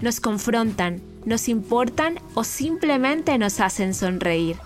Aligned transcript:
nos 0.00 0.20
confrontan, 0.20 1.02
nos 1.26 1.48
importan 1.48 2.18
o 2.34 2.42
simplemente 2.42 3.36
nos 3.36 3.60
hacen 3.60 3.92
sonreír. 3.92 4.56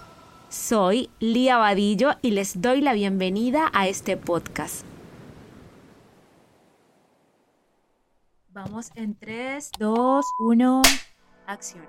Soy 0.48 1.10
Lía 1.18 1.56
Vadillo 1.56 2.12
y 2.22 2.30
les 2.30 2.60
doy 2.60 2.80
la 2.80 2.92
bienvenida 2.92 3.68
a 3.72 3.88
este 3.88 4.16
podcast. 4.16 4.84
Vamos 8.50 8.92
en 8.94 9.16
3, 9.16 9.72
2, 9.80 10.24
1, 10.38 10.82
acción. 11.48 11.84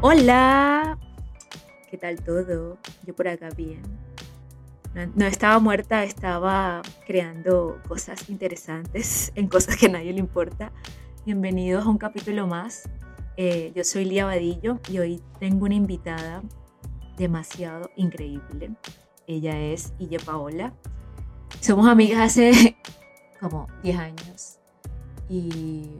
Hola, 0.00 0.96
¿qué 1.90 1.98
tal 1.98 2.22
todo? 2.22 2.78
Yo 3.04 3.16
por 3.16 3.26
acá 3.26 3.48
bien. 3.56 3.82
No, 5.16 5.26
estaba 5.26 5.58
muerta, 5.58 6.04
estaba 6.04 6.82
creando 7.06 7.80
cosas 7.88 8.30
interesantes 8.30 9.32
en 9.34 9.48
cosas 9.48 9.76
que 9.76 9.86
a 9.86 9.90
nadie 9.90 10.12
le 10.12 10.20
importa. 10.20 10.72
Bienvenidos 11.28 11.84
a 11.84 11.90
un 11.90 11.98
capítulo 11.98 12.46
más. 12.46 12.88
Eh, 13.36 13.70
yo 13.74 13.84
soy 13.84 14.06
Lía 14.06 14.24
Vadillo 14.24 14.80
y 14.90 14.98
hoy 14.98 15.22
tengo 15.38 15.66
una 15.66 15.74
invitada 15.74 16.42
demasiado 17.18 17.90
increíble. 17.96 18.70
Ella 19.26 19.60
es 19.60 19.92
Ille 19.98 20.18
Paola. 20.20 20.72
Somos 21.60 21.86
amigas 21.86 22.20
hace 22.20 22.78
como 23.40 23.66
10 23.82 23.98
años 23.98 24.58
y 25.28 25.90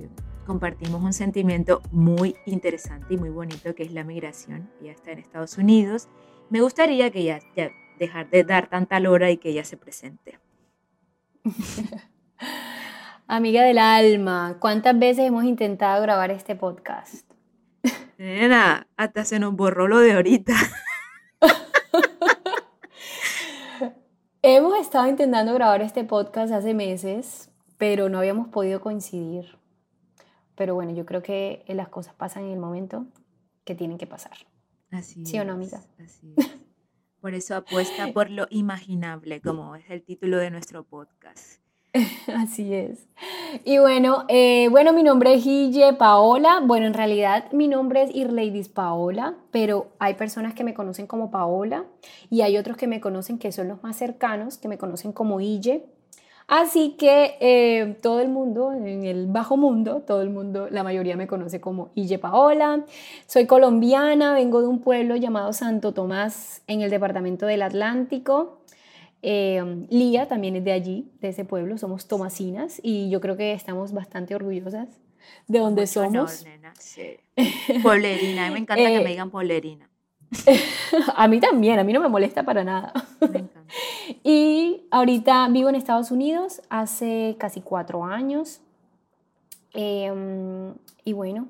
compartimos 0.47 1.03
un 1.03 1.13
sentimiento 1.13 1.83
muy 1.93 2.35
interesante 2.47 3.13
y 3.13 3.19
muy 3.19 3.29
bonito 3.29 3.75
que 3.75 3.83
es 3.83 3.93
la 3.93 4.05
migración. 4.05 4.71
Ella 4.81 4.93
está 4.93 5.13
en 5.13 5.19
Estados 5.19 5.59
Unidos. 5.59 6.09
Me 6.49 6.63
gustaría 6.63 7.11
que 7.11 7.19
ella 7.19 7.41
ya 7.55 7.71
dejar 7.99 8.31
de 8.31 8.45
dar 8.45 8.71
tanta 8.71 8.99
lora 8.99 9.31
y 9.31 9.37
que 9.37 9.51
ella 9.51 9.65
se 9.65 9.77
presente. 9.77 10.39
Amiga 13.31 13.63
del 13.63 13.77
alma, 13.77 14.57
¿cuántas 14.59 14.99
veces 14.99 15.27
hemos 15.27 15.45
intentado 15.45 16.01
grabar 16.01 16.31
este 16.31 16.57
podcast? 16.57 17.31
Nena, 18.17 18.89
hasta 18.97 19.27
se 19.27 19.39
nos 19.39 19.55
borró 19.55 19.87
lo 19.87 19.99
de 19.99 20.15
ahorita. 20.15 20.55
hemos 24.43 24.79
estado 24.79 25.09
intentando 25.09 25.53
grabar 25.53 25.83
este 25.83 26.05
podcast 26.05 26.55
hace 26.55 26.73
meses, 26.73 27.51
pero 27.77 28.09
no 28.09 28.17
habíamos 28.17 28.49
podido 28.49 28.81
coincidir. 28.81 29.59
Pero 30.55 30.75
bueno, 30.75 30.95
yo 30.95 31.05
creo 31.05 31.23
que 31.23 31.67
las 31.69 31.91
cosas 31.91 32.15
pasan 32.15 32.45
en 32.45 32.53
el 32.53 32.59
momento 32.59 33.05
que 33.67 33.75
tienen 33.75 33.99
que 33.99 34.07
pasar. 34.07 34.39
Así 34.91 35.27
¿Sí 35.27 35.39
o 35.39 35.45
no, 35.45 35.53
amiga? 35.53 35.83
Así 36.03 36.33
es. 36.35 36.51
Por 37.21 37.35
eso 37.35 37.57
apuesta 37.57 38.11
por 38.15 38.31
lo 38.31 38.47
imaginable, 38.49 39.43
como 39.43 39.77
es 39.77 39.85
el 39.91 40.03
título 40.03 40.39
de 40.39 40.51
nuestro 40.51 40.85
podcast. 40.85 41.61
Así 42.35 42.75
es. 42.75 43.07
Y 43.65 43.79
bueno, 43.79 44.25
eh, 44.29 44.69
bueno, 44.71 44.93
mi 44.93 45.03
nombre 45.03 45.35
es 45.35 45.45
Guille 45.45 45.95
Paola. 45.95 46.61
Bueno, 46.65 46.87
en 46.87 46.95
realidad 46.95 47.51
mi 47.53 47.69
nombre 47.69 48.03
es 48.03 48.15
Irleidis 48.15 48.69
Paola, 48.69 49.35
pero 49.51 49.89
hay 49.99 50.15
personas 50.15 50.55
que 50.55 50.65
me 50.65 50.75
conocen 50.75 51.07
como 51.07 51.31
Paola 51.31 51.85
y 52.31 52.43
hay 52.43 52.57
otros 52.59 52.77
que 52.77 52.87
me 52.87 53.01
conocen 53.01 53.39
que 53.39 53.53
son 53.53 53.69
los 53.69 53.83
más 53.83 53.97
cercanos, 53.97 54.59
que 54.59 54.69
me 54.69 54.79
conocen 54.79 55.13
como 55.13 55.39
Guille. 55.39 55.87
Así 56.49 56.97
que 56.99 57.37
eh, 57.41 57.99
todo 58.01 58.21
el 58.21 58.29
mundo, 58.31 58.73
en 58.73 59.05
el 59.05 59.27
bajo 59.27 59.59
mundo, 59.59 60.03
todo 60.07 60.23
el 60.23 60.31
mundo, 60.31 60.69
la 60.71 60.83
mayoría 60.83 61.15
me 61.15 61.27
conoce 61.27 61.61
como 61.61 61.91
Ille 61.95 62.19
Paola. 62.19 62.87
Soy 63.27 63.47
colombiana, 63.47 64.33
vengo 64.33 64.63
de 64.63 64.67
un 64.67 64.81
pueblo 64.81 65.15
llamado 65.17 65.53
Santo 65.53 65.93
Tomás 65.93 66.63
en 66.67 66.81
el 66.81 66.89
departamento 66.89 67.45
del 67.45 67.61
Atlántico. 67.61 68.61
Eh, 69.23 69.87
Lía 69.91 70.29
también 70.29 70.57
es 70.57 70.65
de 70.65 70.73
allí, 70.73 71.11
de 71.21 71.29
ese 71.29 71.45
pueblo, 71.45 71.77
somos 71.79 72.07
tomasinas 72.07 72.81
y 72.83 73.11
yo 73.11 73.21
creo 73.21 73.37
que 73.37 73.53
estamos 73.53 73.93
bastante 73.93 74.35
orgullosas 74.35 74.89
de 75.47 75.59
donde 75.59 75.87
somos. 75.87 76.47
Polerina, 77.83 78.51
me 78.51 78.59
encanta 78.59 78.77
que 78.77 78.99
me 78.99 79.03
eh, 79.03 79.09
digan 79.09 79.31
polerina. 79.31 79.89
a 81.17 81.27
mí 81.29 81.41
también, 81.41 81.79
a 81.79 81.85
mí 81.85 81.93
no 81.93 82.01
me 82.01 82.09
molesta 82.09 82.43
para 82.43 82.65
nada. 82.65 82.93
y 84.25 84.87
ahorita 84.91 85.49
vivo 85.49 85.69
en 85.69 85.75
Estados 85.75 86.11
Unidos 86.11 86.63
hace 86.69 87.37
casi 87.39 87.61
cuatro 87.61 88.05
años. 88.05 88.61
Em, 89.73 90.75
y 91.05 91.13
bueno, 91.13 91.49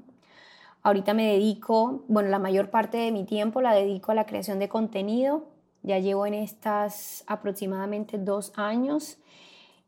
ahorita 0.83 1.15
me 1.15 1.33
dedico, 1.33 2.05
bueno, 2.09 2.29
la 2.29 2.39
mayor 2.39 2.71
parte 2.71 2.99
de 2.99 3.11
mi 3.11 3.25
tiempo 3.25 3.61
la 3.61 3.75
dedico 3.75 4.13
a 4.13 4.15
la 4.15 4.27
creación 4.27 4.59
de 4.59 4.69
contenido. 4.69 5.45
Ya 5.89 5.99
llevo 5.99 6.25
en 6.27 6.35
estas 6.35 7.25
aproximadamente 7.27 8.19
dos 8.19 8.53
años. 8.55 9.19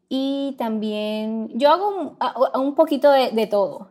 Y 0.09 0.57
también 0.59 1.51
yo 1.55 1.71
hago 1.71 1.89
un, 1.89 2.61
un 2.61 2.75
poquito 2.75 3.13
de, 3.13 3.31
de 3.31 3.47
todo. 3.47 3.91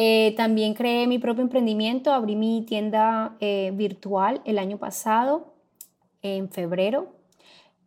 Eh, 0.00 0.34
también 0.36 0.74
creé 0.74 1.08
mi 1.08 1.18
propio 1.18 1.42
emprendimiento, 1.42 2.12
abrí 2.12 2.36
mi 2.36 2.62
tienda 2.62 3.36
eh, 3.40 3.72
virtual 3.74 4.40
el 4.44 4.60
año 4.60 4.78
pasado, 4.78 5.54
en 6.22 6.50
febrero, 6.50 7.08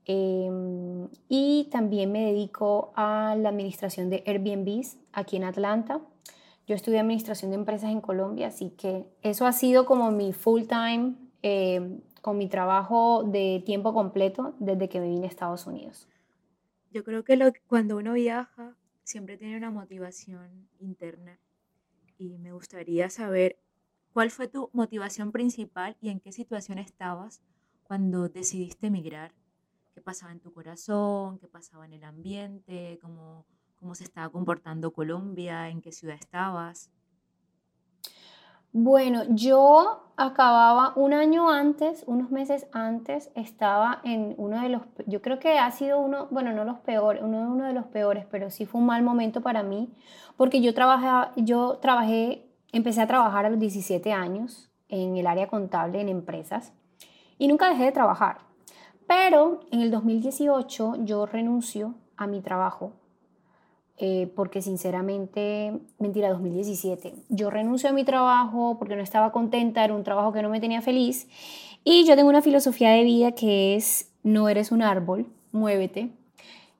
em, 0.06 1.08
y 1.30 1.70
también 1.72 2.12
me 2.12 2.26
dedico 2.26 2.92
a 2.98 3.36
la 3.38 3.48
administración 3.48 4.10
de 4.10 4.24
Airbnbs 4.28 4.98
aquí 5.14 5.38
en 5.38 5.46
Atlanta. 5.46 6.02
Yo 6.68 6.76
estudié 6.76 7.00
administración 7.00 7.52
de 7.52 7.56
empresas 7.56 7.92
en 7.92 8.02
Colombia, 8.02 8.48
así 8.48 8.72
que 8.72 9.06
eso 9.22 9.46
ha 9.46 9.54
sido 9.54 9.86
como 9.86 10.12
mi 10.12 10.34
full 10.34 10.64
time, 10.64 11.16
em, 11.44 12.02
con 12.22 12.38
mi 12.38 12.48
trabajo 12.48 13.24
de 13.24 13.62
tiempo 13.66 13.94
completo 13.94 14.56
desde 14.60 14.88
que 14.90 15.00
me 15.00 15.10
vine 15.10 15.28
Estados 15.28 15.68
Unidos. 15.68 16.08
Yo 16.92 17.04
creo 17.04 17.24
que 17.24 17.54
cuando 17.68 17.98
uno 17.98 18.14
viaja 18.14 18.76
siempre 19.04 19.38
tiene 19.38 19.58
una 19.58 19.72
motivación 19.72 20.70
interna 20.80 21.40
y 22.18 22.38
me 22.38 22.54
gustaría 22.54 23.10
saber 23.10 23.58
cuál 24.14 24.30
fue 24.30 24.48
tu 24.48 24.70
motivación 24.74 25.32
principal 25.32 25.98
y 26.02 26.10
en 26.10 26.20
qué 26.20 26.32
situación 26.32 26.78
estabas 26.78 27.42
cuando 27.84 28.30
decidiste 28.30 28.88
emigrar. 28.88 29.34
¿Qué 29.94 30.02
pasaba 30.02 30.32
en 30.32 30.40
tu 30.40 30.54
corazón? 30.54 31.40
¿Qué 31.40 31.48
pasaba 31.48 31.86
en 31.86 31.94
el 31.94 32.04
ambiente? 32.04 33.00
¿Cómo, 33.02 33.46
cómo 33.76 33.96
se 33.96 34.04
estaba 34.04 34.30
comportando 34.30 34.94
Colombia? 34.94 35.70
¿En 35.70 35.82
qué 35.82 35.92
ciudad 35.92 36.16
estabas? 36.16 36.90
Bueno, 38.74 39.24
yo 39.28 40.02
acababa 40.16 40.94
un 40.96 41.14
año 41.14 41.50
antes, 41.50 42.06
unos 42.08 42.32
meses 42.32 42.68
antes, 42.72 43.30
estaba 43.36 44.00
en 44.06 44.34
uno 44.38 44.62
de 44.62 44.70
los, 44.70 44.84
yo 45.08 45.22
creo 45.22 45.40
que 45.40 45.60
ha 45.60 45.70
sido 45.72 46.00
uno, 46.00 46.28
bueno, 46.32 46.54
no 46.54 46.64
los 46.64 46.80
peores, 46.80 47.22
uno, 47.22 47.66
de 47.66 47.74
los 47.74 47.86
peores, 47.88 48.26
pero 48.32 48.50
sí 48.50 48.66
fue 48.66 48.80
un 48.80 48.88
mal 48.88 49.04
momento 49.04 49.42
para 49.42 49.62
mí, 49.62 49.92
porque 50.38 50.62
yo, 50.62 50.74
trabajaba, 50.74 51.34
yo 51.36 51.80
trabajé, 51.82 52.46
empecé 52.72 53.02
a 53.02 53.08
trabajar 53.08 53.46
a 53.46 53.50
los 53.50 53.60
17 53.60 54.14
años 54.14 54.70
en 54.88 55.18
el 55.18 55.28
área 55.28 55.48
contable 55.48 56.00
en 56.00 56.08
empresas 56.08 56.72
y 57.38 57.50
nunca 57.50 57.68
dejé 57.68 57.84
de 57.84 57.92
trabajar. 57.92 58.38
Pero 59.06 59.60
en 59.72 59.82
el 59.82 59.92
2018 59.92 60.96
yo 61.04 61.26
renuncio 61.26 61.96
a 62.16 62.26
mi 62.26 62.40
trabajo 62.40 62.94
eh, 63.98 64.32
porque 64.36 64.62
sinceramente, 64.62 65.80
mentira, 66.00 66.30
2017, 66.30 67.14
yo 67.30 67.50
renuncio 67.50 67.90
a 67.90 67.94
mi 67.94 68.04
trabajo 68.04 68.78
porque 68.80 68.96
no 68.96 69.04
estaba 69.04 69.32
contenta, 69.32 69.84
era 69.84 69.94
un 69.94 70.04
trabajo 70.04 70.34
que 70.34 70.42
no 70.42 70.50
me 70.50 70.60
tenía 70.60 70.82
feliz 70.82 71.28
y 71.84 72.06
yo 72.06 72.16
tengo 72.16 72.30
una 72.30 72.42
filosofía 72.42 72.92
de 72.92 73.04
vida 73.04 73.32
que 73.34 73.76
es 73.76 74.12
no 74.24 74.50
eres 74.50 74.72
un 74.72 74.82
árbol, 74.82 75.28
muévete. 75.52 76.10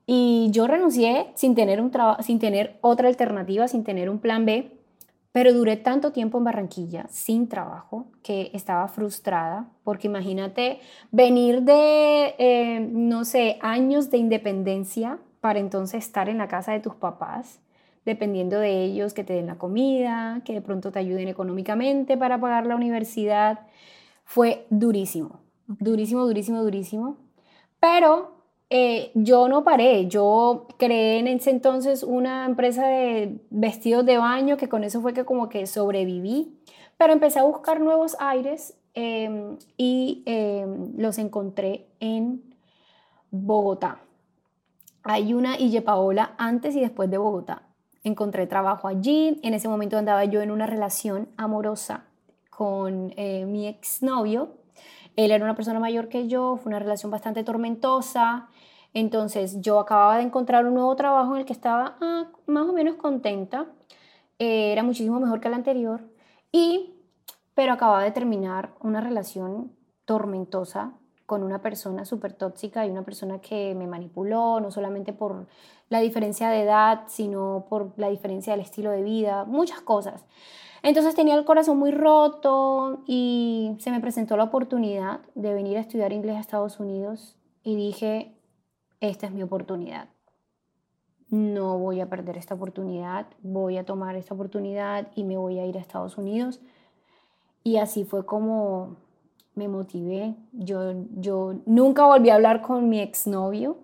Y 0.06 0.48
yo 0.50 0.66
renuncié 0.66 1.28
sin 1.34 1.54
tener, 1.54 1.80
un 1.80 1.92
sin 2.20 2.38
tener 2.38 2.78
otra 2.80 3.08
alternativa, 3.08 3.68
sin 3.68 3.84
tener 3.84 4.10
un 4.10 4.18
plan 4.18 4.44
B, 4.44 4.70
pero 5.32 5.54
duré 5.54 5.76
tanto 5.76 6.12
tiempo 6.12 6.38
en 6.38 6.44
Barranquilla 6.44 7.06
sin 7.08 7.48
trabajo 7.48 8.06
que 8.22 8.50
estaba 8.52 8.86
frustrada, 8.88 9.70
porque 9.82 10.08
imagínate 10.08 10.80
venir 11.10 11.62
de, 11.62 12.34
eh, 12.38 12.80
no 12.92 13.24
sé, 13.24 13.58
años 13.62 14.10
de 14.10 14.18
independencia 14.18 15.18
para 15.42 15.58
entonces 15.58 16.04
estar 16.04 16.28
en 16.28 16.38
la 16.38 16.46
casa 16.46 16.70
de 16.70 16.78
tus 16.78 16.94
papás, 16.94 17.58
dependiendo 18.04 18.60
de 18.60 18.84
ellos 18.84 19.12
que 19.12 19.24
te 19.24 19.32
den 19.32 19.48
la 19.48 19.58
comida, 19.58 20.40
que 20.44 20.52
de 20.52 20.60
pronto 20.60 20.92
te 20.92 21.00
ayuden 21.00 21.26
económicamente 21.26 22.16
para 22.16 22.40
pagar 22.40 22.64
la 22.64 22.76
universidad. 22.76 23.66
Fue 24.24 24.66
durísimo, 24.70 25.40
durísimo, 25.66 26.24
durísimo, 26.24 26.62
durísimo. 26.62 27.16
Pero 27.80 28.36
eh, 28.70 29.10
yo 29.16 29.48
no 29.48 29.64
paré, 29.64 30.06
yo 30.06 30.68
creé 30.78 31.18
en 31.18 31.26
ese 31.26 31.50
entonces 31.50 32.04
una 32.04 32.46
empresa 32.46 32.86
de 32.86 33.40
vestidos 33.50 34.06
de 34.06 34.18
baño 34.18 34.56
que 34.56 34.68
con 34.68 34.84
eso 34.84 35.00
fue 35.00 35.12
que 35.12 35.24
como 35.24 35.48
que 35.48 35.66
sobreviví, 35.66 36.56
pero 36.96 37.12
empecé 37.12 37.40
a 37.40 37.42
buscar 37.42 37.80
nuevos 37.80 38.16
aires 38.20 38.78
em, 38.94 39.58
y 39.76 40.22
em, 40.24 40.92
los 40.98 41.18
encontré 41.18 41.88
en 41.98 42.44
Bogotá. 43.32 43.98
Hay 45.04 45.34
una 45.34 45.58
Ille 45.58 45.82
Paola 45.82 46.34
antes 46.38 46.76
y 46.76 46.80
después 46.80 47.10
de 47.10 47.18
Bogotá. 47.18 47.62
Encontré 48.04 48.46
trabajo 48.46 48.86
allí, 48.86 49.40
en 49.42 49.54
ese 49.54 49.68
momento 49.68 49.96
andaba 49.96 50.24
yo 50.24 50.42
en 50.42 50.50
una 50.50 50.66
relación 50.66 51.28
amorosa 51.36 52.04
con 52.50 53.12
eh, 53.16 53.44
mi 53.46 53.66
exnovio. 53.66 54.56
Él 55.16 55.32
era 55.32 55.44
una 55.44 55.56
persona 55.56 55.80
mayor 55.80 56.08
que 56.08 56.28
yo, 56.28 56.56
fue 56.56 56.70
una 56.70 56.78
relación 56.78 57.10
bastante 57.10 57.42
tormentosa. 57.42 58.48
Entonces 58.94 59.60
yo 59.60 59.80
acababa 59.80 60.18
de 60.18 60.22
encontrar 60.22 60.66
un 60.66 60.74
nuevo 60.74 60.94
trabajo 60.94 61.34
en 61.34 61.40
el 61.40 61.46
que 61.46 61.52
estaba 61.52 61.96
ah, 62.00 62.30
más 62.46 62.68
o 62.68 62.72
menos 62.72 62.96
contenta. 62.96 63.66
Eh, 64.38 64.72
era 64.72 64.82
muchísimo 64.82 65.18
mejor 65.18 65.40
que 65.40 65.48
el 65.48 65.54
anterior. 65.54 66.02
Y, 66.52 66.94
pero 67.54 67.72
acababa 67.72 68.04
de 68.04 68.12
terminar 68.12 68.74
una 68.80 69.00
relación 69.00 69.72
tormentosa 70.04 70.94
con 71.26 71.42
una 71.42 71.62
persona 71.62 72.04
súper 72.04 72.32
tóxica 72.32 72.86
y 72.86 72.90
una 72.90 73.02
persona 73.02 73.40
que 73.40 73.74
me 73.74 73.86
manipuló, 73.86 74.60
no 74.60 74.70
solamente 74.70 75.12
por 75.12 75.46
la 75.88 76.00
diferencia 76.00 76.48
de 76.48 76.62
edad, 76.62 77.02
sino 77.06 77.66
por 77.68 77.92
la 77.96 78.08
diferencia 78.08 78.52
del 78.52 78.60
estilo 78.60 78.90
de 78.90 79.02
vida, 79.02 79.44
muchas 79.44 79.80
cosas. 79.80 80.24
Entonces 80.82 81.14
tenía 81.14 81.36
el 81.36 81.44
corazón 81.44 81.78
muy 81.78 81.92
roto 81.92 83.02
y 83.06 83.76
se 83.78 83.90
me 83.90 84.00
presentó 84.00 84.36
la 84.36 84.44
oportunidad 84.44 85.20
de 85.34 85.54
venir 85.54 85.76
a 85.76 85.80
estudiar 85.80 86.12
inglés 86.12 86.36
a 86.36 86.40
Estados 86.40 86.80
Unidos 86.80 87.36
y 87.62 87.76
dije, 87.76 88.34
esta 89.00 89.26
es 89.26 89.32
mi 89.32 89.42
oportunidad. 89.42 90.08
No 91.28 91.78
voy 91.78 92.00
a 92.00 92.10
perder 92.10 92.36
esta 92.36 92.54
oportunidad, 92.54 93.26
voy 93.42 93.78
a 93.78 93.84
tomar 93.84 94.16
esta 94.16 94.34
oportunidad 94.34 95.08
y 95.14 95.24
me 95.24 95.36
voy 95.36 95.60
a 95.60 95.66
ir 95.66 95.78
a 95.78 95.80
Estados 95.80 96.18
Unidos. 96.18 96.60
Y 97.64 97.76
así 97.76 98.04
fue 98.04 98.26
como 98.26 98.96
me 99.54 99.68
motivé. 99.68 100.34
Yo, 100.52 100.94
yo 101.16 101.60
nunca 101.66 102.04
volví 102.04 102.30
a 102.30 102.34
hablar 102.34 102.62
con 102.62 102.88
mi 102.88 103.00
exnovio, 103.00 103.78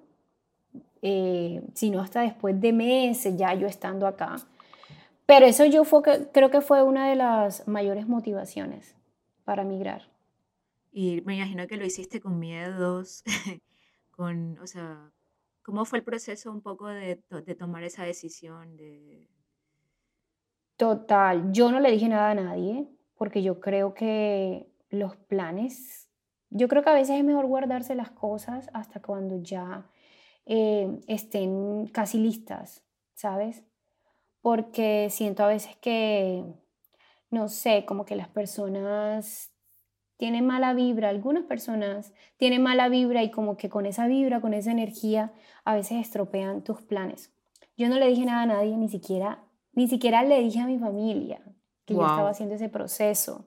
eh, 1.02 1.62
sino 1.74 2.00
hasta 2.00 2.22
después 2.22 2.60
de 2.60 2.72
meses 2.72 3.36
ya 3.36 3.54
yo 3.54 3.66
estando 3.66 4.06
acá. 4.06 4.36
Pero 5.26 5.46
eso 5.46 5.64
yo 5.66 5.84
fue, 5.84 6.02
creo 6.32 6.50
que 6.50 6.60
fue 6.60 6.82
una 6.82 7.08
de 7.08 7.16
las 7.16 7.68
mayores 7.68 8.08
motivaciones 8.08 8.96
para 9.44 9.64
migrar. 9.64 10.08
Y 10.90 11.20
me 11.26 11.36
imagino 11.36 11.66
que 11.66 11.76
lo 11.76 11.84
hiciste 11.84 12.20
con 12.20 12.38
miedos, 12.38 13.22
con, 14.10 14.58
o 14.58 14.66
sea, 14.66 15.10
¿cómo 15.62 15.84
fue 15.84 15.98
el 15.98 16.04
proceso 16.04 16.50
un 16.50 16.62
poco 16.62 16.88
de, 16.88 17.22
de 17.44 17.54
tomar 17.54 17.84
esa 17.84 18.04
decisión? 18.04 18.76
De... 18.76 19.28
Total, 20.76 21.52
yo 21.52 21.70
no 21.70 21.78
le 21.78 21.90
dije 21.90 22.08
nada 22.08 22.30
a 22.30 22.34
nadie 22.34 22.88
porque 23.16 23.42
yo 23.42 23.60
creo 23.60 23.94
que 23.94 24.67
los 24.90 25.16
planes, 25.16 26.08
yo 26.50 26.68
creo 26.68 26.82
que 26.82 26.90
a 26.90 26.94
veces 26.94 27.18
es 27.18 27.24
mejor 27.24 27.46
guardarse 27.46 27.94
las 27.94 28.10
cosas 28.10 28.70
hasta 28.72 29.00
cuando 29.00 29.42
ya 29.42 29.90
eh, 30.46 31.00
estén 31.06 31.86
casi 31.88 32.18
listas, 32.18 32.84
¿sabes? 33.14 33.64
Porque 34.40 35.08
siento 35.10 35.44
a 35.44 35.48
veces 35.48 35.76
que, 35.76 36.44
no 37.30 37.48
sé, 37.48 37.84
como 37.84 38.04
que 38.04 38.16
las 38.16 38.28
personas 38.28 39.52
tiene 40.16 40.42
mala 40.42 40.72
vibra, 40.72 41.10
algunas 41.10 41.44
personas 41.44 42.12
tienen 42.38 42.62
mala 42.62 42.88
vibra 42.88 43.22
y 43.22 43.30
como 43.30 43.56
que 43.56 43.68
con 43.68 43.86
esa 43.86 44.06
vibra, 44.06 44.40
con 44.40 44.54
esa 44.54 44.72
energía, 44.72 45.32
a 45.64 45.74
veces 45.74 46.00
estropean 46.00 46.64
tus 46.64 46.82
planes. 46.82 47.32
Yo 47.76 47.88
no 47.88 47.98
le 47.98 48.08
dije 48.08 48.24
nada 48.24 48.42
a 48.42 48.46
nadie, 48.46 48.76
ni 48.76 48.88
siquiera, 48.88 49.44
ni 49.72 49.86
siquiera 49.86 50.24
le 50.24 50.40
dije 50.40 50.60
a 50.60 50.66
mi 50.66 50.78
familia 50.78 51.40
que 51.84 51.94
yo 51.94 52.00
estaba 52.00 52.30
haciendo 52.30 52.56
ese 52.56 52.68
proceso. 52.68 53.46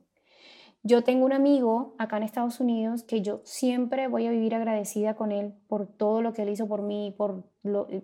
Yo 0.83 1.03
tengo 1.03 1.25
un 1.25 1.33
amigo 1.33 1.95
acá 1.99 2.17
en 2.17 2.23
Estados 2.23 2.59
Unidos 2.59 3.03
que 3.03 3.21
yo 3.21 3.41
siempre 3.43 4.07
voy 4.07 4.25
a 4.25 4.31
vivir 4.31 4.55
agradecida 4.55 5.15
con 5.15 5.31
él 5.31 5.53
por 5.67 5.85
todo 5.85 6.21
lo 6.21 6.33
que 6.33 6.41
él 6.41 6.49
hizo 6.49 6.67
por 6.67 6.81
mí, 6.81 7.13
por 7.15 7.43
lo, 7.61 7.87
eh, 7.89 8.03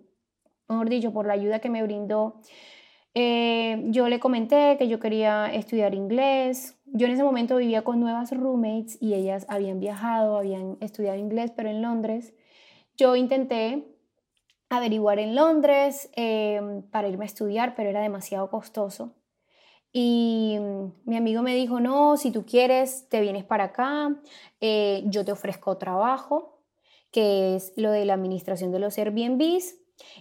mejor 0.69 1.13
por 1.13 1.25
la 1.25 1.33
ayuda 1.33 1.59
que 1.59 1.69
me 1.69 1.81
brindó. 1.81 2.41
Eh, 3.15 3.83
yo 3.87 4.09
le 4.09 4.19
comenté 4.19 4.77
que 4.77 4.87
yo 4.87 4.99
quería 4.99 5.47
estudiar 5.47 5.95
inglés. 5.95 6.77
Yo 6.85 7.07
en 7.07 7.13
ese 7.13 7.23
momento 7.23 7.57
vivía 7.57 7.83
con 7.83 7.99
nuevas 7.99 8.31
roommates 8.31 9.01
y 9.01 9.15
ellas 9.15 9.47
habían 9.49 9.79
viajado, 9.79 10.37
habían 10.37 10.77
estudiado 10.79 11.17
inglés, 11.17 11.51
pero 11.55 11.69
en 11.69 11.81
Londres. 11.81 12.35
Yo 12.95 13.15
intenté 13.15 13.87
averiguar 14.69 15.17
en 15.17 15.33
Londres 15.33 16.11
eh, 16.15 16.61
para 16.91 17.07
irme 17.07 17.25
a 17.25 17.27
estudiar, 17.27 17.73
pero 17.75 17.89
era 17.89 18.01
demasiado 18.01 18.51
costoso. 18.51 19.16
Y 19.99 20.59
mi 21.05 21.17
amigo 21.17 21.41
me 21.41 21.55
dijo, 21.55 21.79
no, 21.79 22.17
si 22.17 22.29
tú 22.29 22.45
quieres, 22.45 23.09
te 23.09 23.19
vienes 23.19 23.43
para 23.43 23.63
acá, 23.63 24.15
eh, 24.61 25.01
yo 25.07 25.25
te 25.25 25.31
ofrezco 25.31 25.77
trabajo, 25.77 26.59
que 27.11 27.55
es 27.55 27.73
lo 27.77 27.89
de 27.89 28.05
la 28.05 28.13
administración 28.13 28.71
de 28.71 28.77
los 28.77 28.95
Airbnbs, 28.99 29.73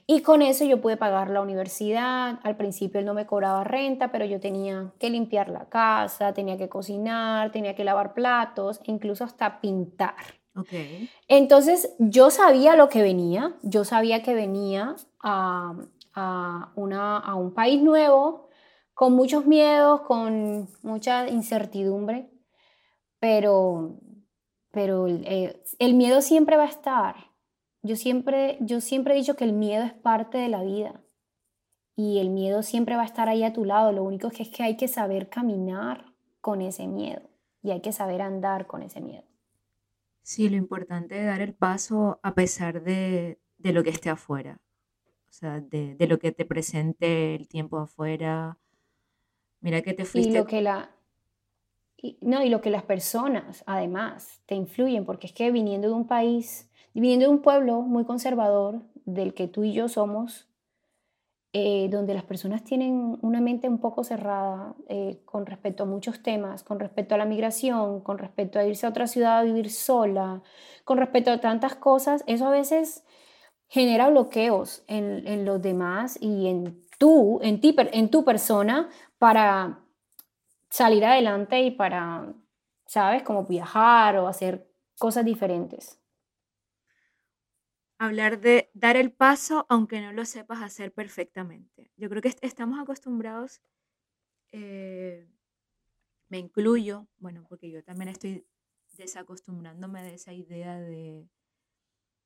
y 0.06 0.22
con 0.22 0.40
eso 0.40 0.64
yo 0.64 0.80
pude 0.80 0.96
pagar 0.96 1.28
la 1.28 1.42
universidad. 1.42 2.40
Al 2.42 2.56
principio 2.56 3.00
él 3.00 3.04
no 3.04 3.12
me 3.12 3.26
cobraba 3.26 3.64
renta, 3.64 4.10
pero 4.10 4.24
yo 4.24 4.40
tenía 4.40 4.94
que 4.98 5.10
limpiar 5.10 5.50
la 5.50 5.68
casa, 5.68 6.32
tenía 6.32 6.56
que 6.56 6.70
cocinar, 6.70 7.52
tenía 7.52 7.74
que 7.74 7.84
lavar 7.84 8.14
platos, 8.14 8.80
e 8.82 8.90
incluso 8.90 9.24
hasta 9.24 9.60
pintar. 9.60 10.40
Okay. 10.54 11.10
Entonces 11.28 11.94
yo 11.98 12.30
sabía 12.30 12.76
lo 12.76 12.88
que 12.88 13.02
venía, 13.02 13.56
yo 13.60 13.84
sabía 13.84 14.22
que 14.22 14.32
venía 14.32 14.96
a, 15.22 15.74
a, 16.14 16.72
una, 16.76 17.18
a 17.18 17.34
un 17.34 17.52
país 17.52 17.82
nuevo, 17.82 18.46
con 18.96 19.12
muchos 19.12 19.46
miedos, 19.46 20.00
con 20.00 20.68
mucha 20.82 21.28
incertidumbre, 21.28 22.28
pero, 23.20 24.00
pero 24.72 25.06
eh, 25.06 25.62
el 25.78 25.94
miedo 25.94 26.20
siempre 26.20 26.56
va 26.56 26.64
a 26.64 26.68
estar 26.68 27.14
yo 27.86 27.94
siempre, 27.94 28.58
yo 28.60 28.80
siempre 28.80 29.14
he 29.14 29.16
dicho 29.16 29.36
que 29.36 29.44
el 29.44 29.52
miedo 29.52 29.84
es 29.84 29.92
parte 29.92 30.38
de 30.38 30.48
la 30.48 30.64
vida 30.64 31.00
y 31.94 32.18
el 32.18 32.30
miedo 32.30 32.64
siempre 32.64 32.96
va 32.96 33.02
a 33.02 33.06
estar 33.06 33.28
ahí 33.28 33.44
a 33.44 33.52
tu 33.52 33.64
lado. 33.64 33.92
Lo 33.92 34.02
único 34.02 34.26
es 34.26 34.48
que 34.48 34.62
hay 34.64 34.76
que 34.76 34.88
saber 34.88 35.28
caminar 35.28 36.12
con 36.40 36.60
ese 36.62 36.88
miedo 36.88 37.22
y 37.62 37.70
hay 37.70 37.80
que 37.80 37.92
saber 37.92 38.22
andar 38.22 38.66
con 38.66 38.82
ese 38.82 39.00
miedo. 39.00 39.24
Sí, 40.22 40.48
lo 40.48 40.56
importante 40.56 41.20
es 41.20 41.26
dar 41.26 41.40
el 41.40 41.54
paso 41.54 42.18
a 42.24 42.34
pesar 42.34 42.82
de, 42.82 43.38
lo 43.58 43.84
que 43.84 43.90
esté 43.90 44.10
afuera, 44.10 44.60
o 45.28 45.32
sea, 45.32 45.60
de, 45.60 45.96
lo 46.08 46.18
que 46.18 46.32
te 46.32 46.44
presente 46.44 47.36
el 47.36 47.46
tiempo 47.46 47.78
afuera. 47.78 48.58
Mira 49.66 49.82
que 49.82 49.94
te 49.94 50.04
fuiste. 50.04 50.30
Y 50.30 50.32
lo 50.32 50.46
que 50.46 50.62
la, 50.62 50.92
no, 52.20 52.44
y 52.44 52.50
lo 52.50 52.60
que 52.60 52.70
las 52.70 52.84
personas 52.84 53.64
además 53.66 54.40
te 54.46 54.54
influyen, 54.54 55.04
porque 55.04 55.26
es 55.26 55.32
que 55.32 55.50
viniendo 55.50 55.88
de 55.88 55.94
un 55.94 56.06
país 56.06 56.70
viniendo 56.94 57.26
de 57.26 57.32
un 57.32 57.42
pueblo 57.42 57.82
muy 57.82 58.04
conservador, 58.04 58.80
del 59.04 59.34
que 59.34 59.48
tú 59.48 59.64
y 59.64 59.72
yo 59.72 59.88
somos, 59.88 60.46
eh, 61.52 61.88
donde 61.90 62.14
las 62.14 62.22
personas 62.22 62.62
tienen 62.62 63.18
una 63.22 63.40
mente 63.40 63.68
un 63.68 63.78
poco 63.78 64.04
cerrada 64.04 64.76
eh, 64.88 65.20
con 65.24 65.46
respecto 65.46 65.82
a 65.82 65.86
muchos 65.86 66.22
temas, 66.22 66.62
con 66.62 66.78
respecto 66.78 67.16
a 67.16 67.18
la 67.18 67.24
migración, 67.24 68.02
con 68.02 68.18
respecto 68.18 68.60
a 68.60 68.64
irse 68.64 68.86
a 68.86 68.90
otra 68.90 69.08
ciudad 69.08 69.38
a 69.38 69.42
vivir 69.42 69.72
sola, 69.72 70.42
con 70.84 70.98
respecto 70.98 71.32
a 71.32 71.40
tantas 71.40 71.74
cosas, 71.74 72.22
eso 72.28 72.46
a 72.46 72.50
veces 72.50 73.02
genera 73.66 74.10
bloqueos 74.10 74.84
en, 74.86 75.26
en 75.26 75.44
los 75.44 75.60
demás 75.60 76.18
y 76.20 76.46
en 76.46 76.86
tú, 76.98 77.40
en 77.42 77.60
ti, 77.60 77.74
en 77.92 78.10
tu 78.10 78.24
persona 78.24 78.88
para 79.18 79.80
salir 80.70 81.04
adelante 81.04 81.60
y 81.62 81.70
para, 81.70 82.34
¿sabes? 82.86 83.22
Como 83.22 83.44
viajar 83.44 84.18
o 84.18 84.28
hacer 84.28 84.68
cosas 84.98 85.24
diferentes 85.24 86.00
hablar 87.98 88.40
de 88.40 88.70
dar 88.74 88.96
el 88.96 89.12
paso 89.12 89.66
aunque 89.68 90.00
no 90.00 90.12
lo 90.12 90.24
sepas 90.24 90.62
hacer 90.62 90.92
perfectamente. 90.92 91.90
Yo 91.96 92.08
creo 92.08 92.22
que 92.22 92.34
estamos 92.42 92.78
acostumbrados, 92.78 93.60
eh, 94.52 95.28
me 96.28 96.38
incluyo, 96.38 97.08
bueno, 97.18 97.44
porque 97.48 97.70
yo 97.70 97.82
también 97.84 98.08
estoy 98.08 98.46
desacostumbrándome 98.92 100.02
de 100.02 100.14
esa 100.14 100.32
idea 100.32 100.78
de, 100.78 101.28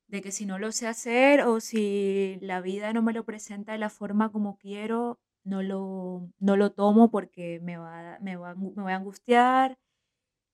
de 0.09 0.23
que 0.23 0.33
si 0.33 0.47
no 0.47 0.59
lo 0.59 0.73
sé 0.73 0.87
hacer 0.87 1.43
o 1.43 1.61
si 1.61 2.39
la 2.41 2.61
vida 2.61 2.93
no 2.93 3.03
me 3.03 3.13
lo 3.13 3.25
presenta 3.25 3.73
de 3.73 3.79
la 3.79 3.91
forma 3.91 4.33
como 4.33 4.57
quiero, 4.57 5.21
no 5.45 5.63
lo, 5.63 6.31
no 6.39 6.57
lo 6.57 6.73
tomo 6.73 7.11
porque 7.11 7.61
me, 7.61 7.77
va, 7.77 8.19
me, 8.21 8.37
va, 8.37 8.55
me 8.55 8.83
voy 8.83 8.93
a 8.93 8.97
angustiar 8.97 9.79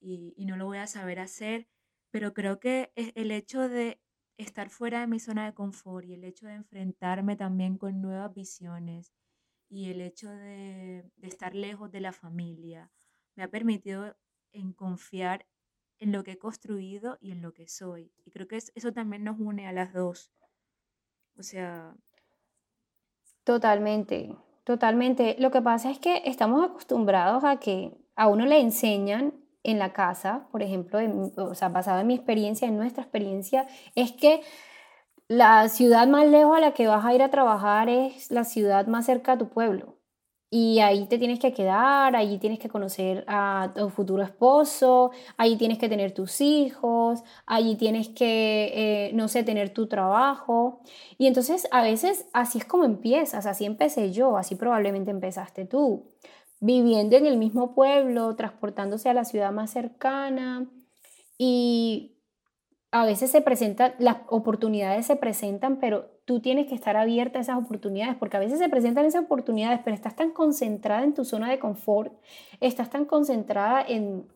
y, 0.00 0.34
no 0.46 0.56
lo 0.56 0.66
voy 0.66 0.78
a 0.78 0.86
saber 0.86 1.18
hacer. 1.18 1.68
Pero 2.10 2.32
creo 2.32 2.60
que 2.60 2.92
el 2.94 3.30
hecho 3.30 3.68
de 3.68 4.00
estar 4.38 4.70
fuera 4.70 5.00
de 5.00 5.06
mi 5.06 5.18
zona 5.18 5.46
de 5.46 5.54
confort 5.54 6.06
y 6.06 6.14
el 6.14 6.24
hecho 6.24 6.46
de 6.46 6.54
enfrentarme 6.54 7.36
también 7.36 7.78
con 7.78 8.00
nuevas 8.00 8.32
visiones 8.34 9.12
y 9.68 9.90
el 9.90 10.00
hecho 10.00 10.30
de, 10.30 11.10
estar 11.22 11.54
lejos 11.54 11.90
de 11.90 12.00
la 12.00 12.12
familia 12.12 12.90
me 13.34 13.42
ha 13.42 13.48
permitido 13.48 14.16
en 14.52 14.72
confiar 14.72 15.46
en 15.98 16.12
lo 16.12 16.22
que 16.22 16.32
he 16.32 16.38
construido 16.38 17.18
y 17.20 17.32
en 17.32 17.42
lo 17.42 17.52
que 17.52 17.66
soy. 17.66 18.12
Y 18.24 18.30
creo 18.30 18.46
que 18.46 18.56
eso 18.56 18.92
también 18.92 19.24
nos 19.24 19.38
une 19.38 19.66
a 19.66 19.72
las 19.72 19.92
dos. 19.92 20.30
O 21.36 21.42
sea... 21.42 21.94
Totalmente, 23.44 24.36
totalmente. 24.66 25.36
Lo 25.38 25.52
que 25.52 25.62
pasa 25.62 25.90
es 25.92 26.00
que 26.00 26.22
estamos 26.26 26.62
acostumbrados 26.62 27.44
a 27.44 27.58
que 27.58 27.92
a 28.16 28.26
uno 28.26 28.44
le 28.46 28.60
enseñan 28.60 29.32
en 29.62 29.78
la 29.78 29.92
casa, 29.92 30.48
por 30.50 30.62
ejemplo, 30.62 30.98
o 31.36 31.54
sea, 31.54 31.68
basado 31.68 32.00
en 32.00 32.08
mi 32.08 32.14
experiencia, 32.14 32.66
en 32.66 32.76
nuestra 32.76 33.04
experiencia, 33.04 33.68
es 33.94 34.10
que 34.10 34.42
la 35.28 35.68
ciudad 35.68 36.08
más 36.08 36.26
lejos 36.26 36.56
a 36.56 36.60
la 36.60 36.72
que 36.72 36.88
vas 36.88 37.04
a 37.04 37.14
ir 37.14 37.22
a 37.22 37.30
trabajar 37.30 37.88
es 37.88 38.30
la 38.32 38.42
ciudad 38.42 38.88
más 38.88 39.06
cerca 39.06 39.32
a 39.32 39.38
tu 39.38 39.48
pueblo. 39.48 39.95
Y 40.48 40.78
ahí 40.78 41.06
te 41.06 41.18
tienes 41.18 41.40
que 41.40 41.52
quedar, 41.52 42.14
allí 42.14 42.38
tienes 42.38 42.60
que 42.60 42.68
conocer 42.68 43.24
a 43.26 43.72
tu 43.74 43.90
futuro 43.90 44.22
esposo, 44.22 45.10
allí 45.36 45.56
tienes 45.56 45.78
que 45.78 45.88
tener 45.88 46.12
tus 46.12 46.40
hijos, 46.40 47.22
allí 47.46 47.74
tienes 47.76 48.08
que, 48.10 49.08
eh, 49.08 49.10
no 49.14 49.26
sé, 49.28 49.42
tener 49.42 49.70
tu 49.74 49.88
trabajo. 49.88 50.80
Y 51.18 51.26
entonces 51.26 51.66
a 51.72 51.82
veces 51.82 52.26
así 52.32 52.58
es 52.58 52.64
como 52.64 52.84
empiezas, 52.84 53.44
así 53.46 53.64
empecé 53.64 54.12
yo, 54.12 54.36
así 54.36 54.54
probablemente 54.54 55.10
empezaste 55.10 55.64
tú, 55.64 56.06
viviendo 56.60 57.16
en 57.16 57.26
el 57.26 57.38
mismo 57.38 57.74
pueblo, 57.74 58.36
transportándose 58.36 59.08
a 59.08 59.14
la 59.14 59.24
ciudad 59.24 59.52
más 59.52 59.70
cercana. 59.72 60.68
Y 61.38 62.16
a 62.92 63.04
veces 63.04 63.30
se 63.30 63.42
presentan, 63.42 63.94
las 63.98 64.18
oportunidades 64.28 65.06
se 65.06 65.16
presentan, 65.16 65.78
pero 65.80 66.15
tú 66.26 66.40
tienes 66.40 66.66
que 66.66 66.74
estar 66.74 66.96
abierta 66.96 67.38
a 67.38 67.42
esas 67.42 67.56
oportunidades, 67.56 68.16
porque 68.16 68.36
a 68.36 68.40
veces 68.40 68.58
se 68.58 68.68
presentan 68.68 69.06
esas 69.06 69.24
oportunidades, 69.24 69.80
pero 69.84 69.94
estás 69.94 70.16
tan 70.16 70.32
concentrada 70.32 71.04
en 71.04 71.14
tu 71.14 71.24
zona 71.24 71.48
de 71.48 71.60
confort, 71.60 72.12
estás 72.60 72.90
tan 72.90 73.06
concentrada 73.06 73.80
en 73.80 74.26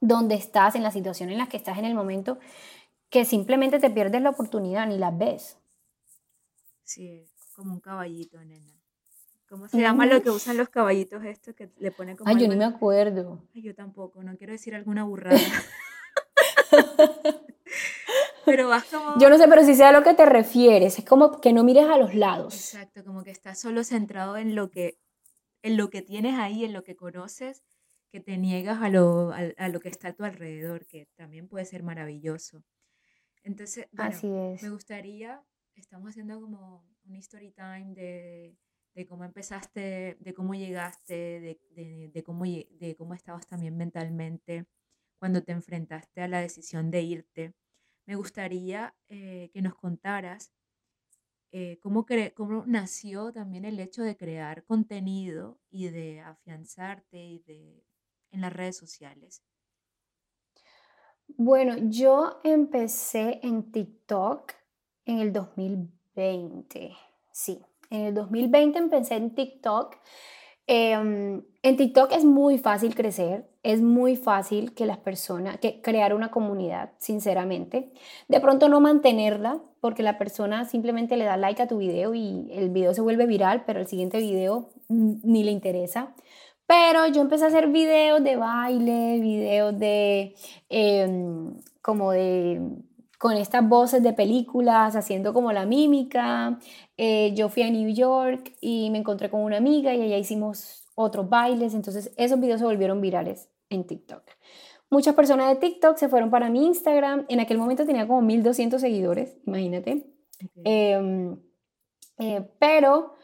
donde 0.00 0.36
estás, 0.36 0.76
en 0.76 0.84
la 0.84 0.92
situación 0.92 1.30
en 1.30 1.38
la 1.38 1.48
que 1.48 1.56
estás 1.56 1.76
en 1.78 1.86
el 1.86 1.94
momento, 1.94 2.38
que 3.10 3.24
simplemente 3.24 3.80
te 3.80 3.90
pierdes 3.90 4.22
la 4.22 4.30
oportunidad, 4.30 4.86
ni 4.86 4.96
la 4.96 5.10
ves. 5.10 5.58
Sí, 6.84 7.26
como 7.56 7.74
un 7.74 7.80
caballito, 7.80 8.38
nena. 8.44 8.72
¿Cómo 9.48 9.68
se 9.68 9.80
llama 9.80 10.06
lo 10.06 10.22
que 10.22 10.30
usan 10.30 10.56
los 10.56 10.68
caballitos 10.68 11.24
estos 11.24 11.54
que 11.54 11.70
le 11.78 11.90
ponen 11.90 12.16
como... 12.16 12.30
Ay, 12.30 12.40
yo 12.40 12.48
ni 12.48 12.56
me 12.56 12.64
acuerdo. 12.64 13.42
Ay, 13.54 13.62
yo 13.62 13.74
tampoco, 13.74 14.22
no 14.22 14.36
quiero 14.36 14.52
decir 14.52 14.74
alguna 14.74 15.04
burrada. 15.04 15.38
pero 18.44 18.68
vas 18.68 18.84
como... 18.84 19.18
Yo 19.18 19.28
no 19.28 19.38
sé, 19.38 19.46
pero 19.48 19.64
si 19.64 19.74
sea 19.74 19.88
a 19.90 19.92
lo 19.92 20.02
que 20.02 20.14
te 20.14 20.26
refieres, 20.26 20.98
es 20.98 21.04
como 21.04 21.40
que 21.40 21.52
no 21.52 21.64
mires 21.64 21.86
a 21.86 21.98
los 21.98 22.14
lados. 22.14 22.54
Exacto, 22.54 23.04
como 23.04 23.24
que 23.24 23.30
estás 23.30 23.58
solo 23.60 23.84
centrado 23.84 24.36
en 24.36 24.54
lo 24.54 24.70
que, 24.70 24.98
en 25.62 25.76
lo 25.76 25.90
que 25.90 26.02
tienes 26.02 26.38
ahí, 26.38 26.64
en 26.64 26.72
lo 26.72 26.84
que 26.84 26.96
conoces, 26.96 27.62
que 28.10 28.20
te 28.20 28.38
niegas 28.38 28.80
a 28.80 28.90
lo, 28.90 29.32
a, 29.32 29.68
lo 29.68 29.80
que 29.80 29.88
está 29.88 30.08
a 30.08 30.12
tu 30.12 30.24
alrededor, 30.24 30.86
que 30.86 31.08
también 31.16 31.48
puede 31.48 31.64
ser 31.64 31.82
maravilloso. 31.82 32.62
Entonces, 33.42 33.88
Así 33.96 34.32
es. 34.32 34.62
me 34.62 34.70
gustaría, 34.70 35.42
estamos 35.74 36.10
haciendo 36.10 36.40
como 36.40 36.86
un 37.06 37.16
story 37.16 37.52
time 37.52 37.92
de, 37.94 38.56
de 38.94 39.06
cómo 39.06 39.24
empezaste, 39.24 40.16
de 40.20 40.34
cómo 40.34 40.54
llegaste, 40.54 41.14
de, 41.14 41.60
de, 41.70 42.10
de, 42.12 42.22
cómo, 42.22 42.44
de 42.44 42.94
cómo 42.96 43.14
estabas 43.14 43.46
también 43.46 43.76
mentalmente 43.76 44.66
cuando 45.18 45.42
te 45.42 45.52
enfrentaste 45.52 46.22
a 46.22 46.28
la 46.28 46.40
decisión 46.40 46.90
de 46.90 47.02
irte 47.02 47.54
me 48.06 48.16
gustaría 48.16 48.94
eh, 49.08 49.50
que 49.52 49.62
nos 49.62 49.74
contaras 49.74 50.52
eh, 51.52 51.78
cómo, 51.80 52.04
cómo 52.34 52.64
nació 52.66 53.32
también 53.32 53.64
el 53.64 53.78
hecho 53.78 54.02
de 54.02 54.16
crear 54.16 54.64
contenido 54.64 55.60
y 55.70 55.88
de 55.88 56.20
afianzarte 56.20 57.16
y 57.16 57.38
de, 57.40 57.84
en 58.32 58.40
las 58.40 58.52
redes 58.52 58.76
sociales. 58.76 59.42
Bueno, 61.28 61.76
yo 61.78 62.40
empecé 62.42 63.40
en 63.42 63.70
TikTok 63.70 64.52
en 65.04 65.20
el 65.20 65.32
2020, 65.32 66.96
sí, 67.32 67.62
en 67.90 68.00
el 68.06 68.14
2020 68.14 68.78
empecé 68.78 69.14
en 69.14 69.34
TikTok. 69.34 69.96
Em, 70.66 71.42
en 71.62 71.76
TikTok 71.76 72.12
es 72.12 72.24
muy 72.24 72.56
fácil 72.58 72.94
crecer, 72.94 73.46
es 73.62 73.82
muy 73.82 74.16
fácil 74.16 74.74
que 74.74 74.86
las 74.86 74.96
personas, 74.98 75.58
que 75.58 75.82
crear 75.82 76.14
una 76.14 76.30
comunidad, 76.30 76.92
sinceramente. 76.98 77.92
De 78.28 78.40
pronto 78.40 78.68
no 78.68 78.80
mantenerla, 78.80 79.60
porque 79.80 80.02
la 80.02 80.16
persona 80.16 80.64
simplemente 80.64 81.16
le 81.18 81.24
da 81.24 81.36
like 81.36 81.62
a 81.62 81.68
tu 81.68 81.78
video 81.78 82.14
y 82.14 82.48
el 82.52 82.70
video 82.70 82.94
se 82.94 83.02
vuelve 83.02 83.26
viral, 83.26 83.64
pero 83.66 83.80
el 83.80 83.86
siguiente 83.86 84.18
video 84.18 84.70
ni 84.88 85.44
le 85.44 85.50
interesa. 85.50 86.14
Pero 86.66 87.06
yo 87.08 87.20
empecé 87.20 87.44
a 87.44 87.48
hacer 87.48 87.68
videos 87.68 88.24
de 88.24 88.36
baile, 88.36 89.20
videos 89.20 89.78
de, 89.78 90.34
em, 90.70 91.54
como 91.82 92.12
de, 92.12 92.60
con 93.24 93.38
estas 93.38 93.66
voces 93.66 94.02
de 94.02 94.12
películas, 94.12 94.96
haciendo 94.96 95.32
como 95.32 95.50
la 95.50 95.64
mímica. 95.64 96.58
Eh, 96.98 97.32
yo 97.34 97.48
fui 97.48 97.62
a 97.62 97.70
New 97.70 97.88
York 97.88 98.54
y 98.60 98.90
me 98.90 98.98
encontré 98.98 99.30
con 99.30 99.40
una 99.40 99.56
amiga 99.56 99.94
y 99.94 100.02
allá 100.02 100.18
hicimos 100.18 100.82
otros 100.94 101.30
bailes, 101.30 101.72
entonces 101.72 102.12
esos 102.18 102.38
videos 102.38 102.60
se 102.60 102.66
volvieron 102.66 103.00
virales 103.00 103.48
en 103.70 103.86
TikTok. 103.86 104.24
Muchas 104.90 105.14
personas 105.14 105.48
de 105.48 105.56
TikTok 105.56 105.96
se 105.96 106.10
fueron 106.10 106.28
para 106.28 106.50
mi 106.50 106.66
Instagram. 106.66 107.24
En 107.30 107.40
aquel 107.40 107.56
momento 107.56 107.86
tenía 107.86 108.06
como 108.06 108.20
1200 108.20 108.78
seguidores, 108.78 109.38
imagínate. 109.46 110.04
Em, 110.62 111.38
eh, 112.18 112.46
pero 112.58 113.14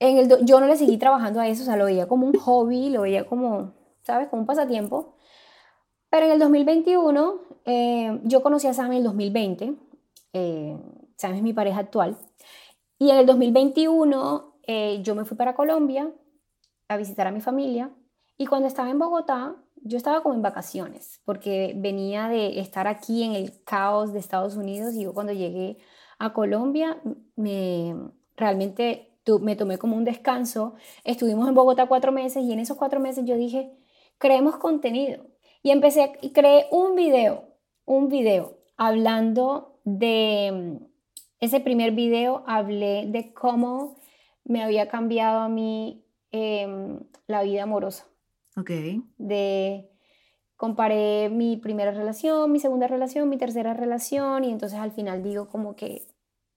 en 0.00 0.18
el 0.18 0.44
yo 0.46 0.58
no 0.58 0.66
le 0.66 0.76
seguí 0.76 0.98
trabajando 0.98 1.38
a 1.38 1.46
eso, 1.46 1.62
o 1.62 1.66
sea, 1.66 1.76
lo 1.76 1.84
veía 1.84 2.08
como 2.08 2.26
un 2.26 2.34
hobby, 2.34 2.90
lo 2.90 3.02
veía 3.02 3.24
como, 3.24 3.72
¿sabes? 4.02 4.26
Como 4.26 4.42
un 4.42 4.46
pasatiempo. 4.46 5.14
Pero 6.10 6.26
en 6.26 6.32
el 6.32 6.38
2021, 6.38 7.40
eh, 7.64 8.20
yo 8.24 8.42
conocí 8.42 8.66
a 8.66 8.74
Sam 8.74 8.92
en 8.92 8.98
el 8.98 9.04
2020. 9.04 9.74
Eh, 10.32 10.76
Sam 11.16 11.34
es 11.34 11.42
mi 11.42 11.52
pareja 11.52 11.80
actual. 11.80 12.16
Y 12.98 13.10
en 13.10 13.18
el 13.18 13.26
2021 13.26 14.54
yo 15.02 15.14
me 15.14 15.24
fui 15.24 15.34
para 15.34 15.54
Colombia 15.54 16.12
a 16.88 16.96
visitar 16.96 17.26
a 17.26 17.30
mi 17.30 17.40
familia. 17.40 17.90
Y 18.36 18.46
cuando 18.46 18.68
estaba 18.68 18.90
en 18.90 18.98
Bogotá, 18.98 19.56
yo 19.82 19.96
estaba 19.96 20.22
como 20.22 20.34
en 20.34 20.42
vacaciones, 20.42 21.20
porque 21.24 21.74
venía 21.76 22.28
de 22.28 22.60
estar 22.60 22.86
aquí 22.86 23.22
en 23.22 23.32
el 23.32 23.62
caos 23.64 24.12
de 24.12 24.18
Estados 24.18 24.56
Unidos 24.56 24.94
y 24.94 25.02
yo 25.02 25.14
cuando 25.14 25.32
llegué 25.32 25.78
a 26.18 26.32
Colombia 26.32 27.00
me 27.36 27.94
realmente 28.36 29.18
me 29.40 29.56
tomé 29.56 29.78
como 29.78 29.96
un 29.96 30.04
descanso. 30.04 30.74
Estuvimos 31.04 31.48
en 31.48 31.54
Bogotá 31.54 31.86
cuatro 31.86 32.12
meses 32.12 32.44
y 32.44 32.52
en 32.52 32.60
esos 32.60 32.78
cuatro 32.78 32.98
meses 32.98 33.24
yo 33.26 33.36
dije, 33.36 33.76
creemos 34.16 34.56
contenido. 34.56 35.26
Y 35.62 35.70
empecé 35.70 36.12
y 36.22 36.32
creé 36.32 36.66
un 36.70 36.94
video, 36.94 37.44
un 37.84 38.08
video 38.08 38.58
hablando 38.76 39.80
de 39.84 40.78
ese 41.40 41.60
primer 41.60 41.92
video, 41.92 42.44
hablé 42.46 43.06
de 43.06 43.32
cómo 43.32 43.96
me 44.44 44.62
había 44.62 44.88
cambiado 44.88 45.40
a 45.40 45.48
mí 45.48 46.04
em, 46.30 47.00
la 47.26 47.42
vida 47.42 47.64
amorosa. 47.64 48.06
Ok. 48.56 48.70
De 49.18 49.90
comparé 50.56 51.28
mi 51.30 51.56
primera 51.56 51.92
relación, 51.92 52.50
mi 52.50 52.58
segunda 52.58 52.88
relación, 52.88 53.28
mi 53.28 53.38
tercera 53.38 53.74
relación 53.74 54.44
y 54.44 54.50
entonces 54.50 54.78
al 54.78 54.90
final 54.90 55.22
digo 55.22 55.48
como 55.48 55.76
que 55.76 56.02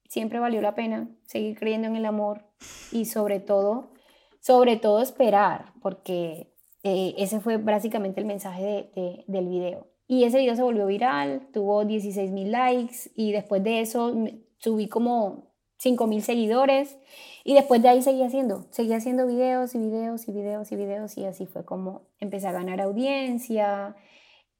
siempre 0.09 0.39
valió 0.39 0.59
la 0.61 0.73
pena 0.73 1.07
seguir 1.25 1.57
creyendo 1.57 1.87
en 1.87 1.95
el 1.95 2.05
amor 2.05 2.43
y 2.91 3.05
sobre 3.05 3.39
todo, 3.39 3.91
sobre 4.39 4.77
todo 4.77 5.01
esperar, 5.01 5.73
porque 5.81 6.50
eh, 6.83 7.13
ese 7.17 7.39
fue 7.39 7.57
básicamente 7.57 8.19
el 8.19 8.25
mensaje 8.25 8.89
de, 8.95 9.23
del 9.27 9.47
video. 9.47 9.87
Y 10.07 10.23
ese 10.25 10.39
video 10.39 10.55
se 10.55 10.63
volvió 10.63 10.87
viral, 10.87 11.47
tuvo 11.53 11.85
16 11.85 12.31
mil 12.31 12.51
likes 12.51 13.11
y 13.15 13.31
después 13.31 13.63
de 13.63 13.81
eso 13.81 14.13
subí 14.57 14.87
como 14.87 15.51
5 15.77 16.05
mil 16.07 16.21
seguidores 16.21 16.97
y 17.43 17.53
después 17.53 17.81
de 17.81 17.89
ahí 17.89 18.01
seguí 18.01 18.21
haciendo, 18.21 18.67
seguí 18.71 18.93
haciendo 18.93 19.25
videos 19.25 19.73
y 19.73 19.79
videos 19.79 20.27
y 20.27 20.31
videos 20.31 20.71
y 20.71 20.75
videos 20.75 21.17
y 21.17 21.25
así 21.25 21.47
fue 21.47 21.65
como 21.65 22.07
empecé 22.19 22.47
a 22.47 22.51
ganar 22.51 22.81
audiencia 22.81 23.95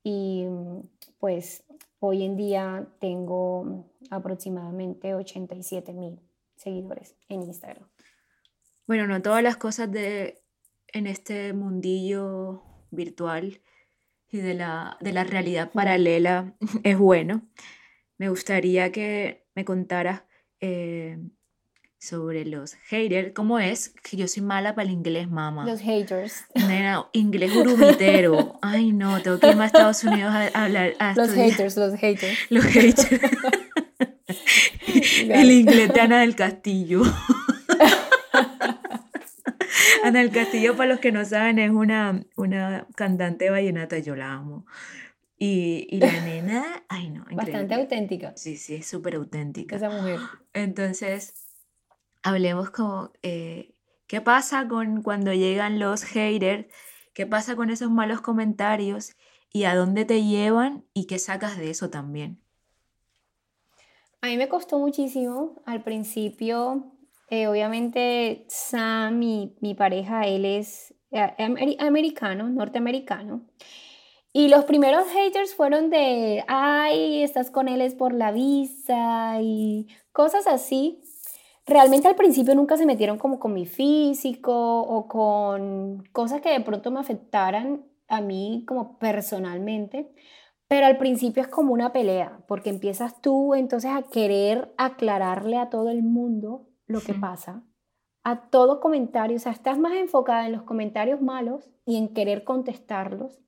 y 0.03 0.45
pues 1.19 1.63
hoy 1.99 2.23
en 2.23 2.37
día 2.37 2.87
tengo 2.99 3.85
aproximadamente 4.09 5.13
87 5.13 5.93
mil 5.93 6.19
seguidores 6.55 7.15
en 7.29 7.43
Instagram. 7.43 7.87
Bueno, 8.87 9.05
no 9.05 9.21
todas 9.21 9.43
las 9.43 9.57
cosas 9.57 9.91
de 9.91 10.40
en 10.93 11.07
este 11.07 11.53
mundillo 11.53 12.63
virtual 12.91 13.61
y 14.29 14.37
de 14.37 14.53
la, 14.53 14.97
de 15.01 15.13
la 15.13 15.23
realidad 15.23 15.71
paralela 15.71 16.55
es 16.83 16.97
bueno. 16.97 17.47
Me 18.17 18.29
gustaría 18.29 18.91
que 18.91 19.47
me 19.55 19.65
contaras 19.65 20.23
eh, 20.59 21.17
sobre 21.99 22.45
los 22.45 22.73
haters. 22.87 23.33
¿Cómo 23.33 23.59
es? 23.59 23.93
Que 24.03 24.17
yo 24.17 24.27
soy 24.27 24.43
mala 24.43 24.75
para 24.75 24.87
el 24.87 24.93
inglés, 24.93 25.29
mamá. 25.29 25.65
Los 25.65 25.81
haters. 25.81 26.45
inglés 27.13 27.55
urumitero. 27.55 28.59
Ay, 28.61 28.91
no, 28.91 29.21
tengo 29.21 29.39
que 29.39 29.49
irme 29.49 29.63
a 29.63 29.67
Estados 29.67 30.03
Unidos 30.03 30.33
a, 30.33 30.63
hablar. 30.65 30.95
los 31.15 31.31
haters, 31.31 31.77
los 31.77 31.93
haters. 31.95 32.37
Los 32.49 32.65
haters. 32.65 33.07
el 35.29 35.51
inglés 35.51 35.93
de 35.93 36.01
Ana 36.01 36.21
del 36.21 36.35
Castillo. 36.35 37.03
Ana 40.03 40.19
del 40.19 40.31
Castillo, 40.31 40.75
para 40.75 40.89
los 40.89 40.99
que 40.99 41.11
no 41.11 41.25
saben, 41.25 41.59
es 41.59 41.71
una, 41.71 42.25
una 42.35 42.87
cantante 42.95 43.49
vallenata, 43.49 43.99
yo 43.99 44.15
la 44.15 44.33
amo. 44.33 44.65
Y, 45.37 45.87
y 45.89 45.99
la 46.01 46.11
nena, 46.25 46.83
ay 46.89 47.09
no, 47.09 47.25
Bastante 47.31 47.73
increíble. 47.73 47.75
auténtica 47.75 48.33
Sí, 48.35 48.57
sí, 48.57 48.75
es 48.75 48.87
súper 48.87 49.15
auténtica. 49.15 49.75
esa 49.75 49.89
mujer. 49.89 50.19
Entonces, 50.53 51.33
hablemos 52.23 52.69
como, 52.71 53.11
eh, 53.23 53.75
¿qué 54.07 54.21
pasa 54.21 54.67
con 54.67 55.01
cuando 55.03 55.33
llegan 55.33 55.79
los 55.79 56.03
haters? 56.03 56.67
¿Qué 57.13 57.27
pasa 57.27 57.55
con 57.55 57.69
esos 57.69 57.91
malos 57.91 58.21
comentarios? 58.21 59.15
¿Y 59.51 59.65
a 59.65 59.75
dónde 59.75 60.05
te 60.05 60.23
llevan? 60.23 60.85
¿Y 60.93 61.07
qué 61.07 61.19
sacas 61.19 61.57
de 61.57 61.69
eso 61.71 61.89
también? 61.89 62.39
A 64.21 64.27
mí 64.27 64.37
me 64.37 64.47
costó 64.49 64.79
muchísimo 64.79 65.61
al 65.65 65.83
principio. 65.83 66.91
Eh, 67.31 67.47
obviamente, 67.47 68.45
Sam, 68.49 69.17
mi, 69.19 69.55
mi 69.61 69.73
pareja, 69.73 70.27
él 70.27 70.45
es 70.45 70.93
eh, 71.11 71.33
ameri- 71.39 71.77
americano, 71.79 72.49
norteamericano. 72.49 73.41
Y 74.33 74.49
los 74.49 74.65
primeros 74.65 75.07
haters 75.09 75.55
fueron 75.55 75.89
de, 75.89 76.43
ay, 76.47 77.23
estás 77.23 77.51
con 77.51 77.67
él 77.69 77.81
es 77.81 77.95
por 77.95 78.13
la 78.13 78.31
visa 78.31 79.39
y 79.41 79.87
cosas 80.13 80.47
así. 80.47 81.01
Realmente 81.65 82.07
al 82.09 82.15
principio 82.15 82.55
nunca 82.55 82.77
se 82.77 82.85
metieron 82.85 83.17
como 83.17 83.39
con 83.39 83.53
mi 83.53 83.65
físico 83.65 84.81
o 84.81 85.07
con 85.07 86.03
cosas 86.13 86.41
que 86.41 86.51
de 86.51 86.61
pronto 86.61 86.91
me 86.91 86.99
afectaran 86.99 87.85
a 88.09 88.21
mí 88.21 88.65
como 88.67 88.99
personalmente. 88.99 90.11
Pero 90.67 90.85
al 90.85 90.97
principio 90.97 91.43
es 91.43 91.49
como 91.49 91.73
una 91.73 91.93
pelea, 91.93 92.43
porque 92.47 92.69
empiezas 92.69 93.21
tú 93.21 93.55
entonces 93.55 93.91
a 93.91 94.03
querer 94.03 94.73
aclararle 94.77 95.57
a 95.57 95.69
todo 95.69 95.89
el 95.89 96.03
mundo 96.03 96.70
lo 96.91 97.01
que 97.01 97.13
pasa, 97.13 97.63
a 98.23 98.49
todo 98.49 98.79
comentario, 98.79 99.37
o 99.37 99.39
sea, 99.39 99.51
estás 99.51 99.79
más 99.79 99.93
enfocada 99.93 100.45
en 100.45 100.51
los 100.51 100.63
comentarios 100.63 101.21
malos 101.21 101.69
y 101.85 101.97
en 101.97 102.13
querer 102.13 102.43
contestarlos 102.43 103.39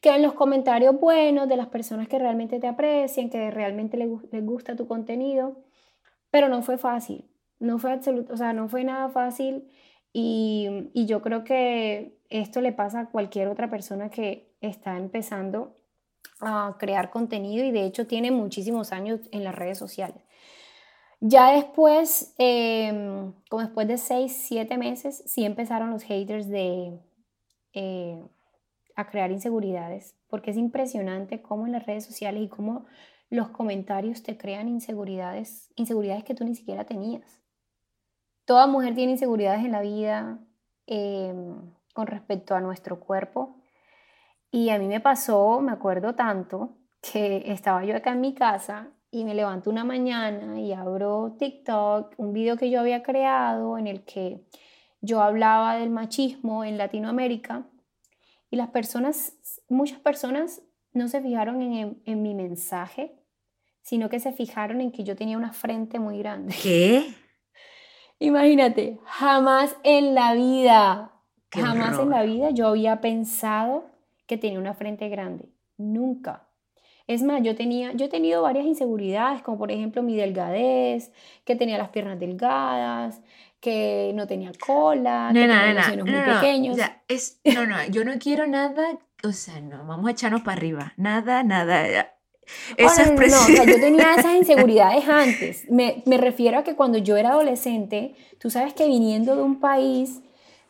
que 0.00 0.14
en 0.14 0.22
los 0.22 0.34
comentarios 0.34 0.98
buenos 0.98 1.48
de 1.48 1.56
las 1.56 1.68
personas 1.68 2.08
que 2.08 2.18
realmente 2.18 2.58
te 2.58 2.66
aprecian, 2.66 3.30
que 3.30 3.50
realmente 3.50 3.96
les, 3.96 4.08
les 4.30 4.44
gusta 4.44 4.76
tu 4.76 4.86
contenido, 4.86 5.56
pero 6.30 6.48
no 6.48 6.62
fue 6.62 6.78
fácil, 6.78 7.24
no 7.58 7.78
fue 7.78 7.92
absoluto, 7.92 8.34
o 8.34 8.36
sea, 8.36 8.52
no 8.52 8.68
fue 8.68 8.84
nada 8.84 9.08
fácil 9.08 9.68
y, 10.12 10.90
y 10.92 11.06
yo 11.06 11.22
creo 11.22 11.44
que 11.44 12.18
esto 12.28 12.60
le 12.60 12.72
pasa 12.72 13.00
a 13.00 13.10
cualquier 13.10 13.48
otra 13.48 13.70
persona 13.70 14.10
que 14.10 14.54
está 14.60 14.96
empezando 14.96 15.76
a 16.40 16.76
crear 16.78 17.10
contenido 17.10 17.64
y 17.64 17.72
de 17.72 17.84
hecho 17.84 18.06
tiene 18.06 18.30
muchísimos 18.30 18.92
años 18.92 19.20
en 19.32 19.44
las 19.44 19.54
redes 19.54 19.78
sociales. 19.78 20.22
Ya 21.20 21.50
después, 21.50 22.34
em, 22.38 23.32
como 23.50 23.62
después 23.62 23.88
de 23.88 23.98
6, 23.98 24.32
7 24.46 24.78
meses, 24.78 25.22
sí 25.26 25.44
empezaron 25.44 25.90
los 25.90 26.04
haters 26.04 26.48
de, 26.48 27.00
eh, 27.72 28.24
a 28.94 29.08
crear 29.10 29.30
inseguridades, 29.32 30.16
porque 30.28 30.52
es 30.52 30.56
impresionante 30.56 31.42
cómo 31.42 31.66
en 31.66 31.72
las 31.72 31.86
redes 31.86 32.04
sociales 32.04 32.42
y 32.42 32.48
cómo 32.48 32.86
los 33.30 33.48
comentarios 33.48 34.22
te 34.22 34.38
crean 34.38 34.68
inseguridades, 34.68 35.70
inseguridades 35.76 36.24
que 36.24 36.34
tú 36.34 36.44
ni 36.44 36.54
siquiera 36.54 36.84
tenías. 36.84 37.42
Toda 38.44 38.66
mujer 38.66 38.94
tiene 38.94 39.12
inseguridades 39.12 39.64
en 39.64 39.72
la 39.72 39.82
vida 39.82 40.38
em, 40.86 41.74
con 41.94 42.06
respecto 42.06 42.54
a 42.54 42.60
nuestro 42.60 43.00
cuerpo. 43.00 43.56
Y 44.50 44.70
a 44.70 44.78
mí 44.78 44.86
me 44.86 45.00
pasó, 45.00 45.60
me 45.60 45.72
acuerdo 45.72 46.14
tanto, 46.14 46.78
que 47.02 47.52
estaba 47.52 47.84
yo 47.84 47.96
acá 47.96 48.12
en 48.12 48.20
mi 48.20 48.34
casa 48.34 48.92
y 49.10 49.24
me 49.24 49.34
levanto 49.34 49.70
una 49.70 49.84
mañana 49.84 50.60
y 50.60 50.72
abro 50.72 51.36
TikTok, 51.38 52.14
un 52.18 52.32
video 52.32 52.56
que 52.56 52.70
yo 52.70 52.80
había 52.80 53.02
creado 53.02 53.78
en 53.78 53.86
el 53.86 54.02
que 54.04 54.44
yo 55.00 55.22
hablaba 55.22 55.76
del 55.76 55.90
machismo 55.90 56.64
en 56.64 56.76
Latinoamérica 56.76 57.66
y 58.50 58.56
las 58.56 58.68
personas, 58.68 59.34
muchas 59.68 60.00
personas 60.00 60.62
no 60.92 61.08
se 61.08 61.20
fijaron 61.20 61.62
en, 61.62 62.02
en 62.04 62.22
mi 62.22 62.34
mensaje, 62.34 63.14
sino 63.82 64.08
que 64.08 64.20
se 64.20 64.32
fijaron 64.32 64.80
en 64.80 64.92
que 64.92 65.04
yo 65.04 65.16
tenía 65.16 65.38
una 65.38 65.52
frente 65.52 65.98
muy 65.98 66.18
grande. 66.18 66.54
¿Qué? 66.62 67.06
Imagínate, 68.18 68.98
jamás 69.04 69.76
en 69.84 70.14
la 70.14 70.34
vida, 70.34 71.12
Qué 71.50 71.60
jamás 71.60 71.98
en 71.98 72.10
la 72.10 72.22
vida 72.24 72.50
yo 72.50 72.68
había 72.68 73.00
pensado 73.00 73.86
que 74.26 74.36
tenía 74.36 74.58
una 74.58 74.74
frente 74.74 75.08
grande. 75.08 75.48
Nunca. 75.76 76.47
Es 77.08 77.22
más, 77.22 77.42
yo 77.42 77.56
tenía, 77.56 77.92
yo 77.94 78.06
he 78.06 78.08
tenido 78.08 78.42
varias 78.42 78.66
inseguridades, 78.66 79.42
como 79.42 79.58
por 79.58 79.72
ejemplo 79.72 80.02
mi 80.02 80.14
delgadez, 80.14 81.10
que 81.44 81.56
tenía 81.56 81.78
las 81.78 81.88
piernas 81.88 82.20
delgadas, 82.20 83.22
que 83.60 84.12
no 84.14 84.26
tenía 84.26 84.52
cola, 84.64 85.30
que 85.32 85.40
Nena, 85.40 85.62
tenía 85.62 85.74
los 85.74 85.74
nena, 85.74 85.84
senos 85.84 86.06
no, 86.06 86.12
muy 86.12 86.20
no, 86.20 86.26
no, 86.34 86.40
pequeños. 86.40 86.74
o 86.74 86.76
sea, 86.76 87.02
es, 87.08 87.40
no, 87.44 87.66
no, 87.66 87.82
yo 87.88 88.04
no 88.04 88.12
quiero 88.18 88.46
nada, 88.46 88.98
o 89.24 89.32
sea, 89.32 89.60
no, 89.60 89.84
vamos 89.86 90.06
a 90.06 90.12
echarnos 90.12 90.42
para 90.42 90.58
arriba, 90.58 90.92
nada, 90.98 91.42
nada. 91.42 92.14
Oh, 92.72 92.74
Esa 92.76 93.06
no, 93.06 93.12
no, 93.14 93.26
no, 93.26 93.26
o 93.26 93.44
sea, 93.44 93.64
yo 93.64 93.80
tenía 93.80 94.14
esas 94.18 94.34
inseguridades 94.36 95.08
antes. 95.08 95.70
Me, 95.70 96.02
me 96.06 96.18
refiero 96.18 96.58
a 96.58 96.62
que 96.64 96.76
cuando 96.76 96.98
yo 96.98 97.16
era 97.16 97.30
adolescente, 97.30 98.14
tú 98.38 98.50
sabes 98.50 98.74
que 98.74 98.86
viniendo 98.86 99.34
de 99.34 99.42
un 99.42 99.60
país 99.60 100.20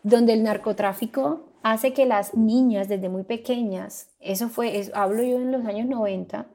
donde 0.05 0.33
el 0.35 0.43
narcotráfico 0.45 1.48
hace 1.71 1.93
que 1.93 2.07
las 2.07 2.35
niñas 2.35 2.89
desde 2.89 3.09
muy 3.09 3.23
pequeñas, 3.25 4.11
eso 4.21 4.49
fue, 4.49 4.79
es- 4.79 4.93
hablo 4.95 5.23
yo 5.23 5.37
en 5.37 5.53
los 5.53 5.65
años 5.67 5.87
90, 5.87 6.47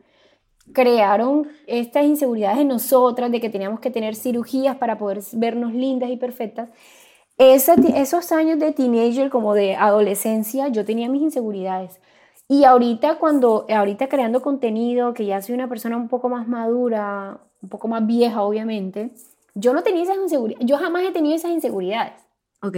crearon 0.72 1.48
estas 1.68 2.06
inseguridades 2.06 2.60
en 2.60 2.70
nosotras 2.70 3.32
de 3.32 3.42
que 3.42 3.50
teníamos 3.50 3.80
que 3.80 3.92
tener 3.92 4.16
cirugías 4.16 4.78
para 4.78 4.98
poder 4.98 5.20
vernos 5.34 5.74
lindas 5.74 6.10
y 6.10 6.18
perfectas. 6.18 6.70
Esa- 7.38 7.76
esos 7.96 8.32
años 8.32 8.60
de 8.60 8.72
teenager, 8.72 9.30
como 9.30 9.54
de 9.54 9.76
adolescencia, 9.76 10.68
yo 10.70 10.86
tenía 10.86 11.10
mis 11.10 11.22
inseguridades. 11.24 12.00
Y 12.48 12.64
ahorita 12.66 13.18
cuando, 13.18 13.66
ahorita 13.70 14.08
creando 14.08 14.42
contenido, 14.42 15.14
que 15.14 15.26
ya 15.26 15.42
soy 15.42 15.56
una 15.56 15.68
persona 15.68 15.98
un 15.98 16.08
poco 16.10 16.30
más 16.30 16.48
madura, 16.48 17.40
un 17.62 17.70
poco 17.70 17.88
más 17.88 18.06
vieja, 18.06 18.44
obviamente, 18.44 19.12
yo 19.56 19.74
no 19.74 19.82
tenía 19.84 20.04
esas 20.04 20.18
inseguridades, 20.18 20.66
yo 20.68 20.78
jamás 20.78 21.04
he 21.04 21.12
tenido 21.12 21.36
esas 21.36 21.52
inseguridades. 21.52 22.14
Ok, 22.62 22.78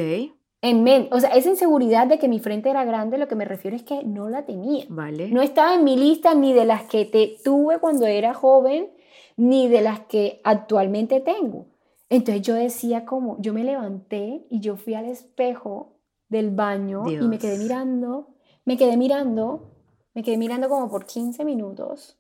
En 0.66 0.84
men 0.84 1.08
o 1.12 1.20
sea, 1.20 1.30
esa 1.36 1.50
inseguridad 1.50 2.08
de 2.08 2.18
que 2.18 2.28
mi 2.28 2.40
frente 2.40 2.72
era 2.72 2.84
grande, 2.86 3.20
lo 3.20 3.28
que 3.28 3.36
me 3.36 3.46
refiero 3.46 3.76
es 3.76 3.84
que 3.84 4.04
no 4.04 4.30
la 4.30 4.46
tenía. 4.46 4.86
vale. 4.90 5.30
No 5.30 5.44
estaba 5.44 5.76
en 5.76 5.84
mi 5.84 5.96
lista 5.96 6.34
ni 6.34 6.54
de 6.54 6.66
las 6.66 6.84
que 6.84 7.06
te 7.06 7.38
tuve 7.44 7.78
cuando 7.78 8.08
era 8.08 8.34
joven, 8.34 8.90
ni 9.38 9.68
de 9.68 9.82
las 9.82 10.00
que 10.00 10.42
actualmente 10.44 11.20
tengo. 11.20 11.68
Entonces 12.10 12.42
yo 12.42 12.56
decía 12.56 13.06
como, 13.06 13.40
yo 13.40 13.54
me 13.54 13.64
levanté 13.64 14.48
y 14.50 14.60
yo 14.60 14.76
fui 14.76 14.96
al 14.96 15.06
espejo 15.06 16.00
del 16.30 16.50
baño 16.50 17.04
y 17.12 17.28
me 17.28 17.38
quedé 17.38 17.58
Dios. 17.58 17.64
mirando, 17.64 18.30
me 18.66 18.76
quedé 18.76 18.98
mirando, 18.98 19.72
me 20.16 20.24
quedé 20.24 20.38
mirando 20.38 20.68
como 20.68 20.90
por 20.90 21.06
15 21.06 21.46
minutos. 21.46 22.18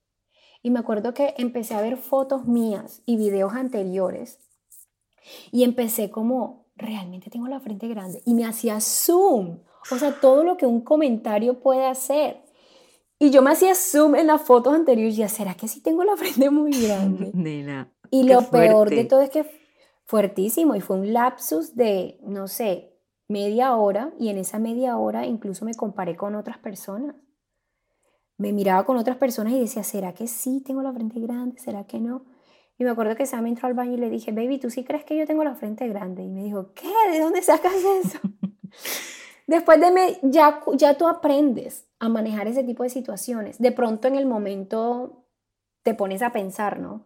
Y 0.61 0.69
me 0.69 0.79
acuerdo 0.79 1.15
que 1.15 1.33
empecé 1.37 1.73
a 1.73 1.81
ver 1.81 1.97
fotos 1.97 2.45
mías 2.45 3.01
y 3.07 3.17
videos 3.17 3.53
anteriores 3.53 4.37
y 5.51 5.63
empecé 5.63 6.11
como, 6.11 6.64
realmente 6.75 7.29
tengo 7.29 7.47
la 7.47 7.59
frente 7.59 7.87
grande. 7.87 8.21
Y 8.25 8.33
me 8.33 8.45
hacía 8.45 8.79
zoom. 8.79 9.59
O 9.91 9.97
sea, 9.97 10.19
todo 10.19 10.43
lo 10.43 10.57
que 10.57 10.65
un 10.65 10.81
comentario 10.81 11.59
puede 11.59 11.85
hacer. 11.85 12.41
Y 13.19 13.29
yo 13.29 13.41
me 13.41 13.51
hacía 13.51 13.75
zoom 13.75 14.15
en 14.15 14.27
las 14.27 14.41
fotos 14.41 14.73
anteriores 14.73 15.17
y 15.17 15.21
decía, 15.21 15.29
¿será 15.29 15.55
que 15.55 15.67
sí 15.67 15.81
tengo 15.81 16.03
la 16.03 16.17
frente 16.17 16.49
muy 16.49 16.71
grande? 16.71 17.31
Nena, 17.33 17.91
Y 18.11 18.23
lo 18.23 18.49
peor 18.49 18.89
de 18.89 19.05
todo 19.05 19.21
es 19.21 19.29
que 19.29 19.45
fuertísimo 20.05 20.75
y 20.75 20.81
fue 20.81 20.97
un 20.97 21.13
lapsus 21.13 21.75
de, 21.75 22.19
no 22.21 22.47
sé, 22.47 22.95
media 23.27 23.75
hora 23.75 24.13
y 24.19 24.29
en 24.29 24.37
esa 24.37 24.59
media 24.59 24.97
hora 24.97 25.25
incluso 25.25 25.65
me 25.65 25.73
comparé 25.73 26.15
con 26.15 26.35
otras 26.35 26.57
personas. 26.57 27.15
Me 28.37 28.51
miraba 28.51 28.85
con 28.85 28.97
otras 28.97 29.17
personas 29.17 29.53
y 29.53 29.59
decía, 29.59 29.83
¿será 29.83 30.13
que 30.13 30.27
sí 30.27 30.61
tengo 30.61 30.81
la 30.81 30.91
frente 30.91 31.19
grande? 31.21 31.57
¿Será 31.57 31.85
que 31.85 31.99
no? 31.99 32.25
Y 32.77 32.83
me 32.83 32.89
acuerdo 32.89 33.15
que 33.15 33.25
Sam 33.25 33.47
entró 33.47 33.67
al 33.67 33.73
baño 33.73 33.93
y 33.93 33.97
le 33.97 34.09
dije, 34.09 34.31
baby, 34.31 34.59
¿tú 34.59 34.69
sí 34.69 34.83
crees 34.83 35.05
que 35.05 35.17
yo 35.17 35.25
tengo 35.25 35.43
la 35.43 35.55
frente 35.55 35.87
grande? 35.87 36.23
Y 36.23 36.29
me 36.29 36.43
dijo, 36.43 36.73
¿qué? 36.73 36.89
¿De 37.11 37.19
dónde 37.19 37.41
sacas 37.41 37.73
eso? 37.73 38.19
Después 39.47 39.79
de 39.79 39.91
me, 39.91 40.19
ya, 40.23 40.61
ya 40.73 40.97
tú 40.97 41.07
aprendes 41.07 41.85
a 41.99 42.09
manejar 42.09 42.47
ese 42.47 42.63
tipo 42.63 42.83
de 42.83 42.89
situaciones. 42.89 43.59
De 43.59 43.71
pronto 43.71 44.07
en 44.07 44.15
el 44.15 44.25
momento 44.25 45.25
te 45.83 45.93
pones 45.93 46.21
a 46.21 46.31
pensar, 46.31 46.79
¿no? 46.79 47.05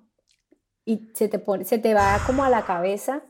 Y 0.86 1.12
se 1.14 1.28
te, 1.28 1.38
pone, 1.38 1.66
se 1.66 1.78
te 1.78 1.94
va 1.94 2.20
como 2.26 2.44
a 2.44 2.50
la 2.50 2.66
cabeza. 2.66 3.24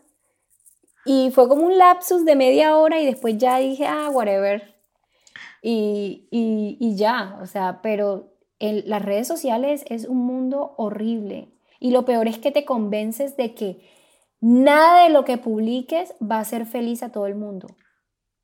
Y 1.06 1.32
fue 1.32 1.50
como 1.50 1.66
un 1.66 1.78
lapsus 1.78 2.24
de 2.24 2.36
media 2.36 2.78
hora 2.78 3.02
y 3.02 3.06
después 3.06 3.38
ya 3.38 3.58
dije, 3.58 3.86
ah, 3.88 4.10
whatever. 4.12 4.76
Y, 5.62 6.28
y, 6.32 6.78
y 6.80 6.96
ya, 6.96 7.38
o 7.42 7.48
sea, 7.48 7.82
pero 7.82 8.32
en 8.60 8.88
las 8.88 9.04
redes 9.04 9.28
sociales 9.28 9.84
es 9.90 10.06
un 10.06 10.18
mundo 10.18 10.76
horrible. 10.78 11.50
Y 11.80 11.92
lo 11.92 12.06
peor 12.06 12.28
es 12.28 12.38
que 12.38 12.52
te 12.52 12.66
convences 12.66 13.38
de 13.38 13.54
que 13.56 13.90
nada 14.42 15.04
de 15.04 15.10
lo 15.10 15.26
que 15.26 15.38
publiques 15.38 16.14
va 16.22 16.38
a 16.38 16.42
hacer 16.42 16.66
feliz 16.66 17.04
a 17.04 17.12
todo 17.12 17.28
el 17.28 17.36
mundo. 17.36 17.68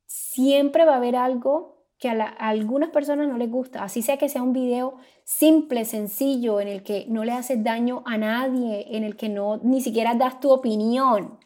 Siempre 0.06 0.84
va 0.84 0.94
a 0.94 0.96
haber 0.96 1.16
algo 1.16 1.76
que 1.98 2.08
a, 2.08 2.14
la, 2.14 2.24
a, 2.26 2.48
algunas 2.48 2.90
personas 2.90 3.28
no 3.28 3.38
les 3.38 3.50
gusta, 3.50 3.82
así 3.82 4.02
sea 4.02 4.18
que 4.18 4.28
sea 4.28 4.42
un 4.42 4.52
video 4.52 4.98
simple, 5.24 5.84
sencillo, 5.84 6.60
en 6.60 6.68
el 6.68 6.82
que 6.82 7.06
no 7.08 7.24
le 7.24 7.32
haces 7.32 7.64
daño 7.64 8.02
a 8.06 8.18
nadie, 8.18 8.96
en 8.96 9.02
el 9.02 9.16
que 9.16 9.28
no 9.28 9.58
ni 9.62 9.80
siquiera 9.80 10.14
das 10.14 10.40
tu 10.40 10.50
opinión. 10.50 11.38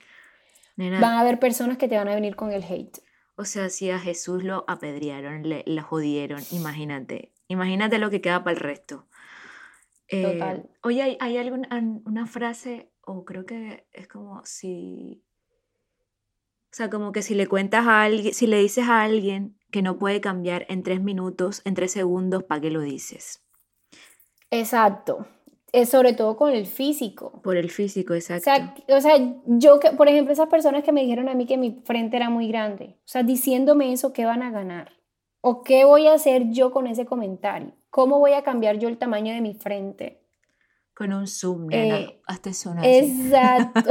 Nena, 0.77 1.01
Van 1.01 1.15
a 1.15 1.21
haber 1.21 1.39
personas 1.39 1.79
que 1.79 1.89
te 1.89 1.97
van 1.97 2.09
a 2.09 2.15
venir 2.15 2.37
con 2.37 2.53
el 2.53 2.65
hate. 2.65 2.99
o 3.37 3.45
sea, 3.45 3.71
si 3.71 3.91
a 3.91 3.99
Jesús 3.99 4.43
lo 4.45 4.65
apedrearon, 4.67 5.49
le, 5.49 5.63
le 5.67 5.81
jodieron, 5.81 6.43
imagínate. 6.51 7.33
Imagínate 7.49 7.99
lo 7.99 8.11
que 8.11 8.21
queda 8.21 8.45
para 8.45 8.55
el 8.55 8.61
resto. 8.61 9.07
Eh, 10.11 10.23
Total. 10.23 10.69
Oye, 10.83 11.03
¿hay, 11.03 11.17
hay 11.21 11.37
alguna 11.39 11.69
una 12.05 12.27
frase, 12.27 12.91
o 13.03 13.25
creo 13.25 13.47
que 13.47 13.87
es 13.93 14.09
como 14.09 14.45
si... 14.45 15.25
O 16.73 16.73
sea, 16.73 16.91
como 16.91 17.11
que 17.13 17.23
si 17.23 17.35
le 17.35 17.47
cuentas 17.47 17.87
a 17.87 18.03
alguien, 18.03 18.33
si 18.33 18.47
le 18.47 18.59
dices 18.59 18.89
a 18.89 19.03
alguien 19.03 19.57
que 19.71 19.83
no 19.83 19.99
puede 19.99 20.21
cambiar 20.21 20.67
en 20.69 20.83
tres 20.83 21.01
minutos, 21.01 21.63
en 21.65 21.75
tres 21.75 21.93
segundos, 21.93 22.45
¿para 22.45 22.61
qué 22.61 22.71
lo 22.71 22.81
dices? 22.81 23.45
Exacto. 24.51 25.27
Es 25.73 25.89
sobre 25.89 26.13
todo 26.13 26.37
con 26.37 26.53
el 26.53 26.67
físico. 26.67 27.41
Por 27.43 27.57
el 27.57 27.71
físico, 27.71 28.15
exacto. 28.15 28.51
O 28.89 29.01
sea, 29.01 29.17
yo, 29.47 29.79
que, 29.79 29.91
por 29.93 30.09
ejemplo, 30.09 30.33
esas 30.33 30.49
personas 30.49 30.83
que 30.83 30.93
me 30.93 31.03
dijeron 31.03 31.29
a 31.29 31.35
mí 31.35 31.47
que 31.47 31.57
mi 31.57 31.81
frente 31.85 32.17
era 32.17 32.29
muy 32.31 32.49
grande, 32.49 32.97
o 32.99 33.09
sea, 33.09 33.23
diciéndome 33.23 33.93
eso, 33.93 34.13
¿qué 34.13 34.25
van 34.25 34.43
a 34.43 34.51
ganar? 34.51 34.93
¿O 35.41 35.63
qué 35.63 35.85
voy 35.85 36.09
a 36.09 36.15
hacer 36.15 36.51
yo 36.51 36.73
con 36.73 36.89
ese 36.89 37.07
comentario? 37.07 37.73
¿Cómo 37.91 38.19
voy 38.19 38.33
a 38.33 38.43
cambiar 38.43 38.79
yo 38.79 38.89
el 38.89 38.99
tamaño 38.99 39.35
de 39.35 39.41
mi 39.41 39.55
frente? 39.55 40.23
Con 40.95 41.13
un 41.13 41.27
zoom, 41.27 41.67
nena. 41.67 41.99
Eh, 41.99 42.21
Hazte 42.27 42.53
zoom 42.55 42.79
Exacto. 42.83 43.91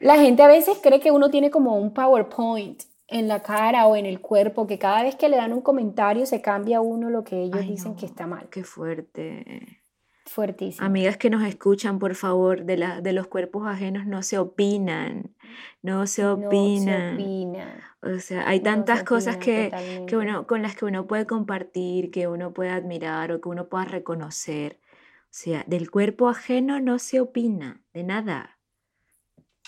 La 0.00 0.16
gente 0.16 0.42
a 0.42 0.48
veces 0.48 0.78
cree 0.82 0.98
que 0.98 1.10
uno 1.10 1.30
tiene 1.30 1.50
como 1.50 1.76
un 1.76 1.92
PowerPoint 1.92 2.82
en 3.06 3.28
la 3.28 3.42
cara 3.42 3.86
o 3.86 3.96
en 3.96 4.06
el 4.06 4.20
cuerpo, 4.20 4.66
que 4.66 4.78
cada 4.78 5.02
vez 5.02 5.14
que 5.14 5.28
le 5.28 5.36
dan 5.36 5.52
un 5.52 5.60
comentario 5.60 6.24
se 6.26 6.40
cambia 6.40 6.80
uno 6.80 7.10
lo 7.10 7.22
que 7.22 7.42
ellos 7.42 7.66
dicen 7.66 7.96
que 7.96 8.06
está 8.06 8.26
mal. 8.26 8.48
Qué 8.48 8.64
fuerte. 8.64 9.82
Fuertísimo. 10.24 10.86
Amigas 10.86 11.16
que 11.16 11.28
nos 11.28 11.42
escuchan, 11.42 11.98
por 11.98 12.14
favor, 12.14 12.64
de, 12.64 12.76
la, 12.76 13.00
de 13.00 13.12
los 13.12 13.26
cuerpos 13.26 13.66
ajenos 13.66 14.06
no 14.06 14.22
se 14.22 14.38
opinan, 14.38 15.34
no 15.82 16.06
se 16.06 16.26
opinan. 16.26 17.16
No 17.16 17.18
se 17.18 17.24
opina. 17.24 17.96
O 18.02 18.18
sea, 18.18 18.48
hay 18.48 18.60
tantas 18.60 19.04
cosas 19.04 19.36
que, 19.36 20.04
que 20.06 20.16
uno, 20.16 20.46
con 20.46 20.62
las 20.62 20.74
que 20.74 20.84
uno 20.86 21.06
puede 21.06 21.26
compartir, 21.26 22.10
que 22.10 22.28
uno 22.28 22.52
puede 22.52 22.70
admirar 22.70 23.32
o 23.32 23.40
que 23.40 23.48
uno 23.48 23.68
pueda 23.68 23.84
reconocer. 23.84 24.80
O 25.24 25.32
sea, 25.32 25.64
del 25.66 25.90
cuerpo 25.90 26.28
ajeno 26.28 26.80
no 26.80 26.98
se 26.98 27.20
opina, 27.20 27.82
de 27.92 28.02
nada. 28.02 28.58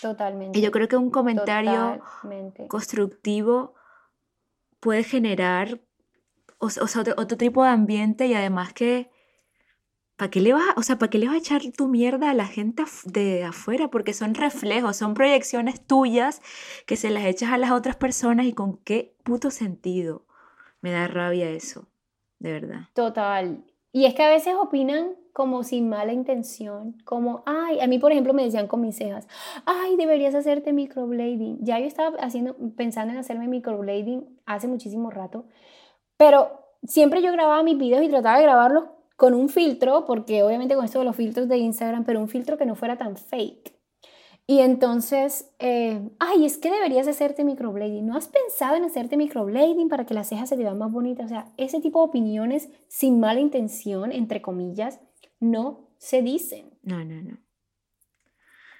Totalmente. 0.01 0.59
Y 0.59 0.61
yo 0.61 0.71
creo 0.71 0.87
que 0.87 0.97
un 0.97 1.11
comentario 1.11 2.01
constructivo 2.67 3.75
puede 4.79 5.03
generar 5.03 5.79
o, 6.57 6.67
otro, 6.67 7.37
tipo 7.37 7.63
de 7.63 7.69
ambiente 7.69 8.27
y 8.27 8.33
además 8.33 8.73
que 8.73 9.09
¿para 10.23 10.31
qué 10.31 10.39
le 10.39 10.53
vas, 10.53 10.63
o 10.77 10.83
sea, 10.83 10.97
¿para 10.97 11.09
qué 11.09 11.17
le 11.17 11.25
vas 11.25 11.35
a 11.35 11.39
echar 11.39 11.61
tu 11.75 11.89
mierda 11.89 12.29
a 12.29 12.33
la 12.33 12.45
gente 12.45 12.85
de 13.03 13.43
afuera? 13.43 13.89
Porque 13.89 14.13
son 14.13 14.35
reflejos, 14.35 14.95
son 14.95 15.15
proyecciones 15.15 15.85
tuyas 15.85 16.41
que 16.85 16.95
se 16.95 17.09
las 17.09 17.25
echas 17.25 17.51
a 17.51 17.57
las 17.57 17.71
otras 17.71 17.97
personas 17.97 18.45
y 18.45 18.53
con 18.53 18.77
qué 18.77 19.17
puto 19.23 19.51
sentido. 19.51 20.25
Me 20.79 20.91
da 20.91 21.09
rabia 21.09 21.49
eso, 21.49 21.89
de 22.39 22.53
verdad. 22.53 22.79
Total. 22.93 23.65
Y 23.91 24.05
es 24.05 24.13
que 24.13 24.23
a 24.23 24.29
veces 24.29 24.53
opinan 24.57 25.11
como 25.33 25.65
sin 25.65 25.89
mala 25.89 26.13
intención, 26.13 26.95
como, 27.03 27.43
ay, 27.45 27.81
a 27.81 27.87
mí 27.87 27.99
por 27.99 28.13
ejemplo 28.13 28.33
me 28.33 28.45
decían 28.45 28.67
con 28.67 28.79
mis 28.79 28.95
cejas, 28.95 29.27
ay, 29.65 29.97
deberías 29.97 30.33
hacerte 30.35 30.71
microblading. 30.71 31.57
Ya 31.65 31.79
yo 31.79 31.85
estaba 31.85 32.15
haciendo, 32.19 32.55
pensando 32.77 33.11
en 33.11 33.19
hacerme 33.19 33.49
microblading 33.49 34.39
hace 34.45 34.69
muchísimo 34.69 35.09
rato, 35.09 35.47
pero 36.15 36.61
siempre 36.83 37.21
yo 37.21 37.33
grababa 37.33 37.61
mis 37.61 37.77
videos 37.77 38.03
y 38.03 38.07
trataba 38.07 38.37
de 38.37 38.43
grabarlos 38.43 38.85
con 39.23 39.35
un 39.35 39.47
filtro, 39.47 40.03
porque 40.03 40.43
obviamente 40.43 40.75
con 40.75 40.83
esto 40.83 40.99
de 40.99 41.05
los 41.05 41.15
filtros 41.15 41.47
de 41.47 41.57
Instagram, 41.57 42.03
pero 42.03 42.19
un 42.19 42.27
filtro 42.27 42.57
que 42.57 42.65
no 42.65 42.75
fuera 42.75 42.97
tan 42.97 43.15
fake. 43.15 43.73
Y 44.45 44.59
entonces, 44.59 45.49
eh, 45.59 46.09
ay, 46.19 46.45
es 46.45 46.57
que 46.57 46.69
deberías 46.69 47.07
hacerte 47.07 47.45
microblading. 47.45 48.05
¿No 48.05 48.17
has 48.17 48.27
pensado 48.27 48.75
en 48.75 48.83
hacerte 48.83 49.15
microblading 49.15 49.87
para 49.87 50.05
que 50.05 50.13
las 50.13 50.27
cejas 50.27 50.49
se 50.49 50.57
te 50.57 50.63
vean 50.63 50.77
más 50.77 50.91
bonitas? 50.91 51.27
O 51.27 51.29
sea, 51.29 51.53
ese 51.55 51.79
tipo 51.79 51.99
de 51.99 52.09
opiniones 52.09 52.67
sin 52.89 53.21
mala 53.21 53.39
intención, 53.39 54.11
entre 54.11 54.41
comillas, 54.41 54.99
no 55.39 55.87
se 55.97 56.21
dicen. 56.21 56.71
No, 56.81 57.05
no, 57.05 57.21
no. 57.21 57.37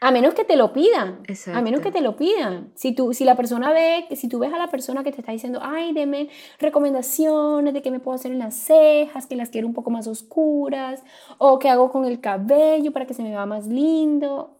A 0.03 0.11
menos 0.11 0.33
que 0.33 0.43
te 0.43 0.55
lo 0.55 0.73
pidan. 0.73 1.21
Exacto. 1.27 1.57
A 1.57 1.61
menos 1.61 1.81
que 1.81 1.91
te 1.91 2.01
lo 2.01 2.15
pidan. 2.15 2.71
Si, 2.75 2.93
tú, 2.93 3.13
si 3.13 3.25
la 3.25 3.35
persona 3.35 3.71
ve, 3.71 4.05
si 4.15 4.27
tú 4.27 4.39
ves 4.39 4.53
a 4.53 4.57
la 4.57 4.67
persona 4.67 5.03
que 5.03 5.11
te 5.11 5.21
está 5.21 5.31
diciendo, 5.31 5.59
ay, 5.61 5.93
deme 5.93 6.29
recomendaciones 6.59 7.73
de 7.73 7.81
qué 7.81 7.91
me 7.91 7.99
puedo 7.99 8.15
hacer 8.15 8.31
en 8.31 8.39
las 8.39 8.55
cejas, 8.55 9.27
que 9.27 9.35
las 9.35 9.49
quiero 9.49 9.67
un 9.67 9.73
poco 9.73 9.91
más 9.91 10.07
oscuras, 10.07 11.03
o 11.37 11.57
qué 11.59 11.69
hago 11.69 11.91
con 11.91 12.05
el 12.05 12.19
cabello 12.19 12.91
para 12.91 13.05
que 13.05 13.13
se 13.13 13.23
me 13.23 13.29
vea 13.29 13.45
más 13.45 13.67
lindo, 13.67 14.59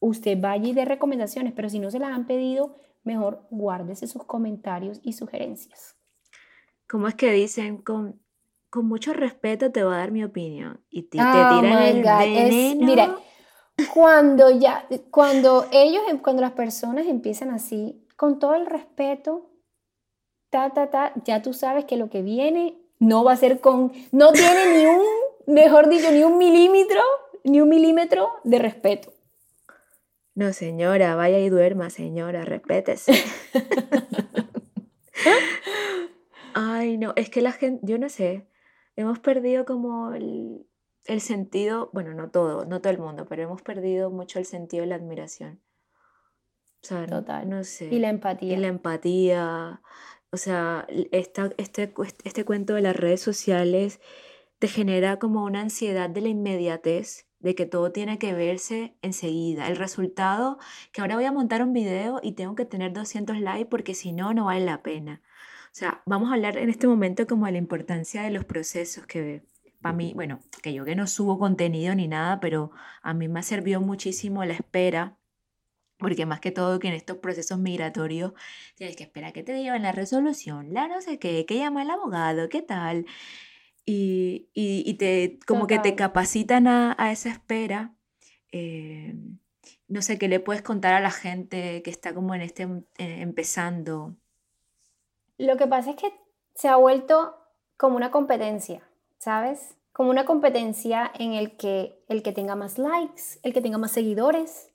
usted 0.00 0.38
vaya 0.40 0.68
y 0.68 0.72
dé 0.74 0.84
recomendaciones, 0.84 1.52
pero 1.54 1.68
si 1.68 1.78
no 1.78 1.90
se 1.90 1.98
las 1.98 2.10
han 2.10 2.26
pedido, 2.26 2.76
mejor 3.04 3.46
guárdese 3.50 4.06
sus 4.06 4.24
comentarios 4.24 5.00
y 5.02 5.14
sugerencias. 5.14 5.96
¿Cómo 6.88 7.08
es 7.08 7.14
que 7.14 7.32
dicen 7.32 7.78
con 7.78 8.20
con 8.74 8.88
mucho 8.88 9.12
respeto 9.12 9.70
te 9.70 9.84
voy 9.84 9.94
a 9.94 9.98
dar 9.98 10.10
mi 10.10 10.24
opinión. 10.24 10.80
Y 10.90 11.04
te, 11.04 11.20
oh 11.20 11.22
tiran 11.22 11.64
el 11.64 12.02
veneno. 12.02 12.84
mira, 12.84 13.16
cuando 13.92 14.50
ya, 14.50 14.86
cuando 15.10 15.66
ellos, 15.72 16.02
em, 16.08 16.18
cuando 16.18 16.42
las 16.42 16.52
personas 16.52 17.06
empiezan 17.06 17.50
así, 17.50 18.06
con 18.16 18.38
todo 18.38 18.54
el 18.54 18.66
respeto, 18.66 19.50
ta, 20.50 20.70
ta, 20.70 20.90
ta, 20.90 21.12
ya 21.24 21.42
tú 21.42 21.52
sabes 21.52 21.84
que 21.84 21.96
lo 21.96 22.10
que 22.10 22.22
viene 22.22 22.78
no 22.98 23.24
va 23.24 23.32
a 23.32 23.36
ser 23.36 23.60
con, 23.60 23.92
no 24.12 24.32
tiene 24.32 24.78
ni 24.78 24.86
un, 24.86 25.02
mejor 25.46 25.88
dicho, 25.88 26.10
ni 26.10 26.22
un 26.22 26.38
milímetro, 26.38 27.00
ni 27.42 27.60
un 27.60 27.68
milímetro 27.68 28.30
de 28.44 28.58
respeto. 28.58 29.12
No, 30.34 30.52
señora, 30.52 31.14
vaya 31.14 31.38
y 31.38 31.48
duerma, 31.48 31.90
señora, 31.90 32.44
respétese. 32.44 33.12
Ay, 36.54 36.98
no, 36.98 37.12
es 37.16 37.30
que 37.30 37.40
la 37.40 37.52
gente, 37.52 37.84
yo 37.86 37.98
no 37.98 38.08
sé, 38.08 38.46
hemos 38.96 39.18
perdido 39.18 39.64
como 39.64 40.12
el, 40.12 40.66
sentido, 41.20 41.90
bueno, 41.92 42.14
no 42.14 42.30
todo, 42.30 42.64
no 42.64 42.80
todo 42.80 42.92
el 42.92 42.98
mundo, 42.98 43.26
pero 43.26 43.42
hemos 43.42 43.62
perdido 43.62 44.10
mucho 44.10 44.38
el 44.38 44.46
sentido 44.46 44.82
de 44.82 44.88
la 44.88 44.96
admiración. 44.96 45.60
O 46.82 46.86
sea, 46.86 47.06
Total. 47.06 47.48
No, 47.48 47.64
sé. 47.64 47.86
Y 47.86 47.98
la 47.98 48.10
empatía. 48.10 48.52
Y 48.52 48.56
la 48.56 48.68
empatía. 48.68 49.82
O 50.30 50.36
sea, 50.36 50.86
esta, 51.12 51.50
este, 51.56 51.94
este 52.24 52.44
cuento 52.44 52.74
de 52.74 52.82
las 52.82 52.96
redes 52.96 53.20
sociales 53.20 54.00
te 54.58 54.68
genera 54.68 55.18
como 55.18 55.44
una 55.44 55.60
ansiedad 55.60 56.10
de 56.10 56.22
la 56.22 56.28
inmediatez, 56.28 57.26
de 57.38 57.54
que 57.54 57.66
todo 57.66 57.92
tiene 57.92 58.18
que 58.18 58.32
verse 58.32 58.96
enseguida. 59.02 59.68
El 59.68 59.76
resultado, 59.76 60.58
que 60.92 61.02
ahora 61.02 61.16
voy 61.16 61.26
a 61.26 61.32
montar 61.32 61.62
un 61.62 61.72
video 61.72 62.20
y 62.22 62.32
tengo 62.32 62.54
que 62.54 62.64
tener 62.64 62.92
200 62.92 63.38
likes 63.40 63.66
porque 63.66 63.94
si 63.94 64.12
no, 64.12 64.32
no 64.32 64.46
vale 64.46 64.64
la 64.64 64.82
pena. 64.82 65.22
O 65.66 65.76
sea, 65.76 66.02
vamos 66.06 66.30
a 66.30 66.34
hablar 66.34 66.56
en 66.56 66.70
este 66.70 66.86
momento 66.86 67.26
como 67.26 67.46
de 67.46 67.52
la 67.52 67.58
importancia 67.58 68.22
de 68.22 68.30
los 68.30 68.44
procesos 68.44 69.06
que 69.06 69.42
para 69.84 69.94
mí, 69.94 70.12
bueno, 70.14 70.40
que 70.62 70.72
yo 70.72 70.86
que 70.86 70.96
no 70.96 71.06
subo 71.06 71.38
contenido 71.38 71.94
ni 71.94 72.08
nada, 72.08 72.40
pero 72.40 72.70
a 73.02 73.12
mí 73.12 73.28
me 73.28 73.40
ha 73.40 73.42
servido 73.42 73.82
muchísimo 73.82 74.42
la 74.42 74.54
espera, 74.54 75.18
porque 75.98 76.24
más 76.24 76.40
que 76.40 76.52
todo 76.52 76.78
que 76.78 76.88
en 76.88 76.94
estos 76.94 77.18
procesos 77.18 77.58
migratorios 77.58 78.32
tienes 78.76 78.96
que 78.96 79.02
esperar 79.02 79.34
que 79.34 79.42
te 79.42 79.62
lleven 79.62 79.82
la 79.82 79.92
resolución, 79.92 80.72
la 80.72 80.88
no 80.88 81.02
sé 81.02 81.18
qué, 81.18 81.44
que 81.44 81.58
llama 81.58 81.82
el 81.82 81.90
abogado, 81.90 82.48
qué 82.48 82.62
tal, 82.62 83.04
y, 83.84 84.48
y, 84.54 84.94
te, 84.94 85.38
como 85.46 85.66
que 85.66 85.78
te 85.78 85.94
capacitan 85.94 86.66
a, 86.66 87.12
esa 87.12 87.28
espera. 87.28 87.94
Eh, 88.52 89.14
no 89.86 90.00
sé, 90.00 90.16
¿qué 90.16 90.28
le 90.28 90.40
puedes 90.40 90.62
contar 90.62 90.94
a 90.94 91.00
la 91.00 91.10
gente 91.10 91.82
que 91.82 91.90
está 91.90 92.14
como 92.14 92.34
en 92.34 92.40
este, 92.40 92.62
eh, 92.62 93.20
empezando? 93.20 94.16
Lo 95.36 95.58
que 95.58 95.66
pasa 95.66 95.90
es 95.90 95.96
que 95.96 96.10
se 96.54 96.68
ha 96.68 96.76
vuelto 96.76 97.36
como 97.76 97.96
una 97.96 98.10
competencia, 98.10 98.88
¿sabes? 99.24 99.74
Como 99.92 100.10
una 100.10 100.26
competencia 100.26 101.10
en 101.18 101.32
el 101.32 101.56
que 101.56 102.04
el 102.08 102.22
que 102.22 102.32
tenga 102.32 102.56
más 102.56 102.76
likes, 102.76 103.38
el 103.42 103.54
que 103.54 103.62
tenga 103.62 103.78
más 103.78 103.92
seguidores, 103.92 104.70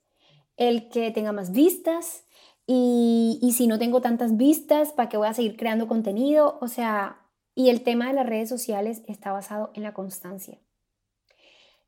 el 0.57 0.89
que 0.89 1.11
tenga 1.11 1.31
más 1.31 1.51
vistas, 1.51 2.25
y, 2.65 3.37
y 3.43 3.53
si 3.53 3.67
no 3.67 3.77
tengo 3.77 4.01
tantas 4.01 4.37
vistas, 4.37 4.91
¿para 4.91 5.07
qué 5.07 5.17
voy 5.17 5.27
a 5.27 5.33
seguir 5.35 5.55
creando 5.55 5.87
contenido? 5.87 6.57
O 6.61 6.67
sea, 6.67 7.27
y 7.53 7.69
el 7.69 7.83
tema 7.83 8.07
de 8.07 8.13
las 8.13 8.25
redes 8.25 8.49
sociales 8.49 9.03
está 9.07 9.31
basado 9.31 9.71
en 9.75 9.83
la 9.83 9.93
constancia. 9.93 10.59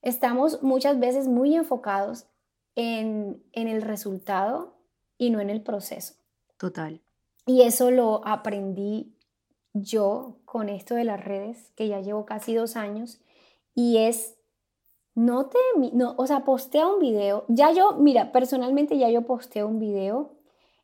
Estamos 0.03 0.61
muchas 0.61 0.99
veces 0.99 1.27
muy 1.27 1.55
enfocados 1.55 2.27
en, 2.75 3.43
en 3.53 3.67
el 3.67 3.81
resultado 3.81 4.77
y 5.17 5.31
no 5.31 5.39
en 5.39 5.49
el 5.49 5.63
proceso. 5.63 6.13
Total. 6.57 7.01
Y 7.47 7.63
eso 7.63 7.89
lo 7.89 8.21
aprendí 8.27 9.15
yo 9.73 10.40
con 10.51 10.67
esto 10.67 10.95
de 10.95 11.05
las 11.05 11.23
redes, 11.23 11.71
que 11.77 11.87
ya 11.87 12.01
llevo 12.01 12.25
casi 12.25 12.53
dos 12.53 12.75
años, 12.75 13.21
y 13.73 13.99
es, 13.99 14.35
no 15.15 15.45
te, 15.45 15.57
no, 15.93 16.13
o 16.17 16.27
sea, 16.27 16.43
postea 16.43 16.87
un 16.87 16.99
video, 16.99 17.45
ya 17.47 17.71
yo, 17.71 17.93
mira, 17.93 18.33
personalmente 18.33 18.97
ya 18.97 19.09
yo 19.09 19.21
posteo 19.21 19.65
un 19.65 19.79
video 19.79 20.33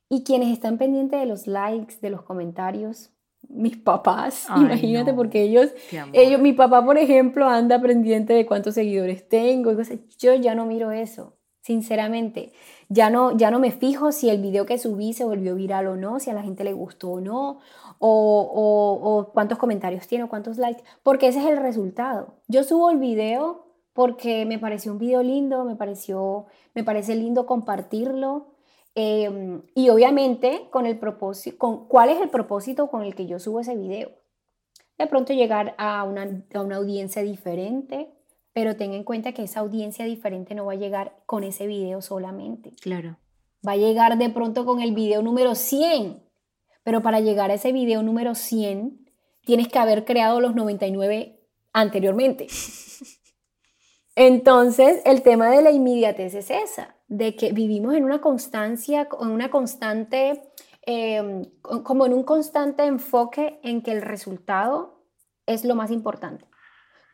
y 0.07 0.23
quienes 0.23 0.53
están 0.53 0.77
pendientes 0.77 1.19
de 1.19 1.25
los 1.25 1.47
likes, 1.47 1.95
de 2.01 2.09
los 2.09 2.21
comentarios, 2.21 3.09
mis 3.49 3.75
papás, 3.75 4.47
imagínate, 4.55 5.11
porque 5.11 5.41
ellos, 5.41 5.73
ellos, 6.13 6.39
mi 6.39 6.53
papá, 6.53 6.85
por 6.85 6.97
ejemplo, 6.97 7.45
anda 7.45 7.81
pendiente 7.81 8.31
de 8.31 8.45
cuántos 8.45 8.75
seguidores 8.75 9.27
tengo, 9.27 9.73
yo 10.17 10.33
ya 10.33 10.55
no 10.55 10.65
miro 10.65 10.91
eso. 10.91 11.33
Sinceramente, 11.67 12.53
ya 12.87 13.09
no, 13.09 13.35
ya 13.35 13.51
no 13.51 13.59
me 13.59 13.71
fijo 13.71 14.13
si 14.13 14.29
el 14.29 14.41
video 14.41 14.65
que 14.65 14.77
subí 14.77 15.11
se 15.11 15.25
volvió 15.25 15.53
viral 15.53 15.87
o 15.87 15.97
no, 15.97 16.21
si 16.21 16.29
a 16.29 16.33
la 16.33 16.41
gente 16.41 16.63
le 16.63 16.71
gustó 16.71 17.09
o 17.09 17.19
no, 17.19 17.59
o, 17.99 18.99
o 19.01 19.31
cuántos 19.33 19.57
comentarios 19.57 20.07
tiene 20.07 20.25
o 20.25 20.29
cuántos 20.29 20.57
likes, 20.57 20.83
porque 21.03 21.27
ese 21.27 21.39
es 21.39 21.45
el 21.45 21.57
resultado. 21.57 22.35
Yo 22.47 22.63
subo 22.63 22.89
el 22.89 22.97
video 22.97 23.67
porque 23.97 24.45
me 24.45 24.59
pareció 24.59 24.91
un 24.91 24.99
video 24.99 25.23
lindo, 25.23 25.65
me, 25.65 25.75
pareció, 25.75 26.45
me 26.75 26.83
parece 26.83 27.15
lindo 27.15 27.47
compartirlo. 27.47 28.53
Em, 28.93 29.63
y 29.73 29.89
obviamente 29.89 30.67
con 30.69 30.85
el 30.85 30.99
propósito, 30.99 31.57
con, 31.57 31.87
¿cuál 31.87 32.09
es 32.09 32.21
el 32.21 32.29
propósito 32.29 32.91
con 32.91 33.01
el 33.01 33.15
que 33.15 33.25
yo 33.25 33.39
subo 33.39 33.59
ese 33.59 33.75
video? 33.75 34.11
De 34.99 35.07
pronto 35.07 35.33
llegar 35.33 35.73
a 35.79 36.03
una, 36.03 36.43
a 36.53 36.61
una 36.61 36.75
audiencia 36.75 37.23
diferente, 37.23 38.13
pero 38.53 38.75
ten 38.75 38.93
en 38.93 39.03
cuenta 39.03 39.31
que 39.31 39.41
esa 39.41 39.61
audiencia 39.61 40.05
diferente 40.05 40.53
no 40.53 40.67
va 40.67 40.73
a 40.73 40.75
llegar 40.75 41.15
con 41.25 41.43
ese 41.43 41.65
video 41.65 42.03
solamente. 42.03 42.73
Claro. 42.79 43.17
Va 43.67 43.71
a 43.71 43.77
llegar 43.77 44.19
de 44.19 44.29
pronto 44.29 44.63
con 44.63 44.79
el 44.79 44.93
video 44.93 45.23
número 45.23 45.55
100, 45.55 46.21
pero 46.87 47.01
para 47.01 47.19
llegar 47.19 47.51
a 47.51 47.55
ese 47.55 47.73
video 47.73 48.01
número 48.01 48.33
100 48.33 49.11
tienes 49.43 49.67
que 49.67 49.77
haber 49.77 50.05
creado 50.05 50.39
los 50.39 50.55
99 50.55 51.37
anteriormente. 51.73 52.47
Entonces, 54.15 55.01
el 55.03 55.21
tema 55.21 55.49
de 55.49 55.61
la 55.61 55.71
inmediatez 55.71 56.33
es 56.33 56.49
esa, 56.49 56.95
de 57.09 57.35
que 57.35 57.51
vivimos 57.51 57.93
en 57.93 58.05
una 58.05 58.21
constancia, 58.21 59.09
en 59.19 59.27
una 59.27 59.51
constante, 59.51 60.43
em, 60.81 61.43
como 61.61 62.05
en 62.05 62.13
un 62.13 62.23
constante 62.23 62.85
enfoque 62.85 63.59
en 63.63 63.81
que 63.81 63.91
el 63.91 64.01
resultado 64.01 65.03
es 65.45 65.65
lo 65.65 65.75
más 65.75 65.91
importante. 65.91 66.45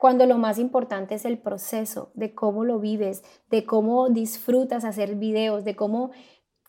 Cuando 0.03 0.25
lo 0.25 0.37
más 0.37 0.59
importante 0.59 1.15
es 1.15 1.23
el 1.23 1.39
proceso 1.39 2.11
de 2.13 2.35
cómo 2.35 2.65
lo 2.65 2.77
vives, 2.77 3.23
de 3.49 3.65
cómo 3.65 4.09
disfrutas 4.09 4.83
hacer 4.83 5.15
videos, 5.15 5.63
de 5.63 5.77
cómo, 5.77 6.11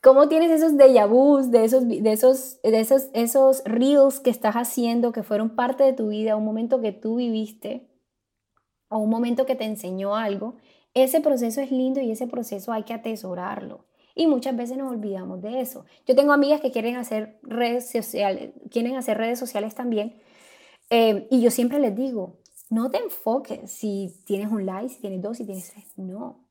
cómo 0.05 0.29
tienes 0.29 0.51
esos 0.51 0.77
déjà 0.77 1.07
vus, 1.07 1.51
de 1.51 1.65
esos, 1.65 1.89
de 1.89 2.13
esos, 2.13 2.61
de 2.63 2.79
esos, 2.79 3.09
esos 3.15 3.63
reels 3.65 4.21
que 4.21 4.29
estás 4.29 4.55
haciendo, 4.55 5.13
que 5.13 5.23
fueron 5.23 5.57
parte 5.57 5.83
de 5.83 5.95
tu 5.95 6.09
vida, 6.09 6.37
un 6.37 6.45
momento 6.45 6.83
que 6.83 6.93
tú 6.93 7.17
viviste 7.17 7.89
o 8.91 8.99
un 8.99 9.09
momento 9.09 9.47
que 9.47 9.57
te 9.57 9.65
enseñó 9.65 10.15
algo, 10.15 10.57
ese 10.93 11.23
proceso 11.23 11.63
es 11.63 11.73
lindo 11.73 12.03
y 12.03 12.11
ese 12.11 12.27
proceso 12.27 12.71
hay 12.71 12.83
que 12.83 12.93
atesorarlo. 12.93 13.87
Y 14.15 14.27
muchas 14.27 14.55
veces 14.55 14.77
nos 14.77 14.93
olvidamos 14.93 15.41
de 15.41 15.63
eso. 15.63 15.87
Yo 16.07 16.15
tengo 16.15 16.35
amigas 16.35 16.61
que 16.61 16.71
quieren 16.71 16.97
hacer 16.97 17.41
redes 17.43 17.91
sociales, 17.91 18.53
quieren 18.71 18.97
hacer 18.97 19.17
redes 19.17 19.39
sociales 19.39 19.75
también. 19.75 20.21
Eh, 20.91 21.27
y 21.31 21.41
yo 21.41 21.51
siempre 21.51 21.79
les 21.79 21.97
digo, 21.97 22.41
no 22.69 22.91
te 22.91 22.99
enfoques 22.99 23.73
si 23.73 24.15
tienes 24.27 24.53
un 24.53 24.67
like, 24.67 24.91
si 24.91 25.01
tienes 25.01 25.23
dos, 25.23 25.39
si 25.39 25.47
tienes 25.47 25.73
tres. 25.73 25.97
No. 25.97 26.47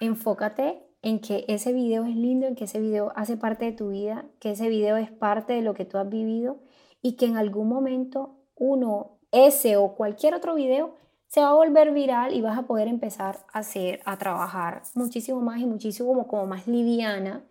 Enfócate 0.00 0.91
en 1.02 1.20
que 1.20 1.44
ese 1.48 1.72
video 1.72 2.04
es 2.04 2.16
lindo, 2.16 2.46
en 2.46 2.54
que 2.54 2.64
ese 2.64 2.80
video 2.80 3.12
hace 3.16 3.36
parte 3.36 3.64
de 3.64 3.72
tu 3.72 3.90
vida, 3.90 4.24
que 4.38 4.52
ese 4.52 4.68
video 4.68 4.96
es 4.96 5.10
parte 5.10 5.52
de 5.52 5.62
lo 5.62 5.74
que 5.74 5.84
tú 5.84 5.98
has 5.98 6.08
vivido 6.08 6.62
y 7.02 7.16
que 7.16 7.26
en 7.26 7.36
algún 7.36 7.68
momento 7.68 8.38
uno, 8.54 9.18
ese 9.32 9.76
o 9.76 9.94
cualquier 9.96 10.34
otro 10.34 10.54
video, 10.54 10.94
se 11.26 11.40
va 11.40 11.50
a 11.50 11.54
volver 11.54 11.92
viral 11.92 12.34
y 12.34 12.40
vas 12.40 12.58
a 12.58 12.66
poder 12.66 12.88
empezar 12.88 13.44
a 13.52 13.60
hacer, 13.60 14.00
a 14.04 14.16
trabajar 14.16 14.82
muchísimo 14.94 15.40
más 15.40 15.60
y 15.60 15.66
muchísimo 15.66 16.08
como, 16.08 16.28
como 16.28 16.46
más 16.46 16.68
liviana 16.68 17.44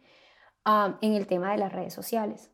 ah, 0.63 0.97
en 1.01 1.13
el 1.13 1.27
tema 1.27 1.51
de 1.51 1.57
las 1.57 1.73
redes 1.73 1.93
sociales. 1.93 2.51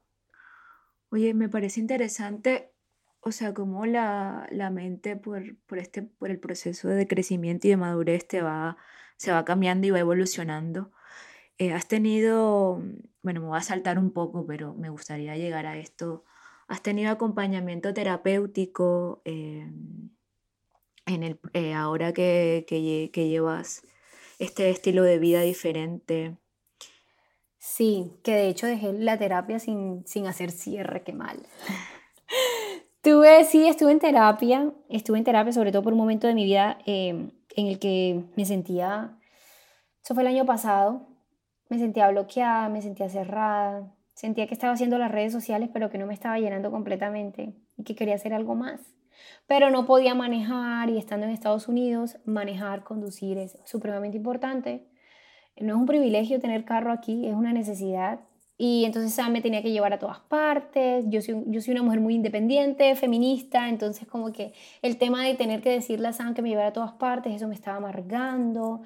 Oye, 1.12 1.34
me 1.34 1.48
parece 1.48 1.80
interesante, 1.80 2.74
o 3.20 3.32
sea, 3.32 3.54
cómo 3.54 3.86
la, 3.86 4.48
la 4.52 4.72
mente 4.72 5.16
por, 5.16 5.58
por, 5.68 5.78
este, 5.78 6.02
por 6.02 6.32
el 6.32 6.40
proceso 6.40 6.88
de 6.88 7.08
crecimiento 7.08 7.68
y 7.68 7.72
de 7.72 7.78
madurez 7.78 8.28
te 8.28 8.42
va, 8.42 8.78
se 9.18 9.32
va 9.32 9.46
cambiando 9.46 9.88
y 9.88 9.92
va 9.92 10.00
evolucionando. 10.00 10.92
Eh, 11.58 11.74
has 11.74 11.88
tenido, 11.88 12.82
bueno, 13.24 13.42
me 13.42 13.48
voy 13.48 13.58
a 13.58 13.62
saltar 13.62 14.00
un 14.00 14.12
poco, 14.12 14.46
pero 14.46 14.74
me 14.76 14.90
gustaría 14.90 15.36
llegar 15.36 15.66
a 15.66 15.78
esto. 15.78 16.24
¿Has 16.68 16.82
tenido 16.82 17.12
acompañamiento 17.12 17.94
terapéutico? 17.94 19.22
Eh, 19.26 19.68
en 21.08 21.24
el, 21.24 21.40
eh, 21.54 21.74
ahora 21.74 22.14
que, 22.14 22.66
que, 22.68 23.30
llevas 23.30 23.82
este 24.40 24.70
estilo 24.70 25.04
de 25.04 25.20
vida 25.20 25.42
diferente. 25.42 26.38
Sí, 27.58 28.12
que 28.24 28.34
de 28.34 28.50
hecho 28.50 28.68
dejé 28.68 28.94
la 28.94 29.18
terapia 29.18 29.60
sin, 29.60 30.06
sin 30.06 30.28
hacer 30.28 30.52
cierre, 30.52 31.04
qué 31.04 31.14
mal. 31.14 31.48
Tuve, 33.08 33.46
sí, 33.46 33.66
estuve 33.66 33.94
en 33.94 34.00
terapia, 34.00 34.74
estuve 34.90 35.18
en 35.18 35.24
terapia 35.24 35.54
sobre 35.54 35.72
todo 35.72 35.82
por 35.82 35.94
un 35.94 36.00
momento 36.00 36.28
de 36.28 36.34
mi 36.34 36.44
vida 36.44 36.78
em, 36.86 37.32
en 37.56 37.68
el 37.68 37.80
que 37.80 38.26
me 38.36 38.44
sentía, 38.44 39.18
eso 40.04 40.14
fue 40.14 40.24
el 40.24 40.28
año 40.28 40.46
pasado, 40.46 41.08
me 41.70 41.80
sentía 41.80 42.10
bloqueada, 42.10 42.68
me 42.68 42.82
sentía 42.82 43.08
cerrada, 43.08 43.96
sentía 44.14 44.46
que 44.46 44.54
estaba 44.54 44.74
haciendo 44.74 44.98
las 44.98 45.10
redes 45.10 45.32
sociales 45.32 45.70
pero 45.72 45.90
que 45.90 45.98
no 45.98 46.06
me 46.06 46.14
estaba 46.14 46.38
llenando 46.38 46.70
completamente 46.70 47.56
y 47.78 47.86
que 47.86 47.96
quería 47.96 48.16
hacer 48.16 48.34
algo 48.34 48.56
más 48.56 48.82
pero 49.48 49.70
no 49.70 49.86
podía 49.86 50.14
manejar 50.14 50.90
y 50.90 50.98
estando 50.98 51.26
en 51.26 51.32
Estados 51.32 51.70
Unidos, 51.70 52.18
manejar, 52.26 52.84
conducir 52.84 53.38
es 53.38 53.58
supremamente 53.64 54.18
importante. 54.18 54.86
No 55.60 55.74
es 55.74 55.80
un 55.80 55.86
privilegio 55.86 56.40
tener 56.40 56.66
carro 56.66 56.92
aquí, 56.92 57.26
es 57.26 57.34
una 57.34 57.54
necesidad. 57.54 58.20
Y 58.58 58.86
entonces 58.86 59.14
Sam 59.14 59.34
me 59.34 59.42
tenía 59.42 59.62
que 59.62 59.72
llevar 59.72 59.94
a 59.94 60.00
todas 60.00 60.20
partes. 60.20 61.06
Yo 61.10 61.22
soy, 61.22 61.44
yo 61.48 61.62
soy 61.62 61.74
una 61.74 61.84
mujer 61.84 62.00
muy 62.00 62.16
independiente, 62.16 62.96
feminista, 62.96 63.70
entonces 63.70 64.08
como 64.08 64.32
que 64.32 64.54
el 64.82 64.98
tema 64.98 65.24
de 65.24 65.36
tener 65.36 65.62
que 65.62 65.70
decirle 65.70 66.08
a 66.08 66.14
Sam 66.14 66.34
que 66.34 66.42
me 66.42 66.50
llevara 66.50 66.70
a 66.70 66.74
todas 66.74 66.94
partes, 66.94 67.34
eso 67.36 67.48
me 67.48 67.56
estaba 67.56 67.78
amargando. 67.78 68.82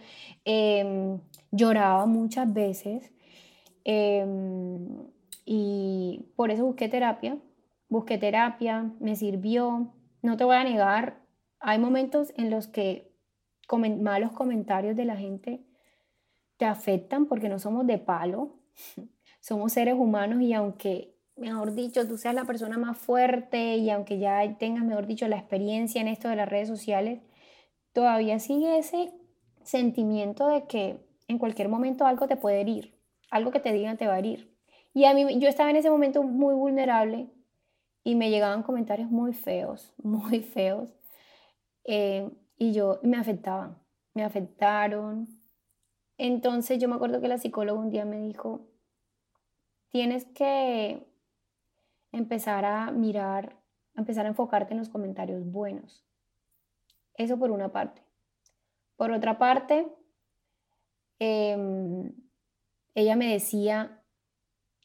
Em, 0.45 1.19
lloraba 1.51 2.05
muchas 2.05 2.51
veces. 2.53 3.12
Em, 3.86 4.88
y 5.45 6.25
por 6.36 6.51
eso 6.51 6.65
busqué 6.65 6.89
terapia. 6.89 7.38
Busqué 7.89 8.17
terapia, 8.17 8.91
me 8.99 9.15
sirvió, 9.17 9.93
no 10.21 10.38
te 10.38 10.45
voy 10.45 10.55
a 10.55 10.63
negar, 10.63 11.21
hay 11.60 11.77
momentos 11.77 12.34
en 12.38 12.49
los 12.49 12.67
que 12.67 13.12
malos 13.99 14.31
comentarios 14.31 14.95
de 14.95 15.05
la 15.05 15.15
gente 15.15 15.63
te 16.57 16.65
afectan 16.65 17.25
porque 17.25 17.49
no 17.49 17.60
somos 17.60 17.86
de 17.88 17.97
palo, 17.97 18.55
somos 19.41 19.73
seres 19.73 19.95
humanos 19.95 20.41
y 20.41 20.54
aunque, 20.54 21.17
mejor 21.36 21.73
dicho, 21.73 22.08
tú 22.08 22.17
seas 22.17 22.36
la 22.36 22.45
persona 22.45 22.77
más 22.77 22.97
fuerte 22.97 23.75
y 23.75 23.89
aunque 23.89 24.19
ya 24.19 24.58
tengas, 24.58 24.86
mejor 24.86 25.08
dicho, 25.08 25.27
la 25.27 25.38
experiencia 25.38 25.99
en 25.99 26.08
esto 26.08 26.30
de 26.30 26.38
las 26.38 26.47
redes 26.47 26.69
sociales, 26.69 27.21
todavía 27.91 28.39
sigue 28.39 28.77
ese 28.77 29.12
sentimiento 29.63 30.47
de 30.47 30.67
que 30.67 31.06
en 31.27 31.39
cualquier 31.39 31.69
momento 31.69 32.06
algo 32.06 32.27
te 32.27 32.38
puede 32.38 32.62
herir, 32.62 32.97
algo 33.32 33.51
que 33.51 33.60
te 33.60 33.73
digan 33.73 33.97
te 33.97 34.08
va 34.08 34.13
a 34.13 34.19
herir. 34.19 34.56
Y 34.93 35.06
a 35.06 35.13
mí, 35.13 35.39
yo 35.39 35.49
estaba 35.49 35.69
en 35.69 35.75
ese 35.75 35.89
momento 35.89 36.21
muy 36.23 36.54
vulnerable 36.54 37.30
y 38.04 38.15
me 38.15 38.30
llegaban 38.30 38.63
comentarios 38.63 39.10
muy 39.10 39.34
feos, 39.34 39.93
muy 40.04 40.41
feos, 40.41 40.93
eh, 41.86 42.30
y 42.58 42.73
yo 42.73 42.99
me 43.01 43.17
afectaban, 43.17 43.80
me 44.13 44.23
afectaron. 44.23 45.27
Entonces 46.19 46.77
yo 46.77 46.88
me 46.88 46.95
acuerdo 46.95 47.21
que 47.21 47.27
la 47.27 47.39
psicóloga 47.39 47.80
un 47.80 47.89
día 47.89 48.06
me 48.06 48.19
dijo, 48.19 48.70
tienes 49.91 50.25
que 50.25 51.06
empezar 52.12 52.65
a 52.65 52.91
mirar, 52.91 53.58
empezar 53.95 54.25
a 54.25 54.30
enfocarte 54.30 54.73
en 54.73 54.80
los 54.80 54.89
comentarios 54.89 55.45
buenos. 55.45 56.06
Eso 57.15 57.38
por 57.38 57.51
una 57.51 57.71
parte. 57.71 58.01
Por 58.95 59.12
otra 59.12 59.38
parte, 59.38 59.88
em, 61.19 62.13
ella 62.95 63.15
me 63.15 63.32
decía, 63.32 64.01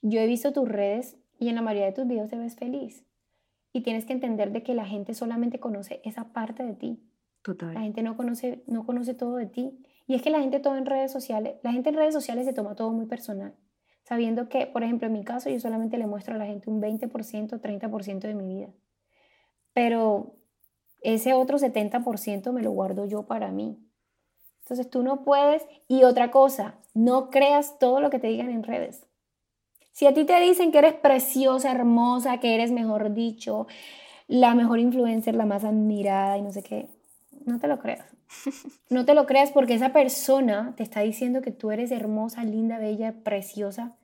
yo 0.02 0.20
he 0.20 0.26
visto 0.26 0.52
tus 0.52 0.68
redes 0.68 1.18
y 1.38 1.48
en 1.48 1.54
la 1.54 1.62
mayoría 1.62 1.86
de 1.86 1.92
tus 1.92 2.06
videos 2.06 2.30
te 2.30 2.36
ves 2.36 2.56
feliz. 2.56 3.04
Y 3.72 3.82
tienes 3.82 4.06
que 4.06 4.12
entender 4.12 4.52
de 4.52 4.62
que 4.62 4.74
la 4.74 4.86
gente 4.86 5.14
solamente 5.14 5.60
conoce 5.60 6.00
esa 6.04 6.32
parte 6.32 6.64
de 6.64 6.74
ti. 6.74 7.02
Total. 7.42 7.74
La 7.74 7.80
gente 7.80 8.02
no 8.02 8.16
conoce, 8.16 8.64
no 8.66 8.86
conoce 8.86 9.14
todo 9.14 9.36
de 9.36 9.46
ti. 9.46 9.78
Y 10.06 10.14
es 10.14 10.22
que 10.22 10.30
la 10.30 10.40
gente 10.40 10.60
todo 10.60 10.76
en 10.76 10.86
redes 10.86 11.12
sociales, 11.12 11.56
la 11.62 11.72
gente 11.72 11.90
en 11.90 11.96
redes 11.96 12.14
sociales 12.14 12.46
se 12.46 12.52
toma 12.52 12.74
todo 12.74 12.90
muy 12.90 13.06
personal. 13.06 13.54
Sabiendo 14.06 14.48
que, 14.48 14.68
por 14.68 14.84
ejemplo, 14.84 15.08
en 15.08 15.14
mi 15.14 15.24
caso, 15.24 15.50
yo 15.50 15.58
solamente 15.58 15.98
le 15.98 16.06
muestro 16.06 16.36
a 16.36 16.38
la 16.38 16.46
gente 16.46 16.70
un 16.70 16.80
20%, 16.80 17.60
30% 17.60 18.28
de 18.28 18.34
mi 18.36 18.46
vida. 18.46 18.68
Pero 19.72 20.36
ese 21.02 21.34
otro 21.34 21.58
70% 21.58 22.52
me 22.52 22.62
lo 22.62 22.70
guardo 22.70 23.06
yo 23.06 23.24
para 23.24 23.50
mí. 23.50 23.84
Entonces 24.60 24.88
tú 24.88 25.02
no 25.02 25.24
puedes. 25.24 25.66
Y 25.88 26.04
otra 26.04 26.30
cosa, 26.30 26.76
no 26.94 27.30
creas 27.30 27.80
todo 27.80 28.00
lo 28.00 28.08
que 28.08 28.20
te 28.20 28.28
digan 28.28 28.50
en 28.50 28.62
redes. 28.62 29.04
Si 29.90 30.06
a 30.06 30.14
ti 30.14 30.24
te 30.24 30.38
dicen 30.38 30.70
que 30.70 30.78
eres 30.78 30.94
preciosa, 30.94 31.72
hermosa, 31.72 32.38
que 32.38 32.54
eres, 32.54 32.70
mejor 32.70 33.12
dicho, 33.12 33.66
la 34.28 34.54
mejor 34.54 34.78
influencer, 34.78 35.34
la 35.34 35.46
más 35.46 35.64
admirada 35.64 36.38
y 36.38 36.42
no 36.42 36.52
sé 36.52 36.62
qué, 36.62 36.88
no 37.44 37.58
te 37.58 37.66
lo 37.66 37.80
creas. 37.80 38.15
No 38.90 39.04
te 39.04 39.14
lo 39.14 39.26
creas 39.26 39.50
porque 39.50 39.74
esa 39.74 39.92
persona 39.92 40.74
te 40.76 40.82
está 40.82 41.00
diciendo 41.00 41.42
que 41.42 41.50
tú 41.50 41.70
eres 41.70 41.90
hermosa, 41.90 42.44
linda, 42.44 42.78
bella, 42.78 43.14
preciosa, 43.24 43.96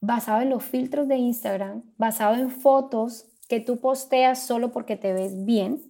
basado 0.00 0.42
en 0.42 0.50
los 0.50 0.64
filtros 0.64 1.08
de 1.08 1.16
Instagram, 1.16 1.82
basado 1.96 2.34
en 2.34 2.50
fotos 2.50 3.26
que 3.48 3.60
tú 3.60 3.80
posteas 3.80 4.46
solo 4.46 4.72
porque 4.72 4.96
te 4.96 5.12
ves 5.12 5.44
bien, 5.44 5.82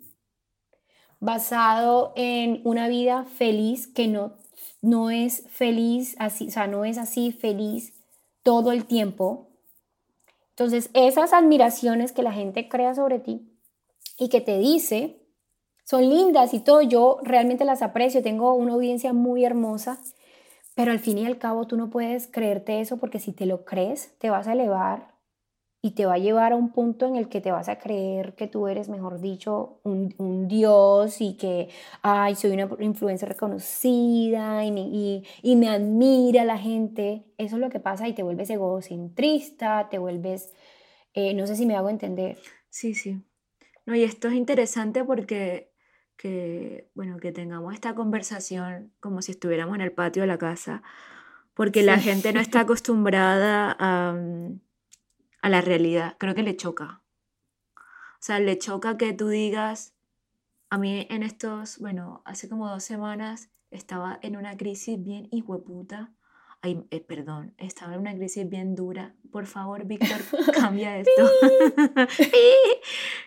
basado 1.21 2.13
en 2.17 2.61
una 2.65 2.89
vida 2.89 3.25
feliz 3.25 3.87
que 3.87 4.09
no 4.09 4.35
no 4.81 5.11
es 5.11 5.45
feliz 5.49 6.17
así, 6.19 6.49
o 6.49 6.51
sea, 6.51 6.67
no 6.67 6.85
es 6.85 6.99
así 6.99 7.33
feliz 7.33 7.95
todo 8.43 8.73
el 8.73 8.85
tiempo. 8.85 9.49
Entonces, 10.51 10.91
esas 10.95 11.33
admiraciones 11.33 12.13
que 12.13 12.23
la 12.23 12.33
gente 12.33 12.69
crea 12.69 12.95
sobre 12.95 13.19
ti 13.19 13.53
y 14.19 14.29
que 14.29 14.41
te 14.41 14.59
dice 14.59 15.18
son 15.89 16.07
lindas 16.07 16.53
y 16.53 16.61
todo, 16.61 16.83
yo 16.83 17.17
realmente 17.23 17.65
las 17.65 17.81
aprecio, 17.81 18.23
tengo 18.23 18.53
una 18.53 18.75
audiencia 18.75 19.15
muy 19.15 19.47
hermosa, 19.47 19.99
pero 20.75 20.93
al 20.93 20.99
fin 20.99 21.17
y 21.17 21.25
al 21.25 21.39
cabo 21.39 21.67
tú 21.67 21.79
no 21.79 21.89
puedes 21.89 22.27
creerte 22.27 22.83
eso 22.83 22.99
porque 22.99 23.19
si 23.19 23.33
te 23.33 23.47
lo 23.47 23.65
crees, 23.65 24.15
te 24.19 24.29
vas 24.29 24.47
a 24.49 24.53
elevar 24.53 25.15
y 25.81 25.93
te 25.93 26.05
va 26.05 26.15
a 26.15 26.19
llevar 26.19 26.53
a 26.53 26.57
un 26.57 26.73
punto 26.73 27.07
en 27.07 27.17
el 27.17 27.31
que 27.31 27.41
te 27.41 27.53
vas 27.53 27.71
a 27.71 27.79
creer 27.79 28.35
que 28.35 28.47
tú 28.49 28.69
eres, 28.69 28.91
mejor 28.91 29.19
dicho, 29.23 29.81
un, 29.83 30.47
dios 30.47 31.23
y 31.23 31.39
que, 31.39 31.71
ay, 32.03 32.35
soy 32.35 32.51
una 32.51 32.69
influencia 32.81 33.27
reconocida 33.27 34.67
y, 34.67 35.25
y, 35.43 35.57
me 35.57 35.71
admira 35.71 36.45
la 36.45 36.59
gente. 36.59 37.25
Eso 37.39 37.57
es 37.57 37.63
lo 37.63 37.71
que 37.71 37.81
pasa 37.81 38.07
y 38.09 38.13
te 38.13 38.23
vuelves 38.23 38.51
egocentrista, 38.51 39.89
te 39.89 39.97
vuelves, 39.97 40.53
eh, 41.15 41.33
no 41.33 41.47
sé 41.47 41.57
si 41.57 41.65
me 41.65 41.77
hago 41.77 41.89
entender. 41.89 42.37
Sí, 42.69 42.93
sí. 42.93 43.23
No, 43.87 43.95
y 43.97 44.03
esto 44.03 44.29
es 44.29 44.35
interesante 44.35 45.03
porque 45.03 45.68
que, 46.19 46.91
bueno, 46.95 47.17
que 47.17 47.33
tengamos 47.33 47.73
esta 47.73 47.95
conversación 47.95 48.93
como 49.01 49.23
si 49.23 49.33
estuviéramos 49.33 49.75
en 49.77 49.81
el 49.81 49.93
patio 49.93 50.23
de 50.23 50.27
la 50.27 50.37
casa, 50.37 50.83
porque 51.55 51.83
la 51.83 51.99
gente 51.99 52.35
no 52.35 52.41
está 52.41 52.61
acostumbrada 52.61 53.75
a 53.79 54.13
mm, 54.13 54.61
a 55.43 55.49
la 55.49 55.61
realidad. 55.61 56.17
Creo 56.19 56.35
que 56.35 56.43
le 56.43 56.57
choca. 56.57 57.03
O 57.77 58.21
sea, 58.21 58.41
le 58.41 58.59
choca 58.59 58.97
que 58.97 59.13
tú 59.13 59.29
digas, 59.29 59.95
a 60.71 60.79
mí 60.79 61.07
en 61.09 61.23
estos, 61.23 61.79
bueno, 61.79 62.23
hace 62.25 62.49
como 62.49 62.69
dos 62.69 62.83
semanas 62.83 63.51
estaba 63.71 64.19
en 64.23 64.37
una 64.37 64.57
crisis 64.57 65.03
bien 65.03 65.29
hijueputa. 65.31 66.13
Ay, 66.61 66.85
eh, 66.91 67.01
perdón, 67.01 67.55
estaba 67.57 67.95
en 67.95 68.01
una 68.01 68.15
crisis 68.17 68.49
bien 68.49 68.75
dura. 68.75 69.15
Por 69.31 69.47
favor, 69.47 69.85
Víctor, 69.85 70.21
cambia 70.55 70.99
esto. 70.99 71.13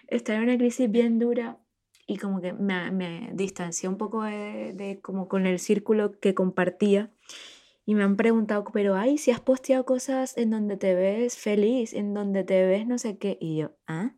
estaba 0.08 0.40
en 0.40 0.44
una 0.44 0.58
crisis 0.58 0.92
bien 0.92 1.18
dura 1.18 1.58
y 2.08 2.18
como 2.18 2.42
que 2.42 2.54
me, 2.54 2.92
me 2.92 3.32
distancié 3.34 3.88
un 3.90 3.98
poco 3.98 4.24
de, 4.24 4.74
de, 4.74 5.00
como 5.02 5.28
con 5.28 5.46
el 5.46 5.60
círculo 5.60 6.20
que 6.20 6.34
compartía 6.34 7.12
y 7.86 7.96
me 7.96 8.04
han 8.04 8.16
preguntado, 8.16 8.64
pero 8.72 8.96
ay, 8.96 9.18
si 9.18 9.32
has 9.32 9.40
posteado 9.40 9.86
cosas 9.86 10.38
en 10.38 10.52
donde 10.52 10.78
te 10.78 10.94
ves 10.94 11.38
feliz, 11.38 11.94
en 11.94 12.14
donde 12.14 12.44
te 12.44 12.66
ves 12.66 12.86
no 12.86 12.98
sé 12.98 13.18
qué. 13.18 13.38
Y 13.42 13.58
yo, 13.58 13.72
¿ah? 13.88 14.16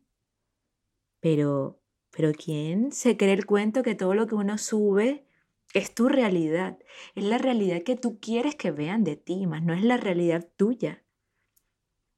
Pero, 1.22 1.80
pero 2.12 2.34
¿quién 2.34 2.92
se 2.92 3.16
cree 3.16 3.34
el 3.34 3.46
cuento 3.46 3.82
que 3.82 3.96
todo 3.96 4.14
lo 4.14 4.28
que 4.28 4.36
uno 4.36 4.58
sube 4.58 5.26
es 5.74 5.96
tu 5.96 6.10
realidad? 6.10 6.78
Es 7.16 7.24
la 7.24 7.38
realidad 7.38 7.84
que 7.84 7.96
tú 7.96 8.20
quieres 8.20 8.56
que 8.56 8.72
vean 8.72 9.04
de 9.04 9.16
ti, 9.16 9.48
más 9.48 9.64
no 9.64 9.74
es 9.74 9.84
la 9.84 9.98
realidad 9.98 10.48
tuya. 10.58 11.04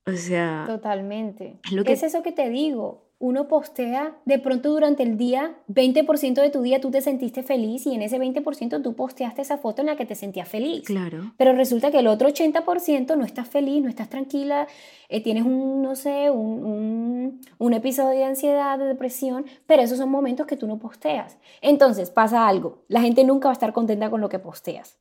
O 0.08 0.14
sea... 0.14 0.66
Totalmente. 0.68 1.60
Es, 1.64 1.72
lo 1.72 1.84
que... 1.84 1.94
es 1.94 2.04
eso 2.04 2.24
que 2.24 2.32
te 2.32 2.50
digo 2.50 3.05
uno 3.18 3.48
postea, 3.48 4.18
de 4.26 4.40
pronto 4.40 4.72
durante 4.72 5.02
el 5.04 5.18
día, 5.18 5.56
20% 5.70 6.42
de 6.42 6.50
tu 6.50 6.62
día 6.62 6.82
tú 6.82 6.92
te 6.92 7.00
sentiste 7.00 7.44
feliz 7.44 7.86
y 7.86 7.94
en 7.94 8.02
ese 8.02 8.20
20% 8.20 8.82
tú 8.84 8.94
posteaste 8.94 9.42
esa 9.42 9.58
foto 9.58 9.82
en 9.82 9.88
la 9.88 9.96
que 9.96 10.06
te 10.06 10.16
sentías 10.16 10.50
feliz. 10.50 10.84
Claro. 10.86 11.34
Pero 11.38 11.54
resulta 11.54 11.92
que 11.92 12.00
el 12.00 12.08
otro 12.08 12.28
80% 12.28 13.16
no 13.16 13.24
estás 13.24 13.48
feliz, 13.48 13.82
no 13.82 13.90
estás 13.90 14.10
tranquila, 14.10 14.68
eh, 15.08 15.24
tienes 15.24 15.46
un, 15.46 15.82
no 15.82 15.96
sé, 15.96 16.30
un, 16.30 17.40
un, 17.58 17.74
episodio 17.74 18.20
de 18.20 18.26
ansiedad, 18.26 18.78
de 18.78 18.86
depresión, 18.86 19.46
pero 19.66 19.82
esos 19.82 19.98
son 19.98 20.10
momentos 20.10 20.46
que 20.46 20.58
tú 20.58 20.68
no 20.68 20.78
posteas. 20.78 21.38
Entonces 21.62 22.12
pasa 22.12 22.48
algo, 22.48 22.84
la 22.90 23.02
gente 23.02 23.24
nunca 23.24 23.48
va 23.48 23.52
a 23.52 23.54
estar 23.54 23.72
contenta 23.72 24.10
con 24.10 24.20
lo 24.20 24.28
que 24.28 24.40
posteas. 24.40 24.98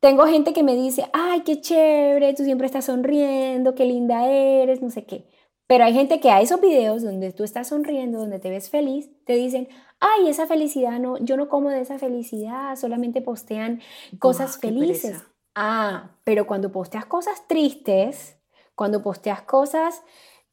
Tengo 0.00 0.26
gente 0.26 0.52
que 0.52 0.64
me 0.64 0.74
dice, 0.74 1.06
ay, 1.12 1.42
qué 1.42 1.60
chévere, 1.60 2.34
tú 2.34 2.42
siempre 2.42 2.66
estás 2.66 2.86
sonriendo, 2.86 3.76
qué 3.76 3.84
linda 3.84 4.26
eres, 4.26 4.82
no 4.82 4.90
sé 4.90 5.04
qué. 5.04 5.28
Pero 5.66 5.84
hay 5.84 5.94
gente 5.94 6.20
que 6.20 6.30
a 6.30 6.40
esos 6.40 6.60
videos 6.60 7.02
donde 7.02 7.32
tú 7.32 7.44
estás 7.44 7.68
sonriendo, 7.68 8.18
donde 8.18 8.38
te 8.38 8.50
ves 8.50 8.68
feliz, 8.68 9.10
te 9.24 9.34
dicen, 9.34 9.68
ay, 10.00 10.28
esa 10.28 10.46
felicidad, 10.46 10.98
no, 10.98 11.16
yo 11.18 11.36
no 11.36 11.48
como 11.48 11.70
de 11.70 11.80
esa 11.80 11.98
felicidad, 11.98 12.76
solamente 12.76 13.22
postean 13.22 13.80
cosas 14.18 14.58
felices. 14.58 15.22
Ah, 15.54 16.10
pero 16.24 16.46
cuando 16.46 16.72
posteas 16.72 17.06
cosas 17.06 17.46
tristes, 17.46 18.36
cuando 18.74 19.02
posteas 19.02 19.42
cosas, 19.42 20.02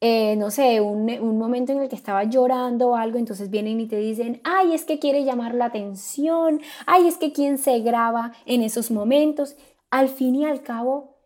eh, 0.02 0.36
no 0.38 0.52
sé, 0.52 0.80
un, 0.80 1.10
un, 1.10 1.38
momento 1.38 1.72
en 1.74 1.80
el 1.80 1.89
que 1.89 1.95
estaba 1.95 2.24
llorando 2.24 2.89
o 2.89 2.95
algo, 2.95 3.17
entonces 3.17 3.50
vienen 3.50 3.82
y 3.82 3.88
te 3.88 3.98
dicen, 3.98 4.39
ay, 4.43 4.74
es 4.74 4.86
que 4.86 5.00
quiere 5.00 5.26
llamar 5.26 5.56
la 5.56 5.65
atención, 5.65 6.62
ay, 6.86 7.08
es 7.08 7.17
que 7.17 7.34
quién 7.34 7.58
se 7.58 7.80
graba 7.80 8.32
en 8.45 8.62
esos 8.62 8.91
momentos. 8.91 9.58
Al 9.89 10.08
fin 10.08 10.36
y 10.36 10.45
al 10.45 10.62
cabo, 10.62 11.18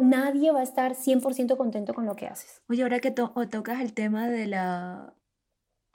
nadie 0.00 0.52
va 0.52 0.60
a 0.60 0.64
estar 0.64 0.94
100% 0.94 1.56
contento 1.56 1.94
con 1.94 2.06
lo 2.06 2.16
que 2.16 2.26
haces. 2.26 2.62
Oye, 2.68 2.82
ahora 2.82 3.00
que 3.00 3.10
tocas 3.10 3.80
el 3.80 3.92
tema 3.92 4.28
de 4.28 4.46
la, 4.46 5.14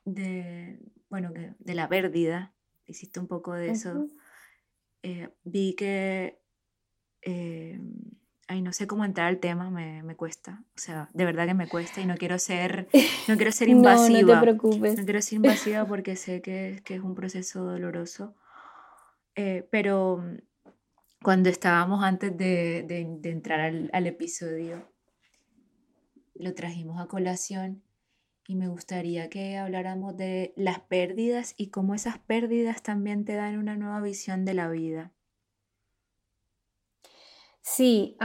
de, 0.05 0.79
bueno, 1.09 1.31
de 1.59 1.75
la 1.75 1.87
pérdida, 1.87 2.53
hiciste 2.85 3.19
un 3.19 3.27
poco 3.27 3.53
de 3.53 3.71
eso, 3.71 4.07
eh, 5.03 5.29
vi 5.43 5.75
que, 5.75 6.39
eh, 7.21 7.79
ay, 8.47 8.61
no 8.61 8.73
sé 8.73 8.87
cómo 8.87 9.05
entrar 9.05 9.27
al 9.27 9.39
tema, 9.39 9.69
me, 9.69 10.03
me, 10.03 10.15
cuesta, 10.15 10.63
o 10.75 10.79
sea, 10.79 11.09
de 11.13 11.25
verdad 11.25 11.47
que 11.47 11.53
me 11.53 11.67
cuesta 11.67 12.01
y 12.01 12.05
no 12.05 12.15
quiero 12.15 12.39
ser, 12.39 12.87
no 13.27 13.35
quiero 13.35 13.51
ser 13.51 13.69
invasiva. 13.69 14.21
no, 14.21 14.27
no 14.27 14.33
te 14.33 14.41
preocupes. 14.41 14.97
No 14.97 15.05
quiero 15.05 15.21
ser 15.21 15.35
invasiva 15.37 15.85
porque 15.85 16.15
sé 16.15 16.41
que, 16.41 16.81
que 16.83 16.95
es 16.95 17.01
un 17.01 17.15
proceso 17.15 17.63
doloroso, 17.63 18.35
eh, 19.35 19.67
pero 19.69 20.23
cuando 21.25 21.49
estábamos 21.49 22.03
antes 22.03 22.37
de, 22.37 22.85
entrar 23.23 23.59
al, 23.59 24.05
episodio, 24.05 24.87
lo 26.35 26.53
trajimos 26.53 27.01
a 27.01 27.07
colación 27.07 27.81
y 28.47 28.53
me 28.53 28.67
gustaría 28.67 29.27
que 29.27 29.57
habláramos 29.57 30.15
de 30.15 30.53
las 30.55 30.81
pérdidas 30.81 31.55
y 31.57 31.71
cómo 31.71 31.95
esas 31.95 32.19
pérdidas 32.19 32.83
también 32.83 33.25
te 33.25 33.33
dan 33.33 33.57
una 33.57 33.75
nueva 33.75 34.01
visión 34.01 34.45
de 34.45 34.53
la 34.53 34.69
vida. 34.69 35.13
Sí, 37.61 38.15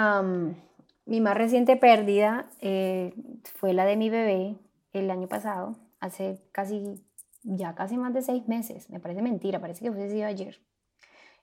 mi 1.06 1.22
más 1.22 1.38
reciente 1.38 1.78
pérdida 1.78 2.50
eh, 2.60 3.14
fue 3.44 3.72
la 3.72 3.86
de 3.86 3.96
mi 3.96 4.10
bebé 4.10 4.58
el 4.92 5.10
año 5.10 5.26
pasado, 5.26 5.78
hace 6.00 6.42
casi, 6.52 7.02
ya 7.44 7.74
casi 7.74 7.96
más 7.96 8.12
de 8.12 8.20
seis 8.20 8.46
meses. 8.46 8.90
Me 8.90 9.00
parece 9.00 9.22
mentira, 9.22 9.58
parece 9.58 9.82
que 9.82 9.90
fue 9.90 10.22
ayer. 10.22 10.60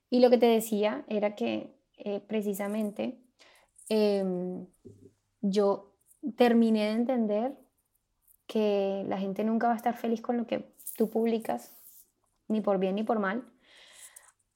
Y 0.10 0.20
lo 0.20 0.30
que 0.30 0.38
te 0.38 0.46
decía 0.46 1.04
era 1.08 1.36
que 1.36 1.74
eh, 1.98 2.22
precisamente 2.28 3.20
em, 3.90 4.68
yo 5.42 5.94
terminé 6.36 6.86
de 6.86 6.92
entender 6.92 7.58
que 8.48 9.04
la 9.08 9.18
gente 9.18 9.44
nunca 9.44 9.68
va 9.68 9.74
a 9.74 9.78
estar 9.78 9.96
feliz 9.96 10.22
con 10.22 10.38
lo 10.38 10.48
que 10.48 10.74
tú 10.96 11.10
publicas, 11.10 11.76
ni 12.48 12.62
por 12.62 12.80
bien 12.80 12.96
ni 12.96 13.04
por 13.04 13.20
mal, 13.20 13.44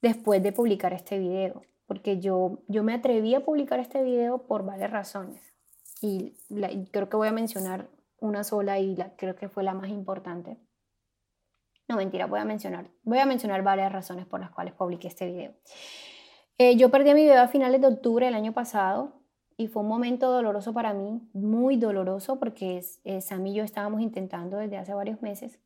después 0.02 0.42
de 0.42 0.52
publicar 0.52 0.94
este 0.94 1.20
video. 1.20 1.64
Porque 1.86 2.20
yo, 2.20 2.60
yo 2.68 2.84
me 2.84 2.94
atreví 2.94 3.36
a 3.36 3.44
publicar 3.44 3.80
este 3.80 4.02
video 4.02 4.48
por 4.48 4.66
varias 4.66 4.92
razones. 4.92 5.42
Y, 6.02 6.34
creo 6.92 7.10
que 7.10 7.18
voy 7.18 7.28
a 7.28 7.34
mencionar 7.34 7.90
una 8.20 8.44
sola 8.44 8.80
y 8.80 8.96
la, 8.96 9.16
creo 9.16 9.36
que 9.36 9.50
fue 9.50 9.64
la 9.64 9.74
más 9.74 9.90
importante. 9.90 10.58
No, 11.88 11.98
mentira, 11.98 12.26
voy 12.26 12.40
a 12.40 12.46
mencionar, 12.46 12.90
voy 13.04 13.20
a 13.20 13.26
mencionar 13.26 13.64
varias 13.64 13.92
razones 13.92 14.26
por 14.26 14.40
las 14.40 14.52
cuales 14.52 14.74
publiqué 14.74 15.08
este 15.08 15.26
video. 15.26 15.54
Eh, 16.58 16.76
yo 16.78 16.90
perdí 16.90 17.10
a 17.10 17.16
mi 17.16 17.26
bebé 17.26 17.38
a 17.38 17.48
finales 17.48 17.82
de 17.82 17.88
octubre 17.88 18.26
del 18.26 18.36
año 18.36 18.54
pasado 18.54 19.22
y 19.58 19.68
fue 19.68 19.82
un 19.84 19.90
momento 19.90 20.32
doloroso 20.32 20.74
para 20.74 20.94
mí, 20.94 21.22
muy 21.34 21.78
doloroso, 21.78 22.40
porque 22.40 22.84
eh, 23.04 23.22
Sam 23.22 23.48
y 23.48 23.54
yo 23.54 23.64
estábamos 23.64 24.02
intentando 24.02 24.58
desde 24.58 24.78
hace 24.78 24.94
varios 24.94 25.22
meses. 25.22 25.60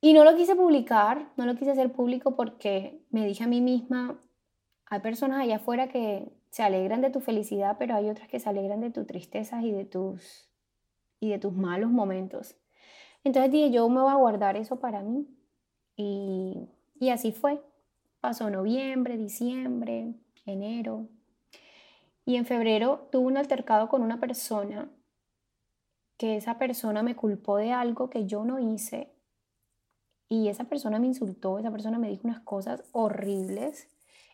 Y 0.00 0.12
no 0.12 0.24
lo 0.24 0.36
quise 0.36 0.54
publicar, 0.54 1.32
no 1.36 1.46
lo 1.46 1.54
quise 1.54 1.70
hacer 1.70 1.92
público 1.92 2.36
porque 2.36 3.02
me 3.10 3.24
dije 3.26 3.44
a 3.44 3.46
mí 3.46 3.60
misma, 3.60 4.20
hay 4.86 5.00
personas 5.00 5.40
allá 5.40 5.56
afuera 5.56 5.88
que 5.88 6.30
se 6.50 6.62
alegran 6.62 7.00
de 7.00 7.10
tu 7.10 7.20
felicidad, 7.20 7.76
pero 7.78 7.94
hay 7.94 8.10
otras 8.10 8.28
que 8.28 8.38
se 8.38 8.48
alegran 8.48 8.80
de 8.80 8.90
tus 8.90 9.06
tristezas 9.06 9.64
y 9.64 9.72
de 9.72 9.84
tus, 9.84 10.48
y 11.20 11.30
de 11.30 11.38
tus 11.38 11.52
malos 11.52 11.90
momentos. 11.90 12.56
Entonces 13.24 13.50
dije, 13.50 13.70
yo 13.70 13.88
me 13.88 14.02
voy 14.02 14.12
a 14.12 14.16
guardar 14.16 14.56
eso 14.56 14.76
para 14.76 15.02
mí. 15.02 15.26
Y, 15.96 16.68
y 17.00 17.10
así 17.10 17.32
fue. 17.32 17.62
Pasó 18.20 18.50
noviembre, 18.50 19.16
diciembre, 19.16 20.14
enero. 20.46 21.08
Y 22.26 22.36
en 22.36 22.46
febrero 22.46 23.08
tuve 23.10 23.26
un 23.26 23.36
altercado 23.36 23.88
con 23.88 24.02
una 24.02 24.20
persona 24.20 24.90
que 26.16 26.36
esa 26.36 26.58
persona 26.58 27.02
me 27.02 27.16
culpó 27.16 27.56
de 27.56 27.72
algo 27.72 28.08
que 28.08 28.26
yo 28.26 28.44
no 28.44 28.58
hice. 28.58 29.12
Y 30.28 30.48
esa 30.48 30.64
persona 30.64 30.98
me 30.98 31.06
insultó, 31.06 31.58
esa 31.58 31.70
persona 31.70 31.98
me 31.98 32.08
dijo 32.08 32.22
unas 32.24 32.40
cosas 32.40 32.84
horribles. 32.92 33.88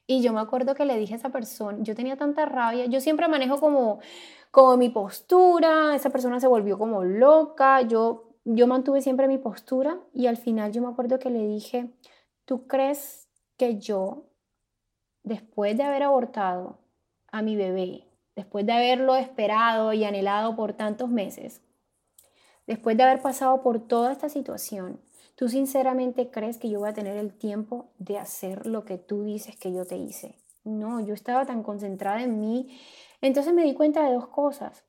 Y 0.07 0.23
yo 0.23 0.33
me 0.33 0.41
acuerdo 0.41 0.75
que 0.75 0.85
le 0.85 0.97
dije 0.97 1.15
a 1.15 1.17
esa 1.17 1.31
persona, 1.31 1.79
yo 1.83 1.95
tenía 1.95 2.17
tanta 2.17 2.47
rabia, 2.47 2.87
yo 2.87 3.01
siempre 3.01 3.29
manejo 3.29 3.61
como, 3.61 4.01
como 4.51 4.77
mi 4.77 4.89
postura, 4.89 5.95
esa 5.95 6.11
persona 6.11 6.41
se 6.41 6.49
volvió 6.49 6.79
como 6.79 7.05
loca, 7.05 7.83
yo 7.83 8.30
yo 8.45 8.67
mantuve 8.67 9.03
siempre 9.03 9.29
mi 9.29 9.39
postura 9.39 10.01
y 10.13 10.27
al 10.27 10.37
final 10.37 10.73
yo 10.73 10.83
me 10.83 10.89
acuerdo 10.89 11.19
que 11.19 11.31
le 11.31 11.47
dije, 11.47 11.91
¿tú 12.45 12.67
crees 12.67 13.29
que 13.57 13.79
yo 13.79 14.25
después 15.23 15.77
de 15.77 15.83
haber 15.83 16.03
abortado 16.03 16.79
a 17.31 17.43
mi 17.43 17.57
bebé, 17.57 18.07
después 18.35 18.67
de 18.67 18.73
haberlo 18.73 19.17
esperado 19.17 19.93
y 19.93 20.05
anhelado 20.05 20.57
por 20.57 20.73
tantos 20.73 21.11
meses, 21.11 21.63
después 22.67 22.97
de 22.97 23.03
haber 23.03 23.21
pasado 23.21 23.63
por 23.63 23.87
toda 23.87 24.13
esta 24.13 24.29
situación, 24.29 25.01
¿tú 25.37 25.49
sinceramente 25.49 26.31
crees 26.31 26.59
que 26.59 26.71
yo 26.71 26.81
voy 26.81 26.89
a 26.89 26.95
tener 26.95 27.17
el 27.17 27.35
tiempo 27.35 27.91
de 27.99 28.19
hacer 28.19 28.67
lo 28.67 28.85
que 28.85 28.99
tú 28.99 29.25
dices 29.25 29.57
que 29.57 29.73
yo 29.73 29.85
te 29.85 29.97
hice? 29.97 30.37
No, 30.65 31.01
yo 31.01 31.15
estaba 31.15 31.47
tan 31.47 31.63
concentrada 31.63 32.23
en 32.23 32.41
mí. 32.41 32.79
Entonces 33.21 33.55
me 33.55 33.65
di 33.65 33.75
cuenta 33.75 34.05
de 34.05 34.15
dos 34.15 34.29
cosas. 34.29 34.85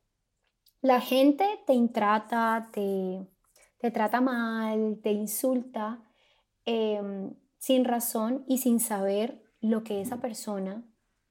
La 0.80 1.00
gente 1.00 1.46
te 1.66 1.72
intrata, 1.72 2.68
te, 2.72 3.26
te 3.82 3.90
trata 3.90 4.20
mal, 4.20 5.00
te 5.02 5.10
insulta 5.10 5.98
em, 6.64 7.34
sin 7.58 7.84
razón 7.84 8.44
y 8.46 8.58
sin 8.58 8.78
saber 8.78 9.42
lo 9.60 9.82
que 9.82 10.00
esa 10.00 10.18
persona, 10.18 10.84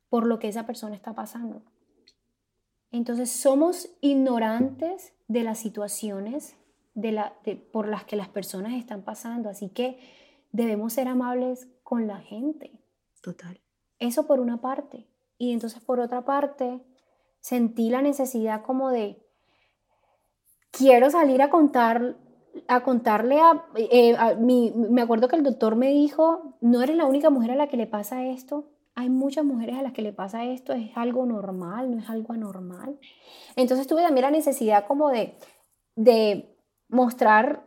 por 0.09 0.25
lo 0.27 0.37
que 0.37 0.49
esa 0.49 0.65
persona 0.65 0.93
está 0.93 1.15
pasando. 1.15 1.63
Entonces 2.91 3.31
somos 3.31 3.95
ignorantes 4.01 5.13
de 5.29 5.43
las 5.43 5.59
situaciones 5.59 6.57
de 6.93 7.13
la, 7.13 7.35
por 7.71 7.87
las 7.87 8.03
que 8.03 8.17
las 8.17 8.27
personas 8.27 8.73
están 8.73 9.03
pasando, 9.03 9.49
así 9.49 9.69
que 9.69 9.97
debemos 10.51 10.91
ser 10.91 11.07
amables 11.07 11.69
con 11.83 12.05
la 12.05 12.17
gente. 12.17 12.81
Total. 13.21 13.61
Eso 13.97 14.27
por 14.27 14.41
una 14.41 14.59
parte. 14.59 15.07
Y 15.37 15.53
entonces 15.53 15.81
por 15.81 16.01
otra 16.01 16.25
parte, 16.25 16.81
sentí 17.39 17.89
la 17.89 18.01
necesidad 18.01 18.61
como 18.61 18.89
de, 18.89 19.25
quiero 20.69 21.09
salir 21.09 21.41
a 21.41 21.49
contar 21.49 22.17
a 22.67 22.83
contarle 22.83 23.39
a, 23.39 23.65
eh, 23.75 24.15
me 24.39 25.01
acuerdo 25.01 25.27
que 25.27 25.35
el 25.35 25.43
doctor 25.43 25.75
me 25.75 25.89
dijo, 25.89 26.57
no 26.61 26.81
eres 26.81 26.95
la 26.95 27.05
única 27.05 27.29
mujer 27.29 27.51
a 27.51 27.55
la 27.55 27.67
que 27.67 27.77
le 27.77 27.87
pasa 27.87 28.25
esto, 28.25 28.65
hay 28.95 29.09
muchas 29.09 29.45
mujeres 29.45 29.77
a 29.77 29.81
las 29.81 29.93
que 29.93 30.01
le 30.01 30.13
pasa 30.13 30.45
esto, 30.45 30.73
es 30.73 30.91
algo 30.95 31.25
normal, 31.25 31.91
no 31.91 31.99
es 31.99 32.09
algo 32.09 32.33
anormal. 32.33 32.99
Entonces 33.55 33.87
tuve 33.87 34.03
también 34.03 34.23
la 34.23 34.31
necesidad 34.31 34.85
como 34.85 35.09
de, 35.09 35.37
de 35.95 36.55
mostrar 36.89 37.65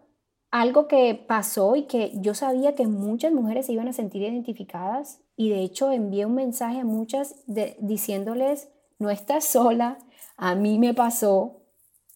algo 0.50 0.86
que 0.86 1.14
pasó 1.14 1.76
y 1.76 1.84
que 1.84 2.12
yo 2.14 2.34
sabía 2.34 2.74
que 2.74 2.86
muchas 2.86 3.32
mujeres 3.32 3.66
se 3.66 3.72
iban 3.72 3.88
a 3.88 3.92
sentir 3.92 4.22
identificadas. 4.22 5.20
Y 5.36 5.50
de 5.50 5.62
hecho 5.62 5.90
envié 5.90 6.26
un 6.26 6.34
mensaje 6.34 6.80
a 6.80 6.84
muchas 6.84 7.34
diciéndoles, 7.80 8.68
no 8.98 9.10
estás 9.10 9.44
sola, 9.44 9.98
a 10.36 10.54
mí 10.54 10.78
me 10.78 10.94
pasó, 10.94 11.62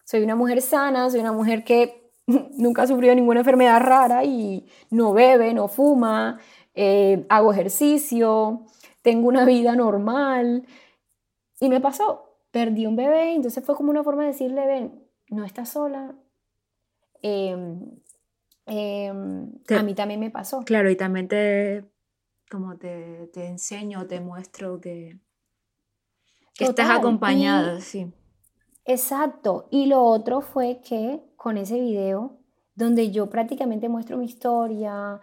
soy 0.05 0.23
una 0.23 0.37
mujer 0.37 0.63
sana, 0.63 1.11
soy 1.11 1.21
una 1.21 1.33
mujer 1.33 1.65
que 1.65 2.08
nunca 2.57 2.83
ha 2.83 2.87
sufrido 2.87 3.15
ninguna 3.15 3.41
enfermedad 3.41 3.81
rara 3.81 4.25
y 4.25 4.67
no 4.91 5.13
bebe, 5.13 5.55
no 5.55 5.69
fuma, 5.69 6.39
eh, 6.75 7.27
hago 7.29 7.53
ejercicio, 7.53 8.67
tengo 9.03 9.29
una 9.29 9.45
vida 9.45 9.75
normal. 9.75 10.67
Y 11.61 11.69
me 11.69 11.81
pasó, 11.81 12.39
perdí 12.51 12.87
un 12.87 12.97
bebé, 12.97 13.35
entonces 13.35 13.65
fue 13.65 13.75
como 13.75 13.91
una 13.91 14.05
forma 14.05 14.23
de 14.23 14.29
decirle, 14.29 14.67
ven, 14.67 15.03
no 15.31 15.45
estás 15.45 15.71
sola. 15.71 16.15
Em, 17.23 17.81
em, 18.67 19.51
a 19.77 19.83
mí 19.83 19.95
también 19.95 20.21
me 20.21 20.31
pasó. 20.31 20.61
Claro, 20.61 20.91
y 20.91 20.97
también 20.97 21.29
te, 21.29 21.85
como 22.51 22.77
te, 22.77 23.29
te 23.33 23.47
enseño, 23.47 24.07
te 24.07 24.21
muestro 24.21 24.81
que, 24.81 25.19
que 26.55 26.65
estás 26.65 26.91
acompañada, 26.91 27.81
sí. 27.81 28.13
Exacto. 28.85 29.69
Y 29.71 29.87
lo 29.87 30.03
otro 30.03 30.41
fue 30.41 30.81
que 30.81 31.28
con 31.39 31.57
ese 31.57 31.81
video, 31.81 32.37
donde 32.75 33.11
yo 33.13 33.31
prácticamente 33.31 33.89
muestro 33.89 34.19
mi 34.19 34.27
historia, 34.27 35.21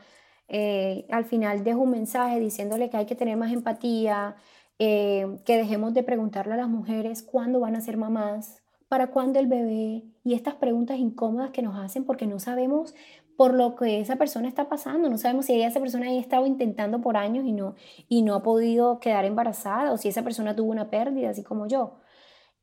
eh, 0.48 1.06
al 1.12 1.26
final 1.26 1.64
dejo 1.64 1.82
un 1.82 1.92
mensaje 1.92 2.40
diciéndole 2.40 2.90
que 2.90 2.98
hay 2.98 3.06
que 3.06 3.16
tener 3.16 3.36
más 3.38 3.52
empatía, 3.52 4.36
eh, 4.80 5.38
que 5.46 5.58
dejemos 5.58 5.94
de 5.94 6.04
preguntarle 6.04 6.54
a 6.54 6.58
las 6.58 6.70
mujeres 6.70 7.22
cuándo 7.22 7.60
van 7.60 7.76
a 7.76 7.82
ser 7.82 7.98
mamás, 7.98 8.64
para 8.88 9.08
cuándo 9.08 9.40
el 9.40 9.48
bebé, 9.48 10.06
y 10.24 10.34
estas 10.34 10.56
preguntas 10.56 10.98
incómodas 10.98 11.52
que 11.52 11.62
nos 11.62 11.78
hacen 11.78 12.06
porque 12.06 12.28
no 12.28 12.40
sabemos 12.40 12.96
por 13.36 13.54
lo 13.54 13.76
que 13.76 14.00
esa 14.00 14.16
persona 14.16 14.48
está 14.48 14.70
pasando, 14.70 15.10
no 15.10 15.18
sabemos 15.18 15.48
si 15.48 15.62
esa 15.62 15.82
persona 15.82 16.08
ha 16.08 16.14
estado 16.14 16.46
intentando 16.46 17.02
por 17.02 17.18
años 17.18 17.46
y 17.46 17.52
no, 17.52 17.76
y 18.08 18.22
no 18.22 18.36
ha 18.36 18.42
podido 18.42 19.02
quedar 19.02 19.26
embarazada, 19.26 19.92
o 19.92 19.98
si 19.98 20.08
esa 20.08 20.24
persona 20.24 20.56
tuvo 20.56 20.72
una 20.72 20.90
pérdida, 20.90 21.32
así 21.32 21.44
como 21.44 21.68
yo. 21.68 21.98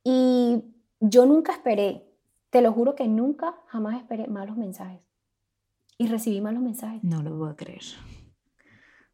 Y 0.04 0.64
yo 1.00 1.26
nunca 1.26 1.52
esperé, 1.52 2.11
te 2.52 2.60
lo 2.60 2.70
juro 2.70 2.94
que 2.94 3.08
nunca, 3.08 3.54
jamás 3.68 3.96
esperé 3.96 4.26
malos 4.26 4.58
mensajes. 4.58 5.00
Y 5.96 6.06
recibí 6.06 6.42
malos 6.42 6.62
mensajes. 6.62 7.02
No 7.02 7.22
lo 7.22 7.34
voy 7.34 7.50
a 7.50 7.56
creer. 7.56 7.82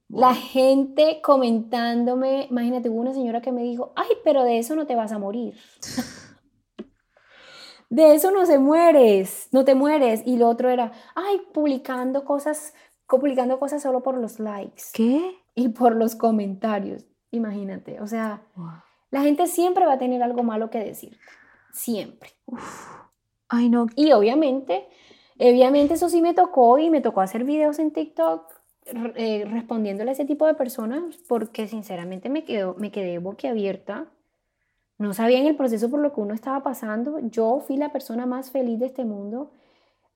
La 0.08 0.34
gente 0.34 1.20
comentándome, 1.22 2.48
imagínate, 2.50 2.88
hubo 2.88 3.00
una 3.00 3.14
señora 3.14 3.40
que 3.40 3.52
me 3.52 3.62
dijo, 3.62 3.92
ay, 3.94 4.08
pero 4.24 4.42
de 4.42 4.58
eso 4.58 4.74
no 4.74 4.86
te 4.86 4.96
vas 4.96 5.12
a 5.12 5.20
morir. 5.20 5.56
de 7.90 8.14
eso 8.16 8.32
no 8.32 8.44
se 8.44 8.58
mueres, 8.58 9.48
no 9.52 9.64
te 9.64 9.76
mueres. 9.76 10.22
Y 10.26 10.36
lo 10.36 10.48
otro 10.48 10.68
era, 10.68 10.90
ay, 11.14 11.40
publicando 11.54 12.24
cosas, 12.24 12.74
publicando 13.06 13.60
cosas 13.60 13.82
solo 13.82 14.02
por 14.02 14.18
los 14.18 14.40
likes. 14.40 14.82
¿Qué? 14.92 15.36
Y 15.54 15.68
por 15.68 15.94
los 15.94 16.16
comentarios. 16.16 17.04
Imagínate, 17.30 18.00
o 18.00 18.08
sea, 18.08 18.42
la 19.10 19.20
gente 19.20 19.46
siempre 19.46 19.86
va 19.86 19.92
a 19.92 19.98
tener 19.98 20.24
algo 20.24 20.42
malo 20.42 20.70
que 20.70 20.80
decir 20.80 21.16
siempre. 21.70 22.30
Ay, 23.48 23.68
no. 23.68 23.86
Y 23.96 24.12
obviamente, 24.12 24.86
obviamente 25.38 25.94
eso 25.94 26.08
sí 26.08 26.20
me 26.20 26.34
tocó 26.34 26.78
y 26.78 26.90
me 26.90 27.00
tocó 27.00 27.20
hacer 27.20 27.44
videos 27.44 27.78
en 27.78 27.92
TikTok 27.92 28.58
eh, 29.16 29.44
respondiéndole 29.50 30.10
a 30.10 30.12
ese 30.12 30.24
tipo 30.24 30.46
de 30.46 30.54
personas 30.54 31.02
porque 31.28 31.68
sinceramente 31.68 32.28
me, 32.28 32.44
quedo, 32.44 32.74
me 32.78 32.90
quedé 32.90 33.18
boquiabierta. 33.18 34.06
No 34.98 35.14
sabía 35.14 35.38
en 35.38 35.46
el 35.46 35.56
proceso 35.56 35.90
por 35.90 36.00
lo 36.00 36.12
que 36.12 36.20
uno 36.20 36.34
estaba 36.34 36.62
pasando. 36.62 37.18
Yo 37.20 37.60
fui 37.60 37.76
la 37.76 37.92
persona 37.92 38.26
más 38.26 38.50
feliz 38.50 38.78
de 38.80 38.86
este 38.86 39.04
mundo. 39.04 39.52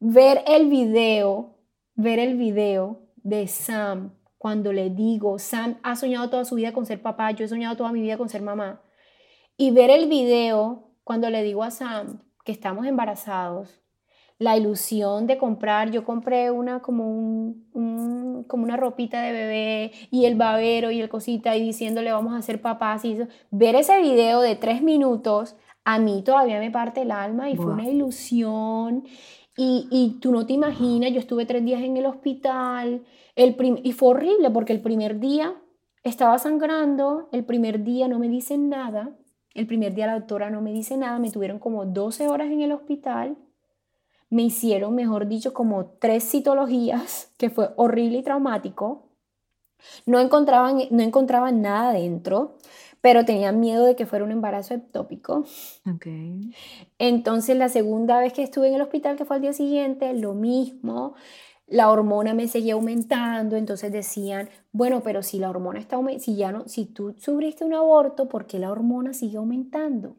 Ver 0.01 0.43
el 0.47 0.68
video, 0.68 1.55
ver 1.95 2.18
el 2.18 2.37
video 2.37 3.01
de 3.16 3.47
Sam 3.47 4.12
cuando 4.39 4.72
le 4.72 4.91
digo, 4.91 5.39
Sam 5.39 5.78
ha 5.85 5.95
soñado 5.95 6.28
toda 6.28 6.45
su 6.45 6.57
vida 6.57 6.72
con 6.72 6.85
ser 6.85 7.01
papá, 7.01 7.30
yo 7.30 7.45
he 7.45 7.49
soñado 7.49 7.76
toda 7.76 7.93
mi 7.93 8.01
vida 8.01 8.18
con 8.18 8.28
ser 8.28 8.43
mamá. 8.43 8.83
Y 9.57 9.70
ver 9.70 9.89
el 9.91 10.09
video 10.09 10.91
cuando 11.05 11.30
le 11.30 11.45
digo 11.45 11.62
a 11.62 11.70
Sam 11.70 12.20
que 12.45 12.53
estamos 12.53 12.86
embarazados, 12.86 13.82
la 14.38 14.57
ilusión 14.57 15.26
de 15.26 15.38
comprar, 15.38 15.90
yo 15.90 16.05
compré 16.05 16.51
una 16.51 16.80
como, 16.80 17.09
un, 17.09 18.45
como 18.49 18.64
una 18.64 18.76
ropita 18.76 19.22
de 19.22 19.32
bebé 19.32 19.93
y 20.11 20.24
el 20.24 20.34
babero 20.34 20.90
y 20.90 21.01
el 21.01 21.09
cosita 21.09 21.57
y 21.57 21.62
diciéndole 21.62 22.11
vamos 22.11 22.34
a 22.34 22.43
ser 22.43 22.61
papás 22.61 23.05
y 23.05 23.12
eso. 23.12 23.28
ver 23.51 23.76
ese 23.76 24.01
video 24.01 24.40
de 24.40 24.57
tres 24.57 24.82
minutos 24.82 25.57
a 25.84 25.99
mí 25.99 26.22
todavía 26.24 26.59
me 26.59 26.70
parte 26.70 27.03
el 27.03 27.12
alma 27.12 27.51
y 27.51 27.57
fue 27.57 27.66
una 27.66 27.88
ilusión 27.88 29.05
y, 29.57 29.86
y, 29.90 30.18
tú 30.20 30.32
no 30.32 30.47
te 30.47 30.55
imaginas, 30.55 31.12
yo 31.12 31.18
estuve 31.18 31.45
tres 31.45 31.62
días 31.64 31.82
en 31.82 31.97
el 31.97 32.07
hospital 32.07 33.05
el 33.36 33.57
y 33.82 33.93
fue 33.93 34.09
horrible 34.09 34.51
porque 34.51 34.72
el 34.72 34.80
primer 34.80 35.20
día 35.20 35.55
estaba 36.03 36.38
sangrando, 36.38 37.28
el 37.32 37.45
primer 37.45 37.84
día 37.84 38.09
no 38.09 38.18
me 38.18 38.28
dicen 38.28 38.68
nada 38.68 39.16
el 39.55 39.66
primer 39.66 39.94
día 39.94 40.07
la 40.07 40.14
doctora 40.14 40.50
no 40.50 40.61
me 40.61 40.72
dice 40.72 40.96
nada, 40.96 41.18
me 41.18 41.30
tuvieron 41.30 41.59
como 41.59 41.84
12 41.84 42.28
horas 42.28 42.50
en 42.50 42.61
el 42.61 42.72
hospital, 42.72 43.36
me 44.30 44.42
hicieron, 44.42 44.94
mejor 44.94 45.28
dicho, 45.28 45.53
como 45.53 45.86
tres 45.98 46.30
citologías, 46.30 47.32
que 47.36 47.50
fue 47.50 47.70
horrible 47.76 48.18
y 48.18 48.22
traumático. 48.22 49.09
No 50.07 50.20
encontraban, 50.20 50.78
no 50.90 51.03
encontraban 51.03 51.61
nada 51.61 51.92
dentro, 51.92 52.57
pero 53.00 53.24
tenían 53.24 53.59
miedo 53.59 53.84
de 53.84 53.96
que 53.96 54.07
fuera 54.07 54.24
un 54.24 54.30
embarazo 54.30 54.74
ectópico. 54.74 55.44
Okay. 55.96 56.55
Entonces 56.98 57.57
la 57.57 57.68
segunda 57.68 58.20
vez 58.20 58.32
que 58.32 58.44
estuve 58.44 58.68
en 58.68 58.74
el 58.74 58.82
hospital, 58.82 59.16
que 59.16 59.24
fue 59.24 59.36
al 59.36 59.42
día 59.42 59.53
siguiente, 59.53 60.14
lo 60.14 60.34
mismo 60.34 61.14
la 61.73 61.91
hormona 61.91 62.35
me 62.35 62.49
seguía 62.49 62.75
aumentando, 62.75 63.57
entonces 63.57 63.91
decían, 63.91 64.51
bueno, 64.73 65.03
pero 65.03 65.23
si 65.23 65.39
la 65.39 65.49
hormona 65.49 65.81
está 65.81 65.99
si 66.18 66.37
ya 66.37 66.53
no, 66.53 66.68
si 66.68 66.85
tú 66.85 67.14
sufriste 67.18 67.64
un 67.64 67.73
aborto, 67.73 68.29
¿por 68.29 68.47
qué 68.47 68.59
la 68.59 68.70
hormona 68.70 69.14
sigue 69.14 69.39
aumentando? 69.39 70.16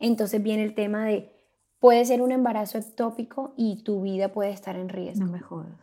Entonces 0.00 0.42
viene 0.42 0.64
el 0.64 0.74
tema 0.74 1.04
de 1.04 1.30
puede 1.80 2.02
ser 2.06 2.22
un 2.22 2.32
embarazo 2.32 2.78
ectópico 2.78 3.52
y 3.58 3.82
tu 3.84 4.00
vida 4.00 4.32
puede 4.32 4.50
estar 4.50 4.76
en 4.76 4.88
riesgo. 4.88 5.26
No 5.26 5.32
me 5.32 5.40
jodas. 5.40 5.78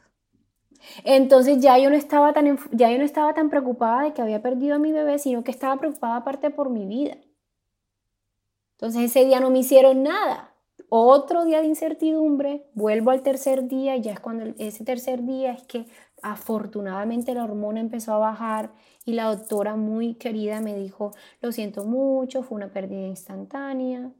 Entonces 1.03 1.61
ya 1.61 1.77
yo 1.77 1.91
no 1.91 1.95
estaba 1.95 2.33
tan 2.33 2.57
ya 2.71 2.91
yo 2.91 2.97
no 2.97 3.05
estaba 3.05 3.35
tan 3.35 3.51
preocupada 3.51 4.03
de 4.03 4.13
que 4.13 4.21
había 4.23 4.41
perdido 4.41 4.75
a 4.75 4.79
mi 4.79 4.91
bebé, 4.91 5.19
sino 5.19 5.43
que 5.43 5.51
estaba 5.51 5.77
preocupada 5.77 6.17
aparte 6.17 6.49
por 6.49 6.71
mi 6.71 6.87
vida. 6.87 7.17
Entonces 8.77 9.03
ese 9.03 9.25
día 9.25 9.39
no 9.39 9.51
me 9.51 9.59
hicieron 9.59 10.01
nada 10.01 10.52
otro 10.95 11.43
día 11.43 11.61
de 11.61 11.67
incertidumbre, 11.67 12.67
vuelvo 12.75 13.09
al 13.09 13.23
tercer 13.23 13.67
día, 13.67 13.97
ya 13.97 14.11
es 14.13 14.19
cuando 14.19 14.53
ese 14.59 14.83
tercer 14.85 15.23
día 15.23 15.53
es 15.53 15.63
que 15.63 15.87
afortunadamente 16.21 17.33
la 17.33 17.43
hormona 17.43 17.79
empezó 17.79 18.13
a 18.13 18.19
bajar 18.19 18.71
y 19.03 19.13
la 19.13 19.25
doctora 19.25 19.75
muy 19.75 20.13
querida 20.13 20.61
me 20.61 20.75
dijo, 20.75 21.11
lo 21.41 21.51
siento 21.51 21.83
mucho, 21.83 22.43
fue 22.43 22.57
una 22.57 22.71
pérdida 22.71 23.07
instantánea, 23.07 24.11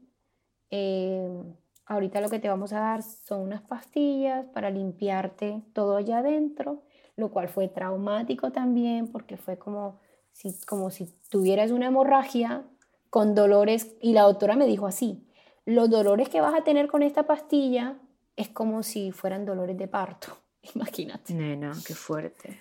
eh, 0.70 1.44
ahorita 1.86 2.20
lo 2.20 2.28
que 2.28 2.40
te 2.40 2.48
vamos 2.48 2.72
a 2.72 2.80
dar 2.80 3.04
son 3.04 3.42
unas 3.42 3.62
pastillas 3.62 4.44
para 4.46 4.70
limpiarte 4.70 5.62
todo 5.74 5.96
allá 5.96 6.18
adentro, 6.18 6.82
lo 7.14 7.30
cual 7.30 7.48
fue 7.48 7.68
traumático 7.68 8.50
también 8.50 9.06
porque 9.06 9.36
fue 9.36 9.58
como 9.58 10.00
si, 10.32 10.58
como 10.66 10.90
si 10.90 11.06
tuvieras 11.30 11.70
una 11.70 11.86
hemorragia 11.86 12.64
con 13.10 13.36
dolores, 13.36 13.94
y 14.00 14.12
la 14.12 14.22
doctora 14.22 14.56
me 14.56 14.66
dijo 14.66 14.88
así, 14.88 15.24
los 15.66 15.90
dolores 15.90 16.28
que 16.28 16.40
vas 16.40 16.54
a 16.54 16.64
tener 16.64 16.88
con 16.88 17.02
esta 17.02 17.24
pastilla 17.24 17.96
es 18.36 18.48
como 18.48 18.82
si 18.82 19.12
fueran 19.12 19.44
dolores 19.44 19.76
de 19.76 19.88
parto, 19.88 20.36
imagínate. 20.74 21.34
Nena, 21.34 21.72
qué 21.86 21.94
fuerte. 21.94 22.60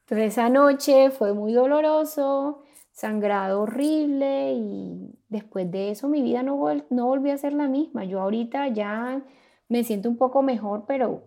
Entonces 0.00 0.32
esa 0.32 0.48
noche 0.48 1.10
fue 1.10 1.32
muy 1.32 1.52
doloroso, 1.52 2.64
sangrado 2.90 3.62
horrible 3.62 4.52
y 4.52 5.18
después 5.28 5.70
de 5.70 5.90
eso 5.90 6.08
mi 6.08 6.22
vida 6.22 6.42
no, 6.42 6.62
no 6.90 7.06
volvió 7.06 7.32
a 7.32 7.38
ser 7.38 7.52
la 7.52 7.68
misma. 7.68 8.04
Yo 8.04 8.20
ahorita 8.20 8.68
ya 8.68 9.22
me 9.68 9.84
siento 9.84 10.08
un 10.08 10.16
poco 10.16 10.42
mejor, 10.42 10.84
pero 10.86 11.22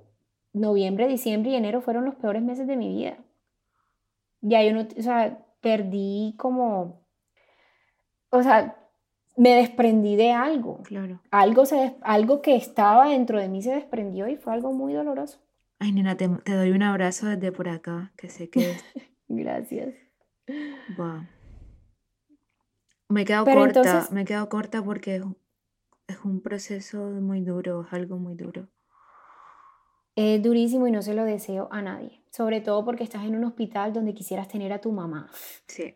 noviembre, 0.53 1.07
diciembre 1.07 1.51
y 1.51 1.55
enero 1.55 1.81
fueron 1.81 2.05
los 2.05 2.15
peores 2.15 2.43
meses 2.43 2.67
de 2.67 2.77
mi 2.77 2.89
vida. 2.89 3.17
Ya 4.41 4.61
yo 4.63 4.73
no, 4.73 4.81
o 4.81 5.01
sea, 5.01 5.43
perdí 5.61 6.35
como, 6.37 7.01
o 8.29 8.43
sea, 8.43 8.77
me 9.37 9.55
desprendí 9.55 10.15
de 10.15 10.31
algo. 10.31 10.81
Claro. 10.83 11.21
Algo, 11.31 11.65
se, 11.65 11.95
algo 12.01 12.41
que 12.41 12.55
estaba 12.55 13.09
dentro 13.09 13.39
de 13.39 13.49
mí 13.49 13.61
se 13.61 13.73
desprendió 13.73 14.27
y 14.27 14.37
fue 14.37 14.53
algo 14.53 14.73
muy 14.73 14.93
doloroso. 14.93 15.39
Ay, 15.79 15.91
nena, 15.91 16.15
te, 16.15 16.27
doy 16.27 16.71
un 16.71 16.83
abrazo 16.83 17.27
desde 17.27 17.51
por 17.51 17.69
acá, 17.69 18.13
que 18.17 18.29
sé 18.29 18.49
que... 18.49 18.77
Gracias. 19.27 19.93
Me 23.09 23.21
he 23.21 23.25
quedado 23.25 23.45
corta, 23.45 24.07
me 24.11 24.21
he 24.21 24.25
quedado 24.25 24.47
corta 24.49 24.83
porque 24.83 25.21
es 26.07 26.17
un 26.23 26.41
proceso 26.41 26.97
muy 26.97 27.41
duro, 27.41 27.85
es 27.85 27.93
algo 27.93 28.17
muy 28.17 28.35
duro. 28.35 28.67
Es 30.15 30.41
durísimo 30.41 30.87
y 30.87 30.91
no 30.91 31.01
se 31.01 31.13
lo 31.13 31.25
deseo 31.25 31.67
a 31.71 31.81
nadie, 31.81 32.23
sobre 32.35 32.59
todo 32.59 32.83
porque 32.83 33.05
estás 33.05 33.23
en 33.23 33.35
un 33.35 33.45
hospital 33.45 33.93
donde 33.93 34.13
quisieras 34.13 34.49
tener 34.49 34.73
a 34.73 34.81
tu 34.81 34.91
mamá. 34.91 35.29
Sí. 35.67 35.95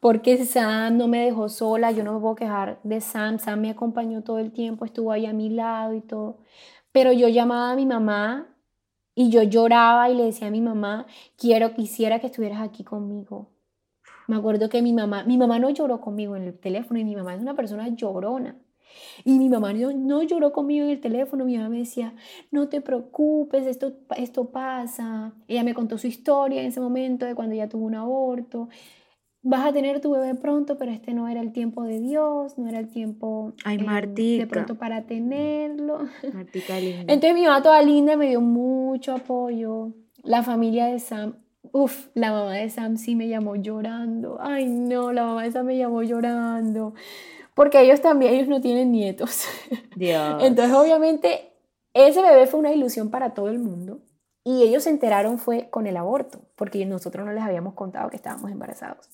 Porque 0.00 0.44
Sam 0.44 0.96
no 0.96 1.06
me 1.06 1.24
dejó 1.24 1.48
sola, 1.48 1.92
yo 1.92 2.02
no 2.02 2.14
me 2.14 2.20
puedo 2.20 2.34
quejar 2.34 2.80
de 2.82 3.00
Sam, 3.00 3.38
Sam 3.38 3.60
me 3.60 3.70
acompañó 3.70 4.22
todo 4.24 4.40
el 4.40 4.50
tiempo, 4.52 4.84
estuvo 4.84 5.12
ahí 5.12 5.26
a 5.26 5.32
mi 5.32 5.48
lado 5.48 5.94
y 5.94 6.00
todo. 6.00 6.38
Pero 6.90 7.12
yo 7.12 7.28
llamaba 7.28 7.70
a 7.70 7.76
mi 7.76 7.86
mamá 7.86 8.48
y 9.14 9.30
yo 9.30 9.44
lloraba 9.44 10.10
y 10.10 10.16
le 10.16 10.24
decía 10.24 10.48
a 10.48 10.50
mi 10.50 10.60
mamá, 10.60 11.06
quiero, 11.36 11.72
quisiera 11.74 12.18
que 12.18 12.26
estuvieras 12.26 12.62
aquí 12.62 12.82
conmigo. 12.82 13.52
Me 14.26 14.36
acuerdo 14.36 14.68
que 14.68 14.82
mi 14.82 14.92
mamá, 14.92 15.22
mi 15.22 15.38
mamá 15.38 15.60
no 15.60 15.70
lloró 15.70 16.00
conmigo 16.00 16.34
en 16.34 16.42
el 16.42 16.58
teléfono 16.58 16.98
y 16.98 17.04
mi 17.04 17.14
mamá 17.14 17.36
es 17.36 17.40
una 17.40 17.54
persona 17.54 17.88
llorona. 17.88 18.56
Y 19.24 19.38
mi 19.38 19.48
mamá 19.48 19.72
no, 19.72 20.22
lloró 20.22 20.52
conmigo 20.52 20.84
en 20.84 20.90
el 20.90 21.00
teléfono, 21.00 21.44
mi 21.44 21.56
mamá 21.56 21.68
me 21.68 21.78
decía, 21.78 22.14
no 22.50 22.68
te 22.68 22.80
preocupes, 22.80 23.66
esto, 23.66 23.94
esto 24.16 24.50
pasa. 24.50 25.32
Ella 25.48 25.64
me 25.64 25.74
contó 25.74 25.98
su 25.98 26.06
historia 26.06 26.60
en 26.60 26.68
ese 26.68 26.80
momento 26.80 27.26
de 27.26 27.34
cuando 27.34 27.54
ella 27.54 27.68
tuvo 27.68 27.86
un 27.86 27.94
aborto. 27.94 28.68
Vas 29.48 29.64
a 29.64 29.72
tener 29.72 30.00
tu 30.00 30.10
bebé 30.10 30.34
pronto, 30.34 30.76
pero 30.76 30.90
este 30.90 31.14
no 31.14 31.28
era 31.28 31.40
el 31.40 31.52
tiempo 31.52 31.84
de 31.84 32.00
Dios, 32.00 32.58
no 32.58 32.68
era 32.68 32.80
el 32.80 32.88
tiempo 32.88 33.52
Ay, 33.64 33.78
em, 33.78 34.14
de 34.14 34.46
pronto 34.48 34.74
para 34.74 35.02
tenerlo. 35.02 36.00
Martica 36.34 36.80
linda. 36.80 37.12
Entonces 37.12 37.34
mi 37.34 37.44
mamá 37.44 37.62
toda 37.62 37.80
linda 37.80 38.16
me 38.16 38.26
dio 38.26 38.40
mucho 38.40 39.14
apoyo. 39.14 39.92
La 40.24 40.42
familia 40.42 40.86
de 40.86 40.98
Sam, 40.98 41.36
uff, 41.70 42.08
la 42.14 42.32
mamá 42.32 42.54
de 42.54 42.68
Sam 42.70 42.96
sí 42.96 43.14
me 43.14 43.28
llamó 43.28 43.54
llorando. 43.54 44.38
Ay, 44.40 44.66
no, 44.66 45.12
la 45.12 45.24
mamá 45.24 45.44
de 45.44 45.52
Sam 45.52 45.66
me 45.66 45.78
llamó 45.78 46.02
llorando 46.02 46.94
porque 47.56 47.80
ellos 47.80 48.02
también, 48.02 48.34
ellos 48.34 48.48
no 48.48 48.60
tienen 48.60 48.92
nietos. 48.92 49.46
Dios. 49.96 50.42
Entonces, 50.42 50.76
obviamente, 50.76 51.54
ese 51.94 52.20
bebé 52.20 52.46
fue 52.46 52.60
una 52.60 52.70
ilusión 52.70 53.10
para 53.10 53.32
todo 53.32 53.48
el 53.48 53.58
mundo. 53.58 54.00
Y 54.44 54.62
ellos 54.62 54.82
se 54.82 54.90
enteraron 54.90 55.38
fue 55.38 55.70
con 55.70 55.86
el 55.86 55.96
aborto, 55.96 56.42
porque 56.54 56.84
nosotros 56.84 57.24
no 57.24 57.32
les 57.32 57.42
habíamos 57.42 57.72
contado 57.72 58.10
que 58.10 58.16
estábamos 58.16 58.50
embarazados. 58.50 59.08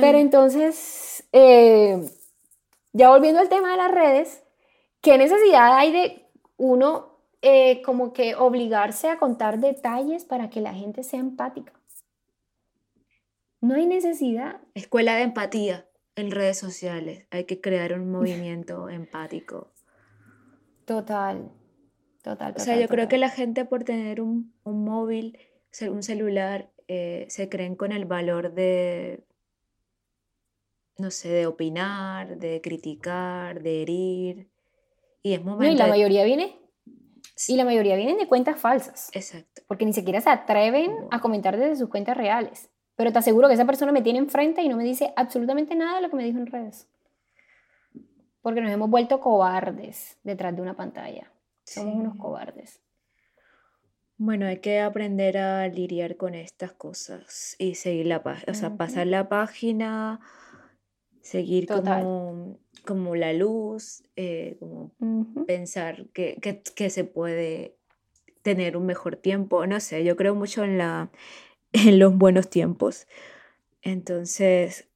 Pero 0.00 0.16
entonces, 0.16 1.22
eh, 1.32 2.02
ya 2.94 3.10
volviendo 3.10 3.38
al 3.38 3.50
tema 3.50 3.70
de 3.72 3.76
las 3.76 3.90
redes, 3.90 4.42
¿qué 5.02 5.18
necesidad 5.18 5.76
hay 5.76 5.92
de 5.92 6.26
uno 6.56 7.18
eh, 7.42 7.82
como 7.82 8.14
que 8.14 8.34
obligarse 8.36 9.10
a 9.10 9.18
contar 9.18 9.58
detalles 9.58 10.24
para 10.24 10.48
que 10.48 10.62
la 10.62 10.72
gente 10.72 11.04
sea 11.04 11.20
empática? 11.20 11.77
No 13.60 13.74
hay 13.74 13.86
necesidad. 13.86 14.60
Escuela 14.74 15.16
de 15.16 15.22
empatía 15.22 15.88
en 16.16 16.30
redes 16.30 16.58
sociales. 16.58 17.26
Hay 17.30 17.44
que 17.44 17.60
crear 17.60 17.92
un 17.92 18.10
movimiento 18.10 18.88
empático. 18.88 19.72
Total, 20.84 21.50
total. 22.22 22.54
o 22.56 22.60
sea, 22.60 22.80
yo 22.80 22.88
creo 22.88 23.08
que 23.08 23.18
la 23.18 23.28
gente 23.28 23.66
por 23.66 23.84
tener 23.84 24.22
un, 24.22 24.54
móvil, 24.64 25.38
un 25.82 26.02
celular, 26.02 26.70
eh, 26.86 27.26
se 27.28 27.50
creen 27.50 27.76
con 27.76 27.92
el 27.92 28.06
valor 28.06 28.54
de, 28.54 29.22
no 30.96 31.10
sé, 31.10 31.28
de 31.28 31.46
opinar, 31.46 32.38
de 32.38 32.62
criticar, 32.62 33.62
de 33.62 33.82
herir. 33.82 34.48
Y 35.22 35.34
es 35.34 35.44
momento. 35.44 35.74
y 35.74 35.76
la 35.76 35.88
mayoría 35.88 36.24
viene. 36.24 36.58
Y 37.46 37.56
la 37.56 37.64
mayoría 37.64 37.94
vienen 37.94 38.16
de 38.16 38.26
cuentas 38.26 38.58
falsas. 38.58 39.10
Exacto. 39.12 39.62
Porque 39.68 39.84
ni 39.84 39.92
siquiera 39.92 40.20
se 40.20 40.30
atreven 40.30 40.90
a 41.10 41.20
comentar 41.20 41.56
desde 41.58 41.76
sus 41.76 41.90
cuentas 41.90 42.16
reales. 42.16 42.70
Pero 42.98 43.12
te 43.12 43.20
aseguro 43.20 43.46
que 43.46 43.54
esa 43.54 43.64
persona 43.64 43.92
me 43.92 44.02
tiene 44.02 44.18
enfrente 44.18 44.60
y 44.60 44.68
no 44.68 44.76
me 44.76 44.82
dice 44.82 45.12
absolutamente 45.14 45.76
nada 45.76 45.94
de 45.94 46.02
lo 46.02 46.10
que 46.10 46.16
me 46.16 46.24
dijo 46.24 46.38
en 46.38 46.48
redes. 46.48 46.88
Porque 48.42 48.60
nos 48.60 48.72
hemos 48.72 48.90
vuelto 48.90 49.20
cobardes 49.20 50.18
detrás 50.24 50.56
de 50.56 50.62
una 50.62 50.74
pantalla. 50.74 51.30
Somos 51.62 51.94
unos 51.94 52.16
cobardes. 52.16 52.80
Bueno, 54.16 54.46
hay 54.46 54.58
que 54.58 54.80
aprender 54.80 55.38
a 55.38 55.68
lidiar 55.68 56.16
con 56.16 56.34
estas 56.34 56.72
cosas 56.72 57.54
y 57.60 57.76
seguir 57.76 58.06
la 58.06 58.24
página, 58.24 58.50
o 58.50 58.54
sea, 58.56 58.76
pasar 58.76 59.06
la 59.06 59.28
página, 59.28 60.18
seguir 61.20 61.68
como, 61.68 62.58
como 62.84 63.14
la 63.14 63.32
luz, 63.32 64.02
eh, 64.16 64.56
como 64.58 64.90
pensar 65.46 66.08
que, 66.08 66.40
que 66.40 66.90
se 66.90 67.04
puede 67.04 67.76
tener 68.42 68.76
un 68.76 68.86
mejor 68.86 69.14
tiempo. 69.14 69.68
No 69.68 69.78
sé, 69.78 70.02
yo 70.02 70.16
creo 70.16 70.34
mucho 70.34 70.64
en 70.64 70.78
la, 70.78 71.12
en 71.72 71.98
los 71.98 72.16
buenos 72.16 72.50
tiempos. 72.50 73.06
Entonces, 73.82 74.88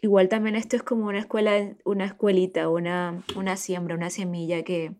igual 0.00 0.28
también 0.28 0.56
esto 0.56 0.76
es 0.76 0.82
como 0.82 1.06
una 1.06 1.20
escuela, 1.20 1.74
una 1.84 2.04
escuelita, 2.06 2.68
una, 2.68 3.22
una 3.36 3.56
siembra, 3.56 3.94
una 3.94 4.10
semilla 4.10 4.62
que, 4.62 4.94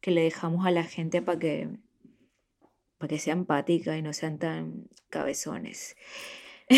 que 0.00 0.10
le 0.10 0.22
dejamos 0.22 0.66
a 0.66 0.70
la 0.70 0.84
gente 0.84 1.22
para 1.22 1.38
que, 1.38 1.68
para 2.98 3.08
que 3.08 3.18
sea 3.18 3.34
empática 3.34 3.96
y 3.96 4.02
no 4.02 4.12
sean 4.12 4.38
tan 4.38 4.88
cabezones. 5.08 5.96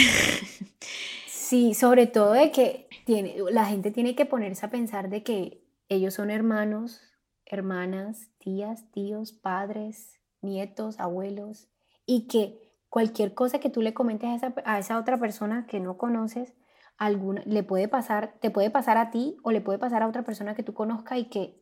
Sí, 1.45 1.75
sobre 1.75 2.07
todo 2.07 2.33
de 2.33 2.51
que 2.51 2.89
tiene, 3.05 3.37
la 3.51 3.67
gente 3.67 3.91
tiene 3.91 4.15
que 4.17 4.25
ponerse 4.25 4.65
a 4.65 4.71
pensar 4.71 5.11
de 5.11 5.23
que 5.23 5.63
ellos 5.91 6.15
son 6.15 6.31
hermanos, 6.31 7.03
hermanas, 7.45 8.31
tías, 8.39 8.91
tíos, 8.93 9.33
padres, 9.33 10.21
nietos, 10.41 10.99
abuelos, 10.99 11.69
y 12.07 12.29
que 12.29 12.64
cualquier 12.95 13.35
cosa 13.35 13.59
que 13.59 13.71
tú 13.71 13.83
le 13.83 13.93
comentes 13.93 14.31
a 14.31 14.37
esa, 14.37 14.55
a 14.65 14.79
esa 14.79 15.01
otra 15.01 15.19
persona 15.19 15.67
que 15.67 15.81
no 15.81 15.99
conoces, 15.99 16.55
alguna, 16.97 17.43
le 17.45 17.65
puede 17.65 17.89
pasar, 17.89 18.37
te 18.41 18.53
puede 18.53 18.71
pasar 18.71 18.99
a 18.99 19.11
ti 19.11 19.37
o 19.43 19.51
le 19.51 19.61
puede 19.61 19.81
pasar 19.81 20.05
a 20.05 20.07
otra 20.07 20.23
persona 20.23 20.55
que 20.55 20.63
tú 20.63 20.75
conozcas 20.75 21.19
y 21.19 21.25
que, 21.25 21.61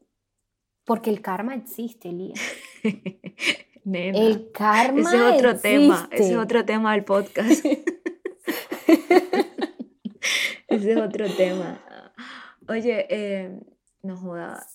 porque 0.84 1.08
el 1.08 1.22
karma 1.22 1.54
existe, 1.54 2.12
Lía. 2.12 2.34
el 3.94 4.50
karma 4.52 5.00
Ese 5.00 5.16
es 5.16 5.22
otro 5.22 5.58
tema, 5.58 6.06
ese 6.10 6.32
es 6.32 6.36
otro 6.36 6.66
tema 6.66 6.92
del 6.92 7.04
podcast. 7.04 7.64
ese 10.68 10.92
es 10.92 10.98
otro 10.98 11.34
tema. 11.34 11.82
Oye, 12.68 13.06
eh, 13.08 13.58
no 14.02 14.18
joda, 14.18 14.66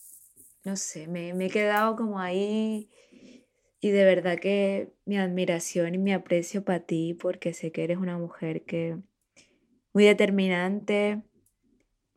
no 0.63 0.75
sé, 0.75 1.07
me, 1.07 1.35
me 1.35 1.45
he 1.45 1.49
quedado 1.51 1.95
como 1.95 2.19
ahí 2.19 2.89
y 3.79 3.91
de 3.91 4.03
verdad 4.03 4.39
que 4.39 4.93
mi 5.05 5.17
admiración 5.17 5.95
y 5.95 5.97
mi 5.97 6.13
aprecio 6.13 6.63
para 6.63 6.79
ti, 6.79 7.13
porque 7.13 7.53
sé 7.53 7.71
que 7.71 7.83
eres 7.83 7.97
una 7.97 8.17
mujer 8.17 8.63
que 8.63 8.97
muy 9.93 10.03
determinante, 10.03 11.21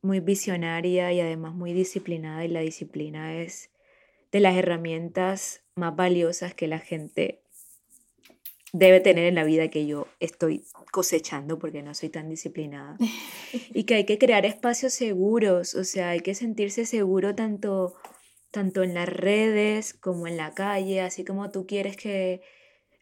muy 0.03 0.21
visionaria 0.21 1.13
y 1.13 1.21
además 1.21 1.55
muy 1.55 1.73
disciplinada. 1.73 2.45
Y 2.45 2.49
la 2.49 2.61
disciplina 2.61 3.41
es 3.43 3.71
de 4.33 4.41
las 4.41 4.57
herramientas 4.57 5.65
más 5.75 5.95
valiosas 5.95 6.55
que 6.55 6.67
la 6.67 6.79
gente 6.79 7.43
debe 8.73 9.01
tener 9.01 9.25
en 9.25 9.35
la 9.35 9.45
vida 9.45 9.69
que 9.69 9.87
yo 9.87 10.07
estoy 10.21 10.65
cosechando 10.93 11.59
porque 11.59 11.83
no 11.83 11.95
soy 11.95 12.09
tan 12.09 12.29
disciplinada. 12.29 12.97
Y 13.75 13.85
que 13.85 13.95
hay 13.97 14.05
que 14.05 14.19
crear 14.19 14.47
espacios 14.47 14.93
seguros, 14.93 15.75
o 15.75 15.85
sea, 15.85 16.11
hay 16.11 16.21
que 16.21 16.35
sentirse 16.35 16.87
seguro 16.87 17.35
tanto 17.35 17.95
tanto 18.51 18.83
en 18.83 18.95
las 18.95 19.09
redes 19.09 19.95
como 19.95 20.27
en 20.27 20.37
la 20.37 20.53
calle, 20.53 21.01
así 21.01 21.25
como 21.25 21.51
tú 21.51 21.67
quieres 21.67 21.97
que 21.97 22.43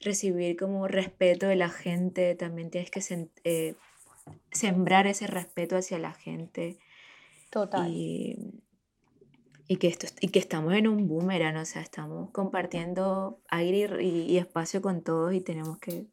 recibir 0.00 0.56
como 0.56 0.88
respeto 0.88 1.46
de 1.46 1.56
la 1.56 1.70
gente, 1.70 2.34
también 2.34 2.70
tienes 2.70 2.90
que 2.90 3.28
eh, 3.44 3.74
sembrar 4.52 5.06
ese 5.06 5.26
respeto 5.26 5.76
hacia 5.76 5.98
la 5.98 6.12
gente. 6.12 6.78
Total. 7.50 7.90
Y, 7.90 9.76
que, 9.76 9.88
esto, 9.88 10.06
y 10.20 10.28
que 10.28 10.38
estamos 10.38 10.74
en 10.74 10.88
un 10.88 11.08
boomerang, 11.08 11.56
o 11.56 11.64
sea, 11.64 11.82
estamos 11.82 12.30
compartiendo 12.30 13.40
aire 13.48 14.02
y, 14.02 14.36
espacio 14.38 14.80
con 14.80 15.02
todos 15.02 15.34
y 15.34 15.40
tenemos 15.40 15.78
que 15.78 16.06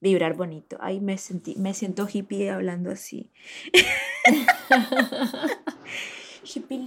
vibrar 0.00 0.34
bonito. 0.36 0.78
Ay, 0.80 1.00
me, 1.00 1.18
sentí, 1.18 1.54
me 1.56 1.74
siento 1.74 2.06
hippie 2.10 2.50
hablando 2.50 2.90
así. 2.90 3.30
hippie 6.44 6.86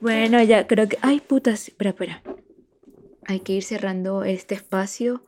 Bueno, 0.00 0.42
ya 0.42 0.66
creo 0.66 0.88
que... 0.88 0.98
Ay, 1.02 1.20
putas, 1.20 1.68
espera, 1.68 1.90
espera. 1.90 2.22
Hay 3.26 3.40
que 3.40 3.54
ir 3.54 3.64
cerrando 3.64 4.22
este 4.22 4.54
espacio. 4.54 5.22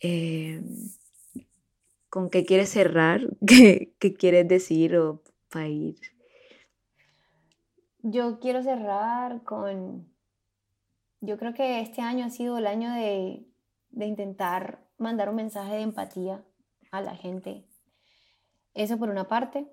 Eh, 0.00 0.60
¿Con 2.10 2.28
qué 2.28 2.44
quieres 2.44 2.68
cerrar? 2.70 3.22
¿Qué, 3.46 3.94
¿Qué, 3.98 4.14
quieres 4.14 4.46
decir 4.48 4.96
o 4.96 5.22
para 5.50 5.68
ir? 5.68 5.96
Yo 8.02 8.38
quiero 8.38 8.62
cerrar 8.62 9.42
con... 9.44 10.06
Yo 11.22 11.38
creo 11.38 11.54
que 11.54 11.80
este 11.80 12.02
año 12.02 12.26
ha 12.26 12.30
sido 12.30 12.58
el 12.58 12.66
año 12.66 12.92
de, 12.92 13.46
de 13.90 14.06
intentar 14.06 14.86
mandar 14.98 15.30
un 15.30 15.36
mensaje 15.36 15.74
de 15.74 15.82
empatía 15.82 16.44
a 16.90 17.00
la 17.00 17.16
gente. 17.16 17.64
Eso 18.74 18.98
por 18.98 19.08
una 19.08 19.26
parte, 19.26 19.66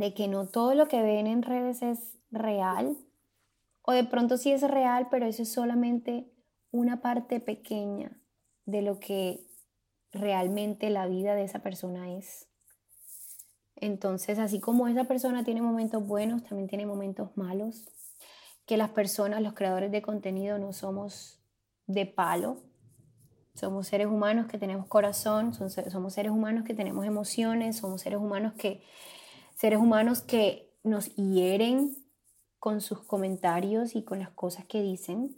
de 0.00 0.14
que 0.14 0.28
no 0.28 0.46
todo 0.46 0.74
lo 0.74 0.88
que 0.88 1.02
ven 1.02 1.26
en 1.26 1.42
redes 1.42 1.82
es 1.82 2.18
real, 2.30 2.96
o 3.82 3.92
de 3.92 4.04
pronto 4.04 4.38
sí 4.38 4.50
es 4.50 4.62
real, 4.62 5.08
pero 5.10 5.26
eso 5.26 5.42
es 5.42 5.52
solamente 5.52 6.32
una 6.70 7.02
parte 7.02 7.38
pequeña 7.38 8.18
de 8.64 8.80
lo 8.80 8.98
que 8.98 9.46
realmente 10.10 10.88
la 10.88 11.06
vida 11.06 11.34
de 11.34 11.44
esa 11.44 11.58
persona 11.58 12.16
es. 12.16 12.48
Entonces, 13.76 14.38
así 14.38 14.58
como 14.58 14.88
esa 14.88 15.04
persona 15.04 15.44
tiene 15.44 15.60
momentos 15.60 16.06
buenos, 16.06 16.44
también 16.44 16.68
tiene 16.68 16.86
momentos 16.86 17.36
malos, 17.36 17.86
que 18.64 18.78
las 18.78 18.90
personas, 18.90 19.42
los 19.42 19.52
creadores 19.52 19.90
de 19.90 20.00
contenido, 20.00 20.58
no 20.58 20.72
somos 20.72 21.42
de 21.86 22.06
palo, 22.06 22.62
somos 23.54 23.88
seres 23.88 24.06
humanos 24.06 24.46
que 24.46 24.56
tenemos 24.56 24.86
corazón, 24.86 25.52
somos 25.52 26.14
seres 26.14 26.32
humanos 26.32 26.64
que 26.64 26.72
tenemos 26.72 27.04
emociones, 27.04 27.76
somos 27.76 28.00
seres 28.00 28.18
humanos 28.18 28.54
que, 28.54 28.82
seres 29.60 29.78
humanos 29.78 30.22
que 30.22 30.72
nos 30.84 31.14
hieren 31.16 31.94
con 32.58 32.80
sus 32.80 33.02
comentarios 33.02 33.94
y 33.94 34.02
con 34.02 34.18
las 34.18 34.30
cosas 34.30 34.64
que 34.64 34.80
dicen. 34.80 35.36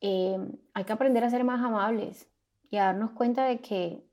Em, 0.00 0.58
hay 0.74 0.82
que 0.82 0.92
aprender 0.92 1.22
a 1.22 1.30
ser 1.30 1.44
más 1.44 1.64
amables 1.64 2.28
y 2.70 2.76
a 2.78 2.86
darnos 2.86 3.12
cuenta 3.12 3.44
de 3.44 3.60
que 3.60 4.04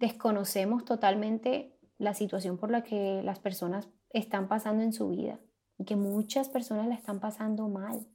desconocemos 0.00 0.84
totalmente 0.84 1.78
la 1.98 2.12
situación 2.12 2.58
por 2.58 2.72
la 2.72 2.82
que 2.82 3.22
las 3.22 3.38
personas 3.38 3.88
están 4.12 4.48
pasando 4.48 4.82
en 4.82 4.92
su 4.92 5.10
vida 5.10 5.38
y 5.78 5.84
que 5.84 5.94
muchas 5.94 6.48
personas 6.48 6.88
la 6.88 6.96
están 6.96 7.20
pasando 7.20 7.68
mal. 7.68 8.08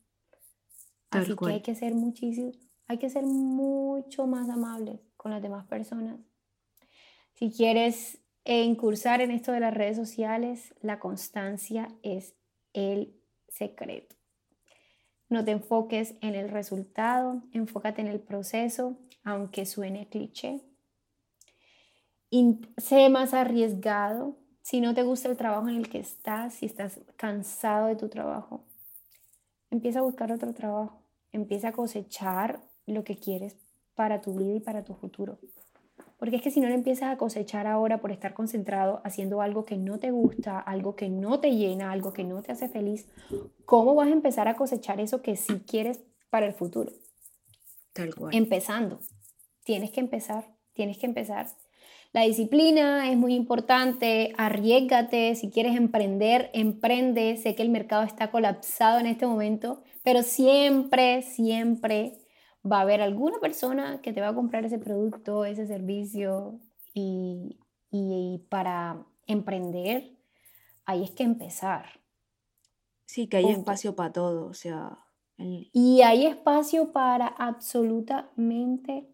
Así 1.10 1.38
que 1.38 1.54
hay 1.54 1.62
que 1.62 1.74
ser 1.74 1.96
muchísimo, 1.96 2.52
hay 2.88 2.98
que 2.98 3.10
ser 3.10 3.24
mucho 3.24 4.28
más 4.28 4.50
amables 4.50 5.00
con 5.16 5.32
las 5.32 5.42
demás 5.42 5.66
personas. 5.68 6.20
Si 7.36 7.50
quieres 7.50 8.25
incursar 8.46 9.22
en 9.22 9.32
esto 9.32 9.52
de 9.52 9.60
las 9.60 9.74
redes 9.74 9.98
sociales, 9.98 10.76
la 10.82 11.00
constancia 11.00 11.88
es 12.04 12.36
el 12.74 13.16
secreto. 13.50 14.16
No 15.30 15.44
te 15.44 15.52
enfoques 15.52 16.16
en 16.22 16.36
el 16.36 16.50
resultado, 16.50 17.42
enfócate 17.52 18.02
en 18.02 18.08
el 18.08 18.20
proceso, 18.20 18.98
aunque 19.24 19.66
suene 19.66 20.08
cliché. 20.08 20.62
sé 22.78 23.10
más 23.10 23.34
arriesgado. 23.34 24.38
Si 24.62 24.82
no 24.82 24.94
te 24.94 25.04
gusta 25.04 25.30
el 25.30 25.38
trabajo 25.38 25.68
en 25.68 25.78
el 25.78 25.90
que 25.90 26.00
estás, 26.00 26.54
si 26.56 26.66
estás 26.66 27.00
cansado 27.18 27.88
de 27.88 27.96
tu 27.96 28.10
trabajo, 28.10 28.64
empieza 29.72 30.00
a 30.00 30.04
buscar 30.04 30.32
otro 30.32 30.54
trabajo. 30.54 31.02
Empieza 31.32 31.70
a 31.70 31.74
cosechar 31.74 32.62
lo 32.86 33.04
que 33.04 33.18
quieres 33.18 33.58
para 33.96 34.22
tu 34.22 34.36
vida 34.36 34.56
y 34.56 34.60
para 34.60 34.84
tu 34.84 34.94
futuro. 34.94 35.40
Porque 36.18 36.38
es 36.38 36.42
que 36.42 36.52
si 36.52 36.60
no 36.60 36.68
le 36.68 36.76
empiezas 36.76 37.14
a 37.14 37.18
cosechar 37.18 37.68
ahora 37.68 38.00
por 38.00 38.12
estar 38.12 38.34
concentrado 38.34 39.02
haciendo 39.04 39.42
algo 39.42 39.66
que 39.66 39.78
no 39.78 40.00
te 40.00 40.12
gusta, 40.12 40.60
algo 40.60 40.96
que 40.96 41.10
no 41.10 41.40
te 41.40 41.52
llena, 41.56 41.92
algo 41.92 42.14
que 42.14 42.24
no 42.24 42.42
te 42.42 42.52
hace 42.52 42.70
feliz, 42.70 43.08
¿cómo 43.66 43.96
vas 43.96 44.08
a 44.08 44.14
empezar 44.14 44.48
a 44.48 44.56
cosechar 44.56 45.00
eso 45.00 45.22
que 45.22 45.36
sí 45.36 45.62
quieres 45.68 46.02
para 46.30 46.46
el 46.46 46.54
futuro? 46.54 46.92
Tal 47.94 48.16
cual. 48.16 48.34
Empezando. 48.34 49.00
Tienes 49.64 49.92
que 49.92 50.00
empezar, 50.00 50.46
tienes 50.74 50.98
que 50.98 51.06
empezar. 51.06 51.48
La 52.14 52.22
disciplina 52.22 53.12
es 53.12 53.18
muy 53.18 53.36
importante, 53.36 54.34
arriesgate, 54.38 55.36
si 55.36 55.50
quieres 55.50 55.76
emprender, 55.76 56.50
emprende. 56.54 57.36
Sé 57.36 57.56
que 57.56 57.62
el 57.62 57.70
mercado 57.70 58.04
está 58.04 58.32
colapsado 58.32 59.00
en 59.00 59.06
este 59.06 59.28
momento, 59.28 59.84
pero 60.02 60.24
siempre, 60.24 61.24
siempre 61.24 62.25
va 62.70 62.80
a 62.80 62.82
haber 62.82 63.02
alguna 63.02 63.40
persona 63.40 64.02
que 64.02 64.14
te 64.14 64.22
va 64.22 64.30
a 64.30 64.36
comprar 64.36 64.66
ese 64.66 64.80
producto, 64.80 65.46
ese 65.46 65.68
servicio 65.68 66.60
y, 66.94 67.60
para 68.50 69.06
emprender 69.28 70.18
ahí 70.86 71.04
es 71.04 71.12
que 71.12 71.24
empezar. 71.24 72.02
Sí, 73.06 73.28
que 73.28 73.38
hay 73.38 73.50
espacio 73.50 73.96
para 73.96 74.12
todo, 74.12 74.48
o 74.48 74.54
sea. 74.54 75.00
Y 75.38 76.02
hay 76.02 76.26
espacio 76.26 76.92
para 76.92 77.28
absolutamente 77.28 79.10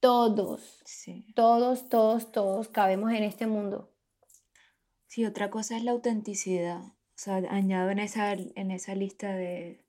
todos. 0.00 0.82
Sí. 0.84 1.26
Todos, 1.34 1.88
todos, 1.88 2.32
todos 2.32 2.68
cabemos 2.68 3.12
en 3.12 3.22
este 3.22 3.46
mundo. 3.46 3.92
Sí, 5.06 5.24
otra 5.24 5.50
cosa 5.50 5.76
es 5.76 5.84
la 5.84 5.92
autenticidad. 5.92 6.80
O 6.82 7.18
sea, 7.22 7.36
añado 7.36 7.90
en 7.90 7.98
esa, 7.98 8.32
en 8.32 8.70
esa 8.70 8.94
lista 8.94 9.32
de, 9.32 9.81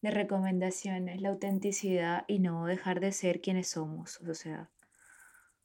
de 0.00 0.10
recomendaciones, 0.10 1.20
la 1.20 1.30
autenticidad 1.30 2.24
y 2.28 2.38
no 2.38 2.66
dejar 2.66 3.00
de 3.00 3.12
ser 3.12 3.40
quienes 3.40 3.68
somos, 3.68 4.20
o 4.20 4.34
sea. 4.34 4.70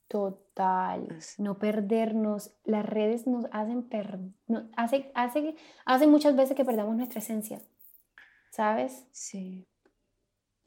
Total, 0.08 1.08
no 1.38 1.58
perdernos. 1.58 2.52
Las 2.64 2.84
redes 2.84 3.26
nos 3.26 3.46
hacen 3.52 3.82
per... 3.82 4.18
hace, 4.76 5.10
hace, 5.14 5.56
hace 5.84 6.06
muchas 6.06 6.36
veces 6.36 6.56
que 6.56 6.64
perdamos 6.64 6.96
nuestra 6.96 7.20
esencia, 7.20 7.62
¿sabes? 8.50 9.06
Sí. 9.12 9.66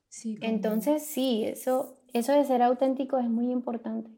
sí 0.09 0.37
Entonces 0.41 1.05
sí, 1.05 1.45
eso, 1.45 1.99
eso 2.13 2.33
de 2.33 2.45
ser 2.45 2.61
auténtico 2.61 3.17
es 3.19 3.29
muy 3.29 3.51
importante. 3.51 4.16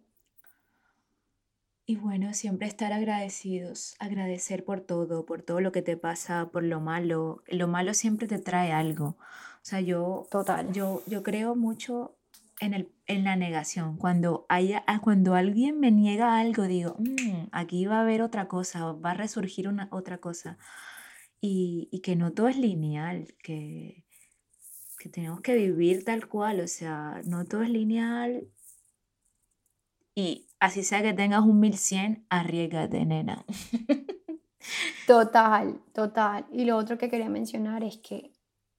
Y 1.89 1.95
bueno, 1.95 2.35
siempre 2.35 2.67
estar 2.67 2.93
agradecidos, 2.93 3.95
agradecer 3.97 4.63
por 4.63 4.79
todo, 4.79 5.25
por 5.25 5.41
todo 5.41 5.59
lo 5.59 5.71
que 5.71 5.81
te 5.81 5.97
pasa, 5.97 6.51
por 6.51 6.61
lo 6.63 6.79
malo. 6.79 7.41
Lo 7.47 7.67
malo 7.67 7.95
siempre 7.95 8.27
te 8.27 8.37
trae 8.37 8.71
algo. 8.71 9.17
O 9.17 9.63
sea, 9.63 9.81
yo, 9.81 10.27
Total. 10.29 10.71
yo, 10.71 11.01
yo 11.07 11.23
creo 11.23 11.55
mucho 11.55 12.15
en, 12.59 12.75
el, 12.75 12.91
en 13.07 13.23
la 13.23 13.35
negación. 13.35 13.97
Cuando, 13.97 14.45
haya, 14.49 14.83
ah, 14.85 15.01
cuando 15.01 15.33
alguien 15.33 15.79
me 15.79 15.89
niega 15.89 16.39
algo, 16.39 16.67
digo, 16.67 16.95
mm, 16.99 17.47
aquí 17.51 17.87
va 17.87 17.97
a 17.97 18.01
haber 18.01 18.21
otra 18.21 18.47
cosa, 18.47 18.91
va 18.91 19.09
a 19.09 19.15
resurgir 19.15 19.67
una, 19.67 19.87
otra 19.89 20.19
cosa. 20.19 20.59
Y, 21.41 21.89
y 21.91 22.01
que 22.01 22.15
no 22.15 22.33
todo 22.33 22.49
es 22.49 22.57
lineal, 22.57 23.33
que, 23.41 24.05
que 24.99 25.09
tenemos 25.09 25.41
que 25.41 25.55
vivir 25.55 26.05
tal 26.05 26.27
cual, 26.27 26.59
o 26.59 26.67
sea, 26.67 27.23
no 27.25 27.45
todo 27.45 27.63
es 27.63 27.71
lineal. 27.71 28.47
Y 30.13 30.48
así 30.59 30.83
sea 30.83 31.01
que 31.01 31.13
tengas 31.13 31.43
un 31.43 31.59
1100, 31.59 32.25
arriesgate, 32.29 33.05
nena. 33.05 33.45
Total, 35.07 35.81
total. 35.93 36.45
Y 36.51 36.65
lo 36.65 36.77
otro 36.77 36.97
que 36.97 37.09
quería 37.09 37.29
mencionar 37.29 37.83
es 37.83 37.97
que 37.97 38.33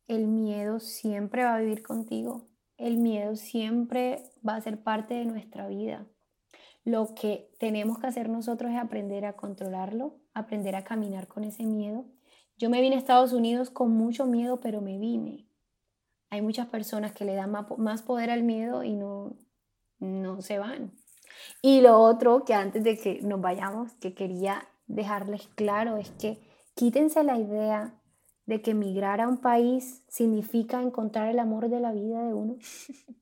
el 0.06 0.26
miedo 0.28 0.78
siempre 0.78 1.44
va 1.44 1.56
a 1.56 1.60
vivir 1.60 1.82
contigo. 1.82 2.48
El 2.76 2.98
miedo 2.98 3.34
siempre 3.36 4.22
va 4.46 4.56
a 4.56 4.60
ser 4.60 4.82
parte 4.82 5.14
de 5.14 5.24
nuestra 5.24 5.66
vida. 5.68 6.06
Lo 6.84 7.14
que 7.14 7.50
tenemos 7.58 7.98
que 7.98 8.06
hacer 8.06 8.28
nosotros 8.28 8.70
es 8.70 8.78
aprender 8.78 9.24
a 9.24 9.34
controlarlo, 9.34 10.20
aprender 10.32 10.76
a 10.76 10.84
caminar 10.84 11.28
con 11.28 11.44
ese 11.44 11.64
miedo. 11.64 12.06
Yo 12.56 12.70
me 12.70 12.80
vine 12.80 12.96
a 12.96 12.98
Estados 12.98 13.32
Unidos 13.32 13.70
con 13.70 13.90
mucho 13.90 14.26
miedo, 14.26 14.60
pero 14.60 14.80
me 14.80 14.98
vine. 14.98 15.46
Hay 16.30 16.42
muchas 16.42 16.68
personas 16.68 17.12
que 17.12 17.24
le 17.24 17.34
dan 17.34 17.50
más 17.50 18.02
poder 18.02 18.30
al 18.30 18.44
miedo 18.44 18.84
y 18.84 18.94
no, 18.94 19.36
no 19.98 20.42
se 20.42 20.58
van. 20.58 20.92
Y 21.62 21.80
lo 21.80 21.98
otro 21.98 22.44
que 22.44 22.54
antes 22.54 22.82
de 22.84 22.96
que 22.96 23.20
nos 23.22 23.40
vayamos, 23.40 23.92
que 23.94 24.14
quería 24.14 24.68
dejarles 24.86 25.48
claro, 25.54 25.96
es 25.96 26.10
que 26.10 26.40
quítense 26.74 27.22
la 27.24 27.38
idea 27.38 27.94
de 28.46 28.62
que 28.62 28.72
emigrar 28.72 29.20
a 29.20 29.28
un 29.28 29.38
país 29.38 30.02
significa 30.08 30.82
encontrar 30.82 31.28
el 31.28 31.38
amor 31.38 31.68
de 31.68 31.80
la 31.80 31.92
vida 31.92 32.24
de 32.24 32.34
uno. 32.34 32.56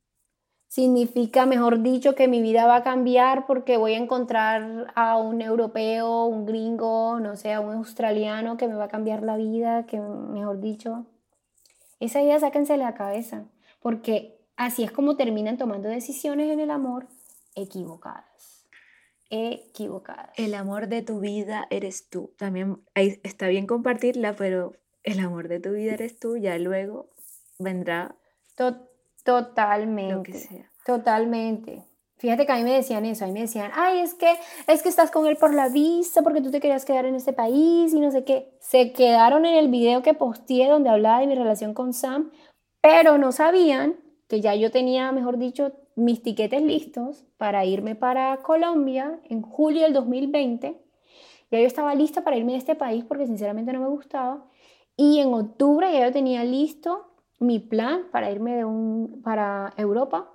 significa, 0.68 1.44
mejor 1.44 1.82
dicho, 1.82 2.14
que 2.14 2.28
mi 2.28 2.40
vida 2.40 2.66
va 2.66 2.76
a 2.76 2.82
cambiar 2.82 3.46
porque 3.46 3.76
voy 3.76 3.94
a 3.94 3.98
encontrar 3.98 4.92
a 4.94 5.16
un 5.16 5.42
europeo, 5.42 6.26
un 6.26 6.46
gringo, 6.46 7.18
no 7.20 7.36
sé, 7.36 7.52
a 7.52 7.60
un 7.60 7.74
australiano 7.74 8.56
que 8.56 8.68
me 8.68 8.74
va 8.74 8.84
a 8.84 8.88
cambiar 8.88 9.22
la 9.22 9.36
vida, 9.36 9.86
que 9.86 9.98
mejor 10.00 10.60
dicho. 10.60 11.06
Esa 12.00 12.22
idea 12.22 12.38
sáquense 12.38 12.74
de 12.74 12.78
la 12.78 12.94
cabeza, 12.94 13.44
porque 13.80 14.38
así 14.56 14.84
es 14.84 14.92
como 14.92 15.16
terminan 15.16 15.58
tomando 15.58 15.88
decisiones 15.88 16.50
en 16.50 16.60
el 16.60 16.70
amor 16.70 17.08
equivocadas. 17.58 18.66
Equivocadas. 19.30 20.30
El 20.36 20.54
amor 20.54 20.88
de 20.88 21.02
tu 21.02 21.20
vida 21.20 21.66
eres 21.70 22.08
tú. 22.08 22.34
También 22.38 22.82
está 22.94 23.48
bien 23.48 23.66
compartirla, 23.66 24.34
pero 24.34 24.72
el 25.02 25.20
amor 25.20 25.48
de 25.48 25.60
tu 25.60 25.72
vida 25.72 25.94
eres 25.94 26.18
tú, 26.18 26.36
ya 26.36 26.58
luego 26.58 27.10
vendrá 27.58 28.16
totalmente. 29.24 30.14
Lo 30.14 30.22
que 30.22 30.34
sea. 30.34 30.70
Totalmente. 30.84 31.84
Fíjate 32.18 32.46
que 32.46 32.52
a 32.52 32.56
mí 32.56 32.64
me 32.64 32.72
decían 32.72 33.04
eso, 33.04 33.24
a 33.24 33.28
mí 33.28 33.34
me 33.34 33.42
decían, 33.42 33.70
ay, 33.74 34.00
es 34.00 34.14
que, 34.14 34.34
es 34.66 34.82
que 34.82 34.88
estás 34.88 35.12
con 35.12 35.26
él 35.26 35.36
por 35.36 35.54
la 35.54 35.68
vista, 35.68 36.22
porque 36.22 36.40
tú 36.40 36.50
te 36.50 36.60
querías 36.60 36.84
quedar 36.84 37.04
en 37.06 37.14
este 37.14 37.32
país 37.32 37.94
y 37.94 38.00
no 38.00 38.10
sé 38.10 38.24
qué. 38.24 38.56
Se 38.60 38.92
quedaron 38.92 39.46
en 39.46 39.54
el 39.54 39.68
video 39.68 40.02
que 40.02 40.14
posteé 40.14 40.68
donde 40.68 40.90
hablaba 40.90 41.20
de 41.20 41.28
mi 41.28 41.36
relación 41.36 41.74
con 41.74 41.92
Sam, 41.92 42.32
pero 42.80 43.18
no 43.18 43.30
sabían 43.30 43.96
que 44.28 44.40
ya 44.40 44.54
yo 44.56 44.72
tenía, 44.72 45.12
mejor 45.12 45.38
dicho, 45.38 45.72
mis 45.98 46.22
tiquetes 46.22 46.62
listos 46.62 47.24
para 47.36 47.64
irme 47.64 47.94
para 47.94 48.36
Colombia 48.38 49.20
en 49.28 49.42
julio 49.42 49.82
del 49.82 49.92
2020. 49.92 50.80
Ya 51.50 51.60
yo 51.60 51.66
estaba 51.66 51.94
lista 51.94 52.22
para 52.22 52.36
irme 52.36 52.52
de 52.52 52.58
este 52.58 52.74
país 52.74 53.04
porque 53.04 53.26
sinceramente 53.26 53.72
no 53.72 53.80
me 53.80 53.88
gustaba. 53.88 54.44
Y 54.96 55.18
en 55.20 55.34
octubre 55.34 55.92
ya 55.92 56.06
yo 56.06 56.12
tenía 56.12 56.44
listo 56.44 57.12
mi 57.40 57.58
plan 57.58 58.02
para 58.10 58.30
irme 58.30 58.54
de 58.56 58.64
un, 58.64 59.20
para 59.22 59.72
Europa 59.76 60.32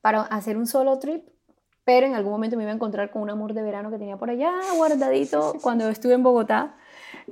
para 0.00 0.22
hacer 0.22 0.56
un 0.56 0.68
solo 0.68 1.00
trip, 1.00 1.24
pero 1.84 2.06
en 2.06 2.14
algún 2.14 2.30
momento 2.30 2.56
me 2.56 2.62
iba 2.62 2.70
a 2.70 2.74
encontrar 2.76 3.10
con 3.10 3.22
un 3.22 3.30
amor 3.30 3.54
de 3.54 3.62
verano 3.62 3.90
que 3.90 3.98
tenía 3.98 4.16
por 4.16 4.30
allá 4.30 4.52
guardadito 4.76 5.54
cuando 5.62 5.88
estuve 5.88 6.14
en 6.14 6.22
Bogotá. 6.22 6.76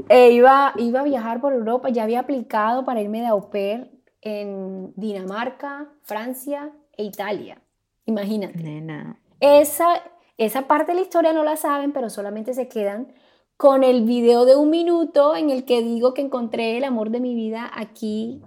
E 0.09 0.33
iba, 0.33 0.73
iba 0.77 1.01
a 1.01 1.05
viajar 1.05 1.41
por 1.41 1.53
Europa, 1.53 1.89
ya 1.91 2.03
había 2.03 2.19
aplicado 2.19 2.85
para 2.85 3.01
irme 3.01 3.21
de 3.21 3.29
au 3.29 3.49
pair 3.49 3.93
en 4.23 4.93
Dinamarca, 4.97 5.87
Francia 6.03 6.73
e 6.97 7.05
Italia. 7.05 7.61
Imagínate. 8.07 8.63
Nena. 8.63 9.21
Esa, 9.41 10.03
esa 10.39 10.67
parte 10.67 10.93
de 10.93 10.97
la 10.97 11.03
historia 11.03 11.33
no 11.33 11.45
la 11.45 11.57
saben, 11.57 11.93
pero 11.93 12.11
solamente 12.11 12.55
se 12.55 12.69
quedan 12.69 13.13
con 13.57 13.85
el 13.85 14.05
video 14.05 14.45
de 14.45 14.57
un 14.57 14.71
minuto 14.71 15.37
en 15.37 15.51
el 15.51 15.65
que 15.65 15.83
digo 15.83 16.13
que 16.15 16.23
encontré 16.23 16.77
el 16.77 16.85
amor 16.85 17.11
de 17.11 17.21
mi 17.21 17.35
vida 17.35 17.71
aquí 17.73 18.43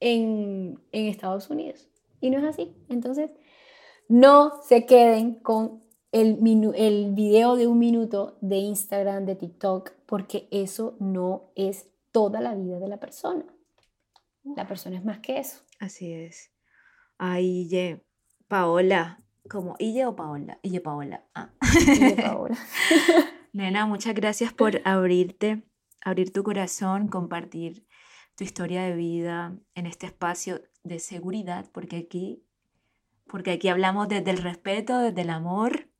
en, 0.00 0.80
en 0.92 1.06
Estados 1.06 1.48
Unidos 1.48 1.88
y 2.20 2.30
no 2.30 2.38
es 2.38 2.44
así. 2.44 2.74
Entonces, 2.88 3.30
no 4.08 4.62
se 4.62 4.86
queden 4.86 5.34
con 5.34 5.82
el, 6.12 6.38
el 6.76 7.14
video 7.14 7.56
de 7.56 7.66
un 7.66 7.78
minuto 7.78 8.38
de 8.40 8.56
Instagram, 8.56 9.26
de 9.26 9.34
TikTok, 9.34 9.92
porque 10.06 10.48
eso 10.50 10.96
no 11.00 11.50
es 11.56 11.88
toda 12.12 12.40
la 12.40 12.54
vida 12.54 12.78
de 12.78 12.88
la 12.88 12.98
persona. 12.98 13.44
La 14.56 14.66
persona 14.66 14.96
es 14.96 15.04
más 15.04 15.20
que 15.20 15.38
eso. 15.38 15.60
Así 15.78 16.12
es. 16.12 16.51
Ay, 17.24 17.68
ye, 17.68 18.04
Paola, 18.48 19.22
como 19.48 19.76
Ille 19.78 20.06
o 20.06 20.16
Paola, 20.16 20.58
Ille 20.62 20.80
Paola. 20.80 21.24
Ah. 21.36 21.52
Paola. 22.16 22.58
Nena, 23.52 23.86
muchas 23.86 24.12
gracias 24.16 24.52
por 24.52 24.80
abrirte, 24.84 25.62
abrir 26.00 26.32
tu 26.32 26.42
corazón, 26.42 27.06
compartir 27.06 27.86
tu 28.34 28.42
historia 28.42 28.82
de 28.82 28.96
vida 28.96 29.56
en 29.76 29.86
este 29.86 30.06
espacio 30.06 30.62
de 30.82 30.98
seguridad, 30.98 31.70
porque 31.70 31.96
aquí, 31.96 32.42
porque 33.28 33.52
aquí 33.52 33.68
hablamos 33.68 34.08
desde 34.08 34.32
el 34.32 34.38
respeto, 34.38 34.98
desde 34.98 35.20
el 35.20 35.30
amor 35.30 35.90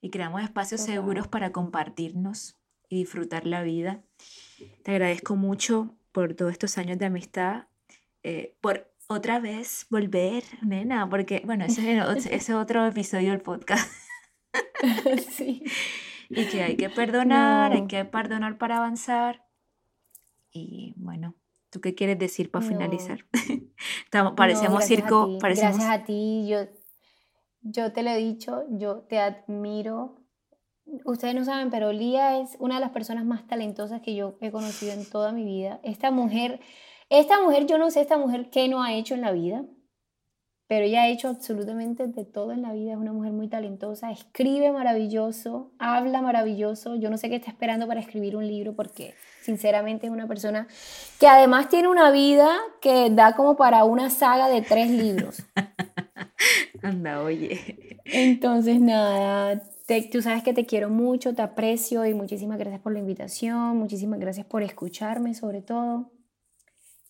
y 0.00 0.10
creamos 0.10 0.44
espacios 0.44 0.80
seguros 0.80 1.26
para 1.26 1.50
compartirnos 1.50 2.56
y 2.88 2.98
disfrutar 2.98 3.48
la 3.48 3.64
vida. 3.64 4.04
Te 4.84 4.92
agradezco 4.92 5.34
mucho 5.34 5.96
por 6.12 6.34
todos 6.34 6.52
estos 6.52 6.78
años 6.78 6.98
de 6.98 7.06
amistad, 7.06 7.66
eh, 8.22 8.56
por 8.60 8.91
otra 9.08 9.40
vez 9.40 9.86
volver, 9.90 10.44
nena, 10.62 11.08
porque, 11.08 11.42
bueno, 11.44 11.64
ese 11.64 12.02
es 12.30 12.50
otro 12.50 12.86
episodio 12.86 13.30
del 13.30 13.40
podcast. 13.40 13.90
sí. 15.30 15.62
Y 16.28 16.46
que 16.46 16.62
hay 16.62 16.76
que 16.76 16.88
perdonar, 16.88 17.72
hay 17.72 17.86
que 17.86 18.04
perdonar 18.04 18.58
para 18.58 18.78
avanzar. 18.78 19.46
Y 20.50 20.94
bueno, 20.96 21.36
¿Tú 21.72 21.80
qué 21.80 21.94
quieres 21.94 22.18
decir 22.18 22.50
para 22.50 22.66
finalizar? 22.66 23.24
parecemos 24.36 24.84
circo. 24.84 25.38
Parecemos... 25.40 25.76
Gracias 25.76 26.00
a 26.00 26.04
ti. 26.04 26.46
Yo, 26.46 26.66
yo 27.62 27.94
te 27.94 28.02
lo 28.02 28.10
he 28.10 28.18
dicho, 28.18 28.64
yo 28.68 28.98
te 29.08 29.18
admiro. 29.18 30.20
Ustedes 31.06 31.34
no 31.34 31.46
saben, 31.46 31.70
pero 31.70 31.90
Lía 31.90 32.38
es 32.40 32.58
una 32.60 32.74
de 32.74 32.82
las 32.82 32.90
personas 32.90 33.24
más 33.24 33.46
talentosas 33.46 34.02
que 34.02 34.14
yo 34.14 34.36
he 34.42 34.50
conocido 34.50 34.92
en 34.92 35.08
toda 35.08 35.32
mi 35.32 35.46
vida. 35.46 35.80
Esta 35.82 36.10
mujer, 36.10 36.60
esta 37.18 37.40
mujer, 37.42 37.66
yo 37.66 37.78
no 37.78 37.90
sé 37.90 38.00
esta 38.00 38.18
mujer 38.18 38.50
qué 38.50 38.68
no 38.68 38.82
ha 38.82 38.94
hecho 38.94 39.14
en 39.14 39.20
la 39.20 39.32
vida 39.32 39.64
pero 40.72 40.86
ella 40.86 41.02
ha 41.02 41.08
hecho 41.08 41.28
absolutamente 41.28 42.06
de 42.06 42.24
todo 42.24 42.50
en 42.50 42.62
la 42.62 42.72
vida, 42.72 42.92
es 42.92 42.96
una 42.96 43.12
mujer 43.12 43.30
muy 43.32 43.46
talentosa, 43.46 44.10
escribe 44.10 44.72
maravilloso, 44.72 45.70
habla 45.78 46.22
maravilloso, 46.22 46.94
yo 46.96 47.10
no 47.10 47.18
sé 47.18 47.28
qué 47.28 47.36
está 47.36 47.50
esperando 47.50 47.86
para 47.86 48.00
escribir 48.00 48.36
un 48.36 48.46
libro 48.46 48.74
porque 48.74 49.12
sinceramente 49.42 50.06
es 50.06 50.12
una 50.14 50.26
persona 50.26 50.66
que 51.20 51.26
además 51.26 51.68
tiene 51.68 51.88
una 51.88 52.10
vida 52.10 52.56
que 52.80 53.10
da 53.10 53.36
como 53.36 53.54
para 53.54 53.84
una 53.84 54.08
saga 54.08 54.48
de 54.48 54.62
tres 54.62 54.90
libros. 54.90 55.42
Anda, 56.82 57.20
oye. 57.20 58.00
Entonces, 58.06 58.80
nada, 58.80 59.62
tú 60.10 60.22
sabes 60.22 60.42
que 60.42 60.54
te 60.54 60.64
quiero 60.64 60.88
mucho, 60.88 61.34
te 61.34 61.42
aprecio 61.42 62.06
y 62.06 62.14
muchísimas 62.14 62.58
gracias 62.58 62.80
por 62.80 62.94
la 62.94 62.98
invitación, 62.98 63.76
muchísimas 63.76 64.18
gracias 64.18 64.46
por 64.46 64.62
escucharme 64.62 65.34
sobre 65.34 65.60
todo. 65.60 66.10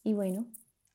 Y 0.05 0.15
bueno, 0.15 0.47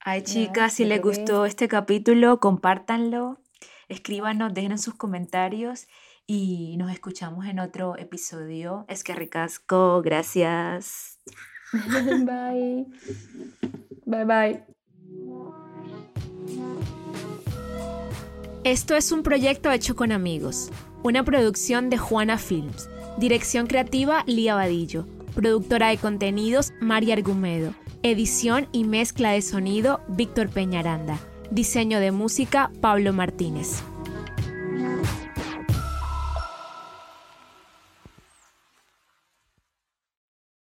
Ay, 0.10 0.22
chicas, 0.22 0.72
si 0.72 0.86
les 0.86 1.02
gustó 1.02 1.46
este 1.46 1.68
capítulo, 1.68 2.40
compártanlo, 2.40 3.42
escríbanos, 3.90 4.54
déjenos 4.54 4.82
sus 4.82 4.96
comentarios 4.96 5.88
y 6.26 6.78
nos 6.78 6.92
escuchamos 6.92 7.46
en 7.46 7.60
otro 7.60 7.98
episodio. 7.98 8.86
Es 8.88 9.04
que 9.04 9.14
ricasco, 9.14 10.02
gracias. 10.02 11.20
bye. 11.74 12.86
Bye 14.06 14.26
bye. 14.26 14.64
Esto 18.64 18.96
es 18.96 19.12
un 19.12 19.24
proyecto 19.24 19.72
hecho 19.72 19.96
con 19.96 20.14
amigos, 20.14 20.70
una 21.04 21.24
producción 21.24 21.90
de 21.90 21.98
Juana 21.98 22.38
Films, 22.38 22.90
dirección 23.18 23.68
creativa 23.68 24.24
Lía 24.26 24.56
Vadillo, 24.56 25.06
productora 25.36 25.90
de 25.90 25.98
contenidos 25.98 26.72
María 26.80 27.16
Argumedo 27.16 27.74
Edición 28.10 28.70
y 28.72 28.86
mezcla 28.86 29.32
de 29.32 29.42
sonido, 29.42 30.00
Víctor 30.08 30.48
Peñaranda. 30.48 31.20
Diseño 31.52 32.00
de 32.00 32.14
música, 32.14 32.72
Pablo 32.80 33.12
Martínez. 33.12 33.84